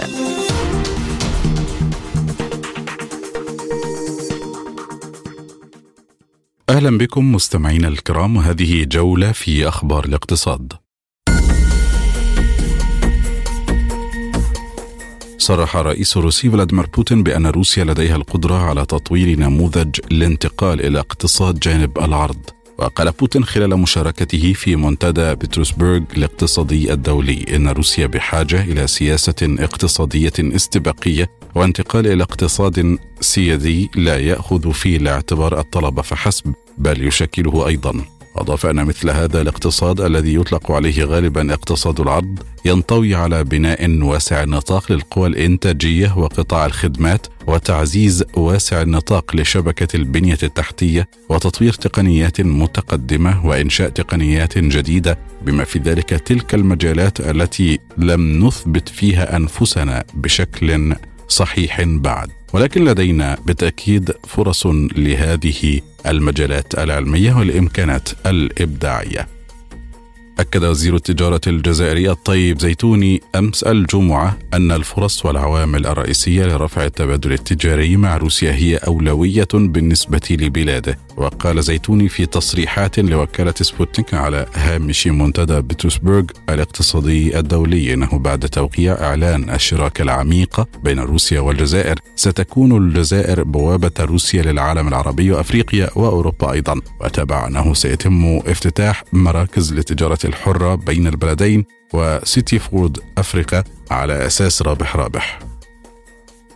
أهلا 6.68 6.98
بكم 6.98 7.32
مستمعينا 7.32 7.88
الكرام 7.88 8.36
وهذه 8.36 8.84
جولة 8.84 9.32
في 9.32 9.68
أخبار 9.68 10.04
الاقتصاد. 10.04 10.72
صرح 15.38 15.76
الرئيس 15.76 16.16
الروسي 16.16 16.50
فلاديمير 16.50 16.86
بوتين 16.86 17.22
بأن 17.22 17.46
روسيا 17.46 17.84
لديها 17.84 18.16
القدرة 18.16 18.54
على 18.54 18.86
تطوير 18.86 19.38
نموذج 19.38 20.00
الانتقال 20.12 20.86
إلى 20.86 20.98
اقتصاد 20.98 21.58
جانب 21.58 21.98
العرض. 21.98 22.50
وقال 22.78 23.10
بوتين 23.10 23.44
خلال 23.44 23.76
مشاركته 23.76 24.52
في 24.52 24.76
منتدى 24.76 25.34
بتروسبرغ 25.34 26.00
الاقتصادي 26.16 26.92
الدولي 26.92 27.44
إن 27.56 27.68
روسيا 27.68 28.06
بحاجة 28.06 28.62
إلى 28.62 28.86
سياسة 28.86 29.34
اقتصادية 29.42 30.32
استباقية 30.38 31.30
وانتقال 31.54 32.06
إلى 32.06 32.22
اقتصاد 32.22 32.98
سيادي 33.20 33.90
لا 33.94 34.18
يأخذ 34.18 34.72
في 34.72 34.96
الاعتبار 34.96 35.60
الطلب 35.60 36.00
فحسب 36.00 36.54
بل 36.78 37.06
يشكله 37.06 37.66
أيضا. 37.66 38.04
أضاف 38.36 38.66
أن 38.66 38.84
مثل 38.84 39.10
هذا 39.10 39.40
الاقتصاد 39.40 40.00
الذي 40.00 40.34
يطلق 40.34 40.70
عليه 40.70 41.04
غالبا 41.04 41.52
اقتصاد 41.54 42.00
العرض 42.00 42.38
ينطوي 42.64 43.14
على 43.14 43.44
بناء 43.44 44.02
واسع 44.02 44.42
النطاق 44.42 44.92
للقوى 44.92 45.28
الإنتاجية 45.28 46.18
وقطاع 46.18 46.66
الخدمات 46.66 47.26
وتعزيز 47.46 48.24
واسع 48.34 48.82
النطاق 48.82 49.36
لشبكة 49.36 49.96
البنية 49.96 50.38
التحتية 50.42 51.08
وتطوير 51.28 51.72
تقنيات 51.72 52.40
متقدمة 52.40 53.46
وإنشاء 53.46 53.88
تقنيات 53.88 54.58
جديدة. 54.58 55.18
بما 55.42 55.64
في 55.64 55.78
ذلك 55.78 56.08
تلك 56.10 56.54
المجالات 56.54 57.20
التي 57.20 57.78
لم 57.98 58.46
نثبت 58.46 58.88
فيها 58.88 59.36
أنفسنا 59.36 60.04
بشكل 60.14 60.94
صحيح 61.28 61.82
بعد. 61.82 62.30
ولكن 62.52 62.84
لدينا 62.84 63.38
بالتأكيد 63.46 64.12
فرص 64.26 64.66
لهذه 64.96 65.80
المجالات 66.06 66.74
العلمية 66.74 67.32
والإمكانات 67.32 68.08
الإبداعية. 68.26 69.28
أكد 70.38 70.64
وزير 70.64 70.94
التجارة 70.94 71.40
الجزائري 71.46 72.10
الطيب 72.10 72.60
زيتوني 72.60 73.20
أمس 73.34 73.62
الجمعة 73.62 74.38
أن 74.54 74.72
الفرص 74.72 75.26
والعوامل 75.26 75.86
الرئيسية 75.86 76.44
لرفع 76.44 76.84
التبادل 76.84 77.32
التجاري 77.32 77.96
مع 77.96 78.16
روسيا 78.16 78.52
هي 78.52 78.76
أولوية 78.76 79.48
بالنسبة 79.52 80.20
لبلاده. 80.30 80.98
وقال 81.16 81.62
زيتوني 81.62 82.08
في 82.08 82.26
تصريحات 82.26 82.98
لوكالة 82.98 83.54
سبوتنيك 83.60 84.14
على 84.14 84.46
هامش 84.54 85.06
منتدى 85.06 85.60
بيترسبرغ 85.60 86.24
الاقتصادي 86.50 87.38
الدولي 87.38 87.94
أنه 87.94 88.18
بعد 88.18 88.48
توقيع 88.48 88.92
إعلان 88.92 89.50
الشراكة 89.50 90.02
العميقة 90.02 90.66
بين 90.84 90.98
روسيا 90.98 91.40
والجزائر 91.40 91.98
ستكون 92.16 92.76
الجزائر 92.76 93.42
بوابة 93.42 93.92
روسيا 94.00 94.42
للعالم 94.42 94.88
العربي 94.88 95.32
وأفريقيا 95.32 95.90
وأوروبا 95.96 96.52
أيضا. 96.52 96.80
وتابع 97.00 97.46
أنه 97.46 97.74
سيتم 97.74 98.40
افتتاح 98.46 99.04
مراكز 99.12 99.74
لتجارة 99.74 100.18
الحرة 100.24 100.74
بين 100.74 101.06
البلدين 101.06 101.64
وسيفيد 101.92 103.00
أفريقيا 103.18 103.64
على 103.90 104.26
أساس 104.26 104.62
رابح 104.62 104.96
رابح. 104.96 105.38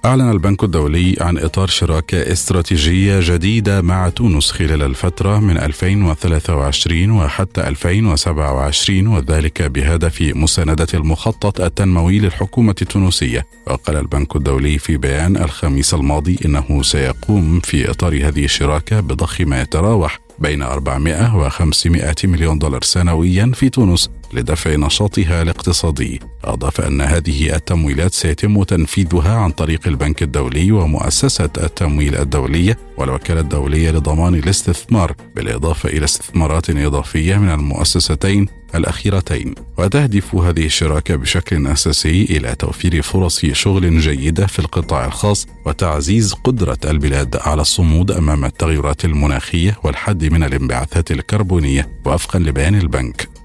أعلن 0.05 0.31
البنك 0.31 0.65
الدولي 0.65 1.17
عن 1.21 1.39
إطار 1.39 1.69
شراكة 1.69 2.33
استراتيجية 2.33 3.21
جديدة 3.23 3.83
مع 3.83 4.09
تونس 4.09 4.51
خلال 4.51 4.83
الفترة 4.83 5.39
من 5.39 5.57
2023 5.59 7.11
وحتى 7.11 7.69
2027 7.69 9.07
وذلك 9.07 9.63
بهدف 9.63 10.23
مساندة 10.23 10.87
المخطط 10.95 11.61
التنموي 11.61 12.19
للحكومة 12.19 12.75
التونسية. 12.83 13.47
وقال 13.67 13.97
البنك 13.97 14.37
الدولي 14.37 14.79
في 14.79 14.97
بيان 14.97 15.37
الخميس 15.37 15.95
الماضي 15.95 16.39
إنه 16.45 16.83
سيقوم 16.83 17.61
في 17.61 17.91
إطار 17.91 18.29
هذه 18.29 18.45
الشراكة 18.45 19.01
بضخ 19.01 19.41
ما 19.41 19.61
يتراوح 19.63 20.28
بين 20.41 20.63
400 20.63 21.37
و 21.37 21.49
500 21.49 22.15
مليون 22.25 22.59
دولار 22.59 22.83
سنويا 22.83 23.53
في 23.55 23.71
تونس. 23.71 24.11
لدفع 24.33 24.75
نشاطها 24.77 25.43
الاقتصادي. 25.43 26.21
أضاف 26.45 26.81
أن 26.81 27.01
هذه 27.01 27.57
التمويلات 27.57 28.15
سيتم 28.15 28.63
تنفيذها 28.63 29.37
عن 29.37 29.51
طريق 29.51 29.89
البنك 29.89 30.23
الدولي 30.23 30.73
ومؤسسة 30.73 31.51
التمويل 31.59 32.17
الدولية 32.17 32.79
والوكالة 32.97 33.41
الدولية 33.41 33.91
لضمان 33.91 34.35
الاستثمار 34.35 35.15
بالإضافة 35.37 35.89
إلى 35.89 36.05
استثمارات 36.05 36.71
إضافية 36.71 37.37
من 37.37 37.51
المؤسستين 37.51 38.47
الأخيرتين. 38.75 39.55
وتهدف 39.79 40.35
هذه 40.35 40.67
الشراكة 40.67 41.17
بشكل 41.17 41.67
أساسي 41.67 42.23
إلى 42.25 42.55
توفير 42.55 43.03
فرص 43.03 43.47
شغل 43.47 44.01
جيدة 44.01 44.47
في 44.47 44.59
القطاع 44.59 45.07
الخاص 45.07 45.47
وتعزيز 45.67 46.33
قدرة 46.33 46.79
البلاد 46.85 47.37
على 47.37 47.63
الصمود 47.63 48.11
أمام 48.11 48.45
التغيرات 48.45 49.05
المناخية 49.05 49.79
والحد 49.85 50.25
من 50.25 50.43
الانبعاثات 50.43 51.11
الكربونية. 51.11 51.89
وفقا 52.05 52.39
لبيان 52.39 52.75
البنك 52.75 53.38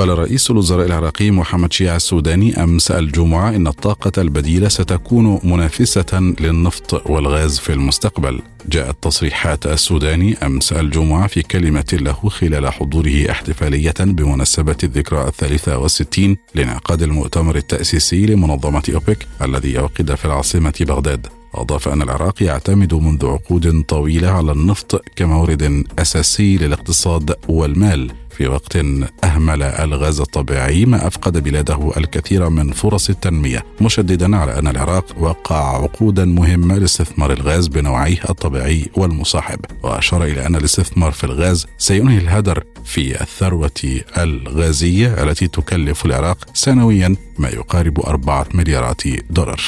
قال 0.00 0.18
رئيس 0.18 0.50
الوزراء 0.50 0.86
العراقي 0.86 1.30
محمد 1.30 1.72
شيع 1.72 1.96
السوداني 1.96 2.62
أمس 2.62 2.90
الجمعة 2.90 3.48
إن 3.56 3.66
الطاقة 3.66 4.22
البديلة 4.22 4.68
ستكون 4.68 5.40
منافسة 5.44 6.34
للنفط 6.40 7.10
والغاز 7.10 7.58
في 7.58 7.72
المستقبل. 7.72 8.42
جاءت 8.68 8.96
تصريحات 9.02 9.66
السوداني 9.66 10.36
أمس 10.46 10.72
الجمعة 10.72 11.26
في 11.26 11.42
كلمة 11.42 11.84
له 11.92 12.28
خلال 12.28 12.72
حضوره 12.72 13.30
احتفالية 13.30 13.94
بمناسبة 14.00 14.76
الذكرى 14.84 15.28
الثالثة 15.28 15.78
والستين 15.78 16.36
لانعقاد 16.54 17.02
المؤتمر 17.02 17.56
التأسيسي 17.56 18.26
لمنظمة 18.26 18.82
أوبك 18.94 19.26
الذي 19.42 19.78
عقد 19.78 20.14
في 20.14 20.24
العاصمة 20.24 20.74
بغداد. 20.80 21.26
أضاف 21.54 21.88
أن 21.88 22.02
العراق 22.02 22.42
يعتمد 22.42 22.94
منذ 22.94 23.26
عقود 23.26 23.84
طويلة 23.88 24.28
على 24.28 24.52
النفط 24.52 25.04
كمورد 25.16 25.84
أساسي 25.98 26.56
للاقتصاد 26.56 27.34
والمال 27.48 28.12
في 28.40 28.48
وقت 28.48 28.76
أهمل 29.24 29.62
الغاز 29.62 30.20
الطبيعي 30.20 30.84
ما 30.84 31.06
أفقد 31.06 31.44
بلاده 31.44 31.92
الكثير 31.96 32.48
من 32.48 32.72
فرص 32.72 33.10
التنمية. 33.10 33.64
مشددا 33.80 34.36
على 34.36 34.58
أن 34.58 34.66
العراق 34.66 35.04
وقع 35.18 35.82
عقودا 35.82 36.24
مهمة 36.24 36.78
لاستثمار 36.78 37.32
الغاز 37.32 37.68
بنوعيه 37.68 38.18
الطبيعي 38.30 38.86
والمصاحب. 38.96 39.58
وأشار 39.82 40.24
إلى 40.24 40.46
أن 40.46 40.56
الاستثمار 40.56 41.12
في 41.12 41.24
الغاز 41.24 41.66
سينهي 41.78 42.18
الهدر 42.18 42.64
في 42.84 43.22
الثروة 43.22 44.00
الغازية 44.18 45.22
التي 45.22 45.48
تكلف 45.48 46.06
العراق 46.06 46.38
سنويا 46.54 47.16
ما 47.38 47.48
يقارب 47.48 48.00
أربعة 48.00 48.46
مليارات 48.54 49.02
دولار. 49.30 49.60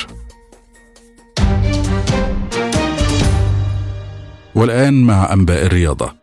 والآن 4.55 5.03
مع 5.03 5.33
أنباء 5.33 5.67
الرياضة. 5.67 6.22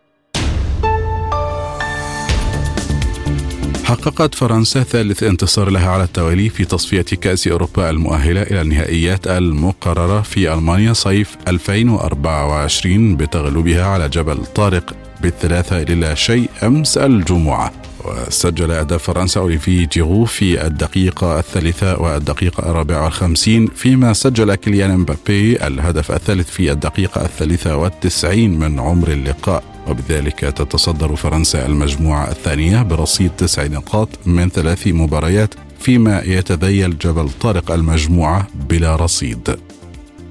حققت 3.90 4.34
فرنسا 4.34 4.82
ثالث 4.82 5.22
انتصار 5.22 5.70
لها 5.70 5.90
على 5.90 6.04
التوالي 6.04 6.48
في 6.48 6.64
تصفية 6.64 7.02
كأس 7.02 7.48
أوروبا 7.48 7.90
المؤهلة 7.90 8.42
إلى 8.42 8.60
النهائيات 8.60 9.26
المقررة 9.26 10.20
في 10.20 10.54
ألمانيا 10.54 10.92
صيف 10.92 11.36
2024 11.48 13.16
بتغلبها 13.16 13.84
على 13.84 14.08
جبل 14.08 14.46
طارق 14.54 14.94
بالثلاثة 15.22 15.82
إلى 15.82 16.16
شيء 16.16 16.50
أمس 16.62 16.98
الجمعة. 16.98 17.72
وسجل 18.04 18.70
أهداف 18.70 19.02
فرنسا 19.02 19.40
أوليفي 19.40 19.86
جيرو 19.86 20.24
في 20.24 20.66
الدقيقة 20.66 21.38
الثالثة 21.38 22.00
والدقيقة 22.00 22.70
الرابعة 22.70 23.04
والخمسين 23.04 23.66
فيما 23.66 24.12
سجل 24.12 24.54
كيليان 24.54 24.98
مبابي 24.98 25.66
الهدف 25.66 26.12
الثالث 26.12 26.50
في 26.50 26.72
الدقيقة 26.72 27.24
الثالثة 27.24 27.76
والتسعين 27.76 28.58
من 28.58 28.80
عمر 28.80 29.08
اللقاء. 29.08 29.69
وبذلك 29.88 30.40
تتصدر 30.40 31.16
فرنسا 31.16 31.66
المجموعة 31.66 32.30
الثانية 32.30 32.82
برصيد 32.82 33.30
تسع 33.38 33.66
نقاط 33.66 34.08
من 34.26 34.48
ثلاث 34.48 34.86
مباريات 34.86 35.54
فيما 35.80 36.22
يتذيل 36.24 36.98
جبل 36.98 37.30
طارق 37.40 37.70
المجموعة 37.70 38.46
بلا 38.68 38.96
رصيد 38.96 39.56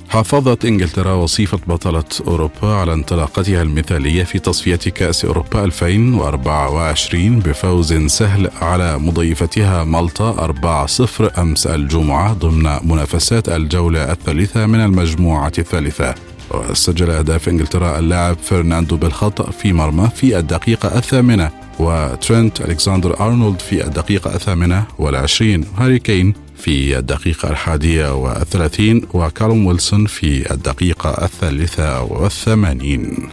حافظت 0.10 0.66
إنجلترا 0.66 1.14
وصيفة 1.14 1.60
بطلة 1.68 2.04
أوروبا 2.28 2.68
على 2.68 2.93
انطلاقتها 2.93 3.62
المثالية 3.62 4.24
في 4.24 4.39
تصفية 4.39 4.76
كأس 4.76 5.26
أوروبا 5.26 5.64
2024 5.64 7.39
بفوز 7.39 7.93
سهل 7.93 8.50
على 8.62 8.97
مضيفتها 8.97 9.84
مالطا 9.84 10.54
4-0 10.88 11.39
أمس 11.39 11.68
الجمعة 11.68 12.34
ضمن 12.34 12.70
منافسات 12.84 13.50
الجولة 13.50 14.12
الثالثة 14.12 14.66
من 14.66 14.80
المجموعة 14.80 15.52
الثالثة. 15.58 16.16
وسجل 16.52 17.10
أهداف 17.10 17.50
إنجلترا 17.50 18.00
اللاعب 18.00 18.38
فرناندو 18.43 18.97
بالخطأ 18.97 19.52
في 19.52 19.74
مرمى 19.74 20.10
في 20.16 20.39
الدقيقة 20.39 20.97
الثامنة 20.97 21.52
وترينت 21.80 22.62
ألكسندر 22.62 23.20
أرنولد 23.20 23.60
في 23.60 23.86
الدقيقة 23.86 24.36
الثامنة 24.36 24.84
والعشرين 25.00 25.66
هاري 25.78 26.00
كين 26.00 26.34
في 26.58 26.97
الدقيقة 26.97 27.50
الحادية 27.50 28.16
والثلاثين 28.16 29.02
وكالوم 29.13 29.65
ويلسون 29.66 30.06
في 30.06 30.54
الدقيقة 30.54 31.10
الثالثة 31.10 32.02
والثمانين. 32.02 33.30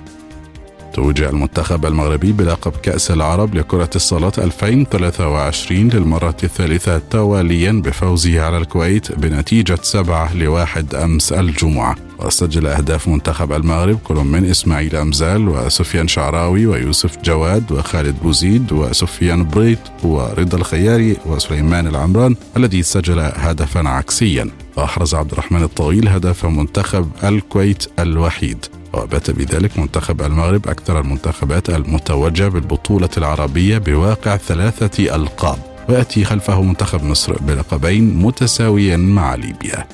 توج 0.96 1.22
المنتخب 1.22 1.86
المغربي 1.86 2.32
بلقب 2.32 2.72
كأس 2.82 3.10
العرب 3.10 3.54
لكرة 3.54 3.90
الصالات 3.96 4.38
2023 4.38 5.88
للمرة 5.88 6.36
الثالثة 6.44 6.98
تواليا 7.10 7.72
بفوزه 7.72 8.42
على 8.42 8.58
الكويت 8.58 9.12
بنتيجة 9.12 9.78
سبعة 9.82 10.34
لواحد 10.34 10.94
أمس 10.94 11.32
الجمعة. 11.32 11.96
وسجل 12.18 12.66
أهداف 12.66 13.08
منتخب 13.08 13.52
المغرب 13.52 13.98
كل 14.04 14.14
من 14.14 14.44
إسماعيل 14.44 14.96
أمزال 14.96 15.48
وسفيان 15.48 16.08
شعراوي 16.08 16.66
ويوسف 16.66 17.18
جواد 17.24 17.72
وخالد 17.72 18.16
بوزيد 18.22 18.72
وسفيان 18.72 19.44
بريت 19.44 19.80
ورضا 20.02 20.58
الخياري 20.58 21.16
وسليمان 21.26 21.86
العمران 21.86 22.36
الذي 22.56 22.82
سجل 22.82 23.18
هدفا 23.20 23.88
عكسيا. 23.88 24.50
وأحرز 24.76 25.14
عبد 25.14 25.32
الرحمن 25.32 25.62
الطويل 25.62 26.08
هدف 26.08 26.46
منتخب 26.46 27.10
الكويت 27.24 27.86
الوحيد. 27.98 28.66
وبات 29.02 29.30
بذلك 29.30 29.78
منتخب 29.78 30.22
المغرب 30.22 30.68
أكثر 30.68 31.00
المنتخبات 31.00 31.70
المتوجة 31.70 32.48
بالبطولة 32.48 33.10
العربية 33.16 33.78
بواقع 33.78 34.36
ثلاثة 34.36 35.16
ألقاب. 35.16 35.58
ويأتي 35.88 36.24
خلفه 36.24 36.62
منتخب 36.62 37.04
مصر 37.04 37.32
بلقبين 37.32 38.16
متساويا 38.16 38.96
مع 38.96 39.34
ليبيا. 39.34 39.86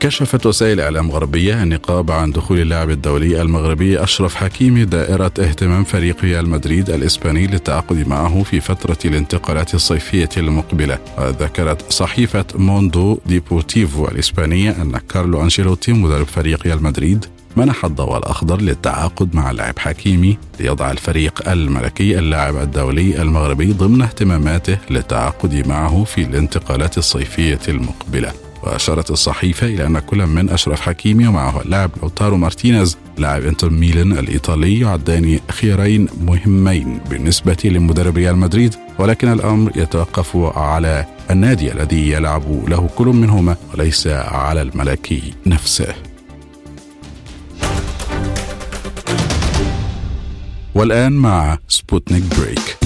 كشفت 0.00 0.46
وسائل 0.46 0.80
إعلام 0.80 1.10
غربية 1.10 1.62
النقاب 1.62 2.10
عن 2.10 2.30
دخول 2.30 2.60
اللاعب 2.60 2.90
الدولي 2.90 3.42
المغربي 3.42 4.02
أشرف 4.02 4.34
حكيمي 4.34 4.84
دائرة 4.84 5.32
اهتمام 5.38 5.84
فريق 5.84 6.16
ريال 6.22 6.48
مدريد 6.48 6.90
الإسباني 6.90 7.46
للتعاقد 7.46 8.08
معه 8.08 8.42
في 8.42 8.60
فترة 8.60 8.98
الانتقالات 9.04 9.74
الصيفية 9.74 10.28
المقبلة. 10.36 10.98
وذكرت 11.18 11.92
صحيفة 11.92 12.44
موندو 12.54 13.18
ديبورتيفو 13.26 14.08
الإسبانية 14.08 14.70
أن 14.70 14.98
كارلو 15.08 15.42
أنشيلوتي 15.42 15.92
مدرب 15.92 16.26
فريق 16.26 16.62
ريال 16.62 16.82
مدريد 16.82 17.26
منح 17.56 17.84
الضوء 17.84 18.18
الأخضر 18.18 18.60
للتعاقد 18.60 19.34
مع 19.34 19.50
اللاعب 19.50 19.78
حكيمي 19.78 20.38
ليضع 20.60 20.90
الفريق 20.90 21.48
الملكي 21.48 22.18
اللاعب 22.18 22.56
الدولي 22.56 23.22
المغربي 23.22 23.72
ضمن 23.72 24.02
اهتماماته 24.02 24.78
للتعاقد 24.90 25.68
معه 25.68 26.04
في 26.04 26.22
الانتقالات 26.22 26.98
الصيفية 26.98 27.60
المقبلة. 27.68 28.32
وأشارت 28.62 29.10
الصحيفة 29.10 29.66
إلى 29.66 29.86
أن 29.86 29.98
كل 29.98 30.26
من 30.26 30.50
أشرف 30.50 30.80
حكيمي 30.80 31.26
ومعه 31.26 31.60
اللاعب 31.62 31.90
لوتارو 32.02 32.36
مارتينيز 32.36 32.98
لاعب 33.18 33.42
إنتر 33.42 33.70
ميلان 33.70 34.12
الإيطالي 34.12 34.80
يعدان 34.80 35.38
خيارين 35.50 36.08
مهمين 36.20 37.00
بالنسبة 37.10 37.56
لمدرب 37.64 38.16
ريال 38.16 38.36
مدريد. 38.36 38.74
ولكن 38.98 39.32
الأمر 39.32 39.72
يتوقف 39.76 40.36
على 40.56 41.06
النادي 41.30 41.72
الذي 41.72 42.10
يلعب 42.10 42.68
له 42.68 42.88
كل 42.96 43.06
منهما 43.06 43.56
وليس 43.74 44.06
على 44.06 44.62
الملكي 44.62 45.34
نفسه. 45.46 46.11
والآن 50.74 51.12
مع 51.12 51.58
سبوتنيك 51.68 52.22
break. 52.38 52.76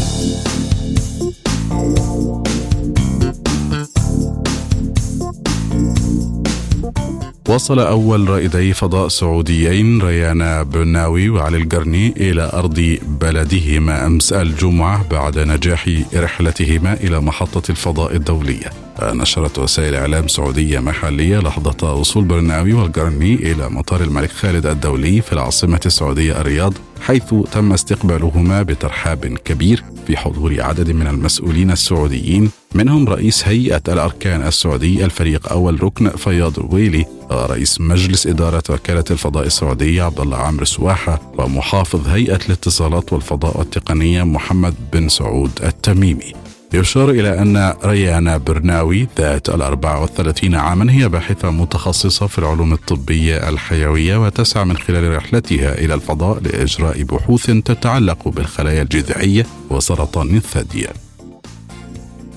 وصل 7.49 7.78
أول 7.78 8.28
رائدي 8.28 8.72
فضاء 8.72 9.09
سعوديين 9.09 10.03
ريانة 10.03 10.62
برناوي 10.62 11.29
وعلي 11.28 11.57
القرني 11.57 12.14
إلى 12.16 12.51
أرض 12.53 12.99
بلدهما 13.20 14.07
أمس 14.07 14.32
الجمعة 14.32 15.09
بعد 15.09 15.39
نجاح 15.39 15.91
رحلتهما 16.14 16.93
إلى 16.95 17.20
محطة 17.20 17.70
الفضاء 17.70 18.16
الدولية. 18.16 18.86
نشرت 19.03 19.59
وسائل 19.59 19.94
إعلام 19.94 20.28
سعودية 20.28 20.78
محلية 20.80 21.38
لحظة 21.38 21.94
وصول 21.94 22.24
برناوي 22.24 22.72
والقرني 22.72 23.34
إلى 23.34 23.68
مطار 23.68 24.03
الملك 24.03 24.30
خالد 24.30 24.66
الدولي 24.66 25.20
في 25.20 25.32
العاصمة 25.32 25.80
السعودية 25.86 26.40
الرياض 26.40 26.72
حيث 27.01 27.34
تم 27.53 27.72
استقبالهما 27.72 28.62
بترحاب 28.62 29.26
كبير 29.26 29.84
في 30.07 30.16
حضور 30.16 30.62
عدد 30.62 30.90
من 30.90 31.07
المسؤولين 31.07 31.70
السعوديين 31.70 32.51
منهم 32.74 33.09
رئيس 33.09 33.49
هيئة 33.49 33.82
الأركان 33.88 34.47
السعودي 34.47 35.05
الفريق 35.05 35.53
أول 35.53 35.82
ركن 35.82 36.09
فياض 36.09 36.59
الويلي 36.59 37.07
ورئيس 37.30 37.80
مجلس 37.80 38.26
إدارة 38.26 38.62
وكالة 38.70 39.05
الفضاء 39.11 39.47
السعودية 39.47 40.03
عبد 40.03 40.20
الله 40.20 40.36
عامر 40.36 40.64
سواحة 40.64 41.32
ومحافظ 41.38 42.09
هيئة 42.09 42.40
الاتصالات 42.47 43.12
والفضاء 43.12 43.59
والتقنية 43.59 44.22
محمد 44.22 44.74
بن 44.92 45.09
سعود 45.09 45.51
التميمي. 45.64 46.45
يشار 46.73 47.11
إلى 47.11 47.43
أن 47.43 47.75
ريانا 47.85 48.37
برناوي 48.37 49.09
ذات 49.19 49.49
الأربع 49.49 49.99
والثلاثين 49.99 50.55
عاما 50.55 50.93
هي 50.93 51.09
باحثة 51.09 51.51
متخصصة 51.51 52.27
في 52.27 52.39
العلوم 52.39 52.73
الطبية 52.73 53.49
الحيوية 53.49 54.17
وتسعى 54.27 54.64
من 54.64 54.77
خلال 54.77 55.17
رحلتها 55.17 55.79
إلى 55.79 55.95
الفضاء 55.95 56.41
لإجراء 56.41 57.03
بحوث 57.03 57.47
تتعلق 57.47 58.29
بالخلايا 58.29 58.83
الجذعية 58.83 59.47
وسرطان 59.71 60.37
الثدي. 60.37 60.87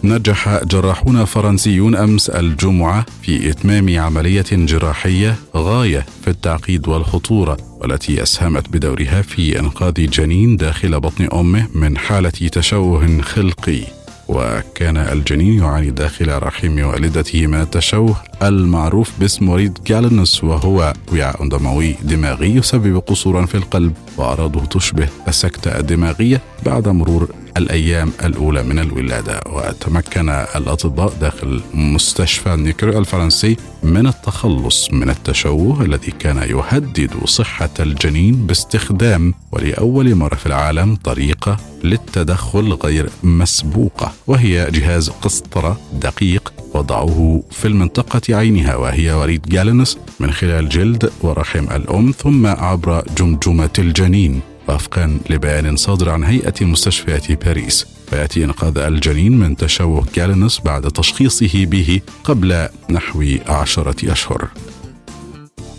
نجح 0.04 0.64
جراحون 0.64 1.26
فرنسيون 1.26 1.96
أمس 1.96 2.30
الجمعة 2.30 3.06
في 3.22 3.50
إتمام 3.50 4.00
عملية 4.00 4.46
جراحية 4.52 5.36
غاية 5.56 6.06
في 6.24 6.30
التعقيد 6.30 6.88
والخطورة 6.88 7.58
والتي 7.80 8.24
أسهمت 8.24 8.70
بدورها 8.70 9.22
في 9.22 9.60
إنقاذ 9.60 9.94
جنين 9.94 10.58
داخل 10.58 11.00
بطن 11.00 11.30
أمه 11.34 11.68
من 11.74 11.98
حالة 11.98 12.30
تشوه 12.30 13.22
خلقي. 13.22 13.99
وكان 14.30 14.98
الجنين 14.98 15.60
يعاني 15.60 15.90
داخل 15.92 16.44
رحم 16.44 16.80
والدته 16.86 17.48
من 17.48 17.62
التشوه 17.62 18.16
المعروف 18.44 19.12
باسم 19.20 19.50
وريد 19.50 19.78
جالنس 19.88 20.44
وهو 20.44 20.94
وعاء 21.14 21.48
دموي 21.48 21.96
دماغي 22.04 22.56
يسبب 22.56 22.98
قصورا 23.08 23.46
في 23.46 23.56
القلب 23.56 23.94
وأعراضه 24.18 24.66
تشبه 24.66 25.08
السكتة 25.28 25.80
الدماغية 25.80 26.42
بعد 26.66 26.88
مرور 26.88 27.30
الأيام 27.58 28.12
الأولى 28.24 28.64
من 28.64 28.80
الولادة 28.80 29.40
وتمكن 29.46 30.30
الأطباء 30.30 31.14
داخل 31.22 31.62
مستشفى 31.74 32.56
نيكر 32.56 32.98
الفرنسي 33.00 33.58
من 33.84 34.08
التخلص 34.08 34.92
من 34.92 35.10
التشوه 35.10 35.82
الذي 35.82 36.12
كان 36.12 36.38
يهدد 36.38 37.12
صحة 37.26 37.70
الجنين 37.80 38.48
باستخدام 38.48 39.34
ولأول 39.52 40.16
مرة 40.16 40.36
في 40.36 40.46
العالم 40.46 40.96
طريقة 40.96 41.58
للتدخل 41.84 42.74
غير 42.74 43.10
مسبوقة 43.24 44.14
وهي 44.28 44.72
جهاز 44.72 45.10
قسطرة 45.10 45.80
دقيق 45.94 46.54
وضعوه 46.74 47.44
في 47.52 47.68
المنطقة 47.68 48.36
عينها 48.36 48.76
وهي 48.76 49.12
وريد 49.12 49.42
جالنس 49.42 49.98
من 50.20 50.32
خلال 50.32 50.70
جلد 50.70 51.12
ورحم 51.22 51.64
الأم 51.64 52.12
ثم 52.12 52.48
عبر 52.48 53.04
جمجمة 53.18 53.70
الجنين. 53.80 54.42
وفقا 54.70 55.20
لبيان 55.30 55.76
صادر 55.76 56.10
عن 56.10 56.24
هيئة 56.24 56.66
مستشفيات 56.66 57.32
باريس. 57.32 57.86
ويأتي 58.14 58.44
إنقاذ 58.44 58.78
الجنين 58.78 59.38
من 59.40 59.56
تشوه 59.56 60.06
جالنس 60.16 60.60
بعد 60.60 60.92
تشخيصه 60.92 61.66
به 61.66 62.02
قبل 62.24 62.68
نحو 62.90 63.38
عشرة 63.48 64.12
أشهر. 64.12 64.50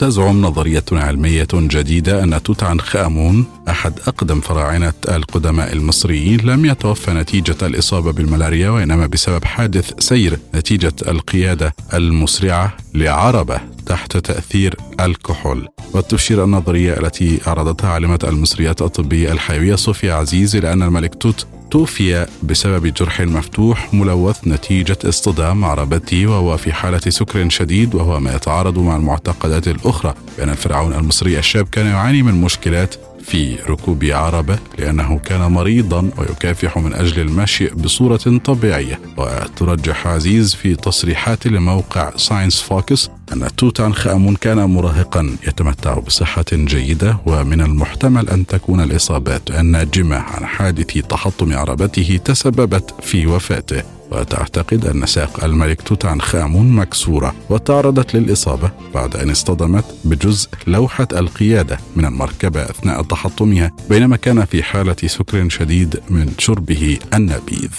تزعم 0.01 0.42
نظرية 0.42 0.84
علمية 0.92 1.48
جديدة 1.53 2.24
أن 2.24 2.42
توت 2.42 2.62
عنخ 2.62 2.96
آمون 2.96 3.44
أحد 3.68 3.92
أقدم 4.07 4.40
فراعنة 4.40 4.92
القدماء 5.09 5.72
المصريين 5.72 6.40
لم 6.40 6.64
يتوفى 6.64 7.11
نتيجة 7.11 7.57
الإصابة 7.62 8.12
بالملاريا 8.12 8.70
وإنما 8.70 9.07
بسبب 9.07 9.44
حادث 9.44 9.92
سير 9.98 10.38
نتيجة 10.55 10.92
القيادة 11.09 11.74
المسرعة 11.94 12.76
لعربة 12.94 13.61
تحت 13.86 14.16
تأثير 14.16 14.76
الكحول. 15.01 15.68
وتشير 15.94 16.44
النظرية 16.44 16.92
التي 17.01 17.38
عرضتها 17.46 17.90
عالمة 17.90 18.18
المصريات 18.24 18.82
الطبية 18.82 19.32
الحيوية 19.32 19.74
صوفيا 19.74 20.14
عزيز 20.14 20.57
إلى 20.57 20.72
أن 20.72 20.82
الملك 20.82 21.14
توت 21.14 21.46
توفي 21.70 22.26
بسبب 22.42 22.86
جرح 22.86 23.20
مفتوح 23.20 23.94
ملوث 23.94 24.46
نتيجة 24.46 24.98
اصطدام 25.04 25.64
عربته 25.64 26.26
وهو 26.26 26.56
في 26.56 26.72
حالة 26.72 27.00
سكر 27.08 27.48
شديد 27.48 27.94
وهو 27.94 28.20
ما 28.20 28.34
يتعارض 28.34 28.78
مع 28.78 28.96
المعتقدات 28.96 29.68
الأخرى 29.68 30.14
بأن 30.38 30.48
الفرعون 30.48 30.92
المصري 30.92 31.38
الشاب 31.38 31.68
كان 31.68 31.86
يعاني 31.86 32.22
من 32.22 32.40
مشكلات 32.40 32.94
في 33.30 33.56
ركوب 33.68 34.04
عربة 34.04 34.58
لأنه 34.78 35.18
كان 35.18 35.40
مريضا 35.40 36.10
ويكافح 36.18 36.78
من 36.78 36.94
أجل 36.94 37.20
المشي 37.20 37.68
بصورة 37.68 38.38
طبيعية. 38.44 39.00
وترجح 39.16 40.06
عزيز 40.06 40.54
في 40.54 40.74
تصريحات 40.74 41.46
لموقع 41.46 42.16
ساينس 42.16 42.60
فوكس 42.60 43.10
أن 43.32 43.48
توت 43.56 43.80
عنخ 43.80 44.06
آمون 44.06 44.36
كان 44.36 44.58
مراهقا 44.58 45.36
يتمتع 45.46 45.98
بصحة 45.98 46.44
جيدة 46.52 47.16
ومن 47.26 47.60
المحتمل 47.60 48.28
أن 48.28 48.46
تكون 48.46 48.80
الإصابات 48.80 49.50
الناجمة 49.50 50.16
عن 50.16 50.46
حادث 50.46 50.92
تحطم 51.06 51.52
عربته 51.52 52.20
تسببت 52.24 52.94
في 53.02 53.26
وفاته. 53.26 53.99
وتعتقد 54.11 54.86
أن 54.86 55.06
ساق 55.06 55.44
الملك 55.44 55.82
توت 55.82 56.04
عنخ 56.04 56.34
آمون 56.34 56.72
مكسورة 56.72 57.34
وتعرضت 57.50 58.14
للإصابة 58.14 58.70
بعد 58.94 59.16
أن 59.16 59.30
اصطدمت 59.30 59.84
بجزء 60.04 60.48
لوحة 60.66 61.08
القيادة 61.12 61.78
من 61.96 62.04
المركبة 62.04 62.62
أثناء 62.62 63.02
تحطمها 63.02 63.70
بينما 63.90 64.16
كان 64.16 64.44
في 64.44 64.62
حالة 64.62 64.96
سكر 65.06 65.48
شديد 65.48 66.00
من 66.11 66.32
شربه 66.38 66.98
النبيذ. 67.14 67.70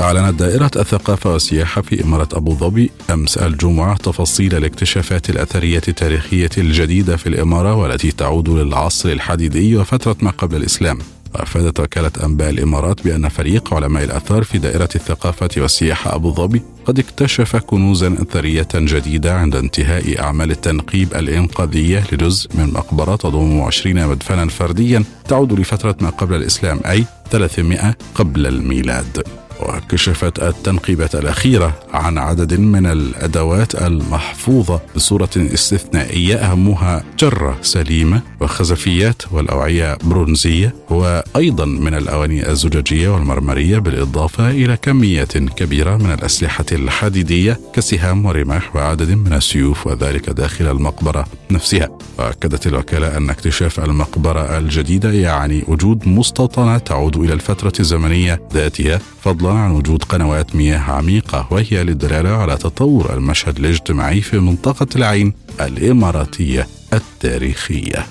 أعلنت 0.00 0.38
دائرة 0.38 0.70
الثقافة 0.76 1.32
والسياحة 1.32 1.82
في 1.82 2.04
إمارة 2.04 2.28
أبو 2.32 2.54
ظبي 2.54 2.90
أمس 3.10 3.38
الجمعة 3.38 3.96
تفاصيل 3.96 4.54
الاكتشافات 4.54 5.30
الأثرية 5.30 5.82
التاريخية 5.88 6.50
الجديدة 6.58 7.16
في 7.16 7.26
الإمارة 7.28 7.74
والتي 7.74 8.12
تعود 8.12 8.48
للعصر 8.48 9.08
الحديدي 9.08 9.76
وفترة 9.76 10.16
ما 10.20 10.30
قبل 10.30 10.56
الإسلام. 10.56 10.98
وافادت 11.34 11.80
وكالة 11.80 12.10
أنباء 12.24 12.50
الإمارات 12.50 13.04
بأن 13.04 13.28
فريق 13.28 13.74
علماء 13.74 14.04
الآثار 14.04 14.42
في 14.42 14.58
دائرة 14.58 14.88
الثقافة 14.94 15.50
والسياحه 15.56 16.14
أبو 16.14 16.32
ظبي 16.32 16.62
قد 16.84 16.98
اكتشف 16.98 17.56
كنوزا 17.56 18.14
أثرية 18.22 18.68
جديدة 18.74 19.34
عند 19.34 19.56
انتهاء 19.56 20.20
أعمال 20.20 20.50
التنقيب 20.50 21.14
الإنقاذية 21.14 22.04
لجزء 22.12 22.50
من 22.54 22.72
مقبرة 22.72 23.16
تضم 23.16 23.60
20 23.60 24.06
مدفنا 24.06 24.46
فرديا 24.46 25.04
تعود 25.28 25.60
لفترة 25.60 25.96
ما 26.00 26.10
قبل 26.10 26.34
الإسلام 26.34 26.80
أي 26.86 27.04
300 27.30 27.96
قبل 28.14 28.46
الميلاد. 28.46 29.41
وكشفت 29.68 30.42
التنقيبات 30.42 31.14
الأخيرة 31.14 31.74
عن 31.92 32.18
عدد 32.18 32.54
من 32.60 32.86
الأدوات 32.86 33.74
المحفوظة 33.74 34.80
بصورة 34.96 35.30
استثنائية. 35.36 36.36
أهمها 36.36 37.04
جرة 37.18 37.58
سليمة 37.62 38.22
وخزفيات 38.40 39.22
والأوعية 39.32 39.98
برونزية 40.04 40.74
وأيضا 40.90 41.64
من 41.64 41.94
الأواني 41.94 42.50
الزجاجية 42.50 43.08
والمرمرية 43.08 43.78
بالإضافة 43.78 44.50
إلى 44.50 44.76
كميات 44.76 45.38
كبيرة 45.38 45.96
من 45.96 46.12
الأسلحة 46.12 46.64
الحديدية 46.72 47.60
كسهام 47.72 48.26
ورماح 48.26 48.76
وعدد 48.76 49.10
من 49.10 49.32
السيوف 49.32 49.86
وذلك 49.86 50.30
داخل 50.30 50.70
المقبرة 50.70 51.26
نفسها. 51.50 51.88
وأكدت 52.18 52.66
الوكالة 52.66 53.16
أن 53.16 53.30
اكتشاف 53.30 53.80
المقبرة 53.80 54.58
الجديدة 54.58 55.12
يعني 55.12 55.64
وجود 55.68 56.08
مستوطنة 56.08 56.78
تعود 56.78 57.16
إلى 57.16 57.32
الفترة 57.32 57.72
الزمنية 57.80 58.40
ذاتها 58.52 59.00
فضلا 59.22 59.51
عن 59.58 59.70
وجود 59.70 60.04
قنوات 60.04 60.56
مياه 60.56 60.78
عميقة 60.78 61.48
وهي 61.50 61.84
للدلالة 61.84 62.30
على 62.30 62.56
تطور 62.56 63.14
المشهد 63.14 63.58
الاجتماعي 63.58 64.20
في 64.20 64.38
منطقة 64.38 64.86
العين 64.96 65.32
الإماراتية 65.60 66.66
التاريخية. 66.92 68.06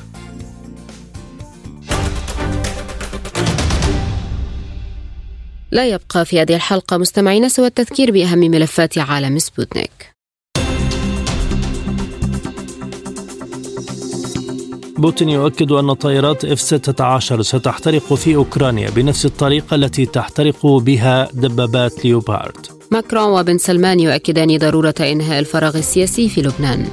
لا 5.72 5.88
يبقى 5.88 6.26
في 6.26 6.42
هذه 6.42 6.56
الحلقة 6.56 6.98
مستمعين 6.98 7.50
سوى 7.50 7.68
التذكير 7.68 8.12
بأهم 8.12 8.40
ملفات 8.40 8.98
عالم 8.98 9.40
سبوتنيك. 9.40 10.11
بوتين 15.02 15.30
يؤكد 15.30 15.72
أن 15.72 15.94
طائرات 15.94 16.46
إف 16.46 16.60
16 16.60 17.42
ستحترق 17.42 18.14
في 18.14 18.36
أوكرانيا 18.36 18.90
بنفس 18.90 19.26
الطريقة 19.26 19.76
التي 19.76 20.06
تحترق 20.06 20.66
بها 20.66 21.30
دبابات 21.34 22.06
ليوبارد. 22.06 22.68
ماكرون 22.92 23.40
وبن 23.40 23.58
سلمان 23.58 24.00
يؤكدان 24.00 24.58
ضرورة 24.58 24.96
إنهاء 25.00 25.40
الفراغ 25.40 25.78
السياسي 25.78 26.30
في 26.30 26.42
لبنان. 26.42 26.88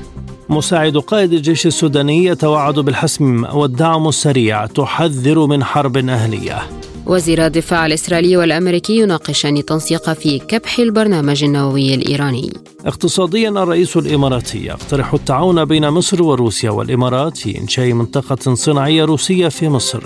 مساعد 0.51 0.97
قائد 0.97 1.33
الجيش 1.33 1.67
السوداني 1.67 2.25
يتوعد 2.25 2.75
بالحسم 2.75 3.45
والدعم 3.45 4.09
السريع 4.09 4.67
تحذر 4.67 5.47
من 5.47 5.65
حرب 5.65 5.97
أهلية. 5.97 6.63
وزير 7.07 7.47
الدفاع 7.47 7.87
الإسرائيلي 7.87 8.37
والأمريكي 8.37 8.99
يناقشان 8.99 9.65
تنسيق 9.65 10.13
في 10.13 10.39
كبح 10.39 10.79
البرنامج 10.79 11.45
النووي 11.45 11.95
الإيراني. 11.95 12.53
اقتصاديا 12.87 13.49
الرئيس 13.49 13.97
الإماراتي 13.97 14.65
يقترح 14.65 15.15
التعاون 15.15 15.65
بين 15.65 15.89
مصر 15.89 16.23
وروسيا 16.23 16.71
والإمارات 16.71 17.37
في 17.37 17.59
إنشاء 17.59 17.93
منطقة 17.93 18.55
صناعية 18.55 19.05
روسية 19.05 19.49
في 19.49 19.69
مصر. 19.69 20.01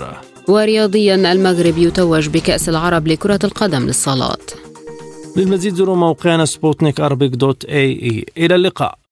ورياضيا 0.47 1.15
المغرب 1.15 1.77
يتوج 1.77 2.27
بكأس 2.27 2.69
العرب 2.69 3.07
لكرة 3.07 3.39
القدم 3.43 3.85
للصالات. 3.85 4.51
للمزيد 5.37 5.75
زوروا 5.75 5.95
موقعنا 5.95 6.45
سبوتنيك 6.45 7.01
dot 7.01 7.65
AE. 7.65 8.25
إلى 8.37 8.55
اللقاء. 8.55 9.02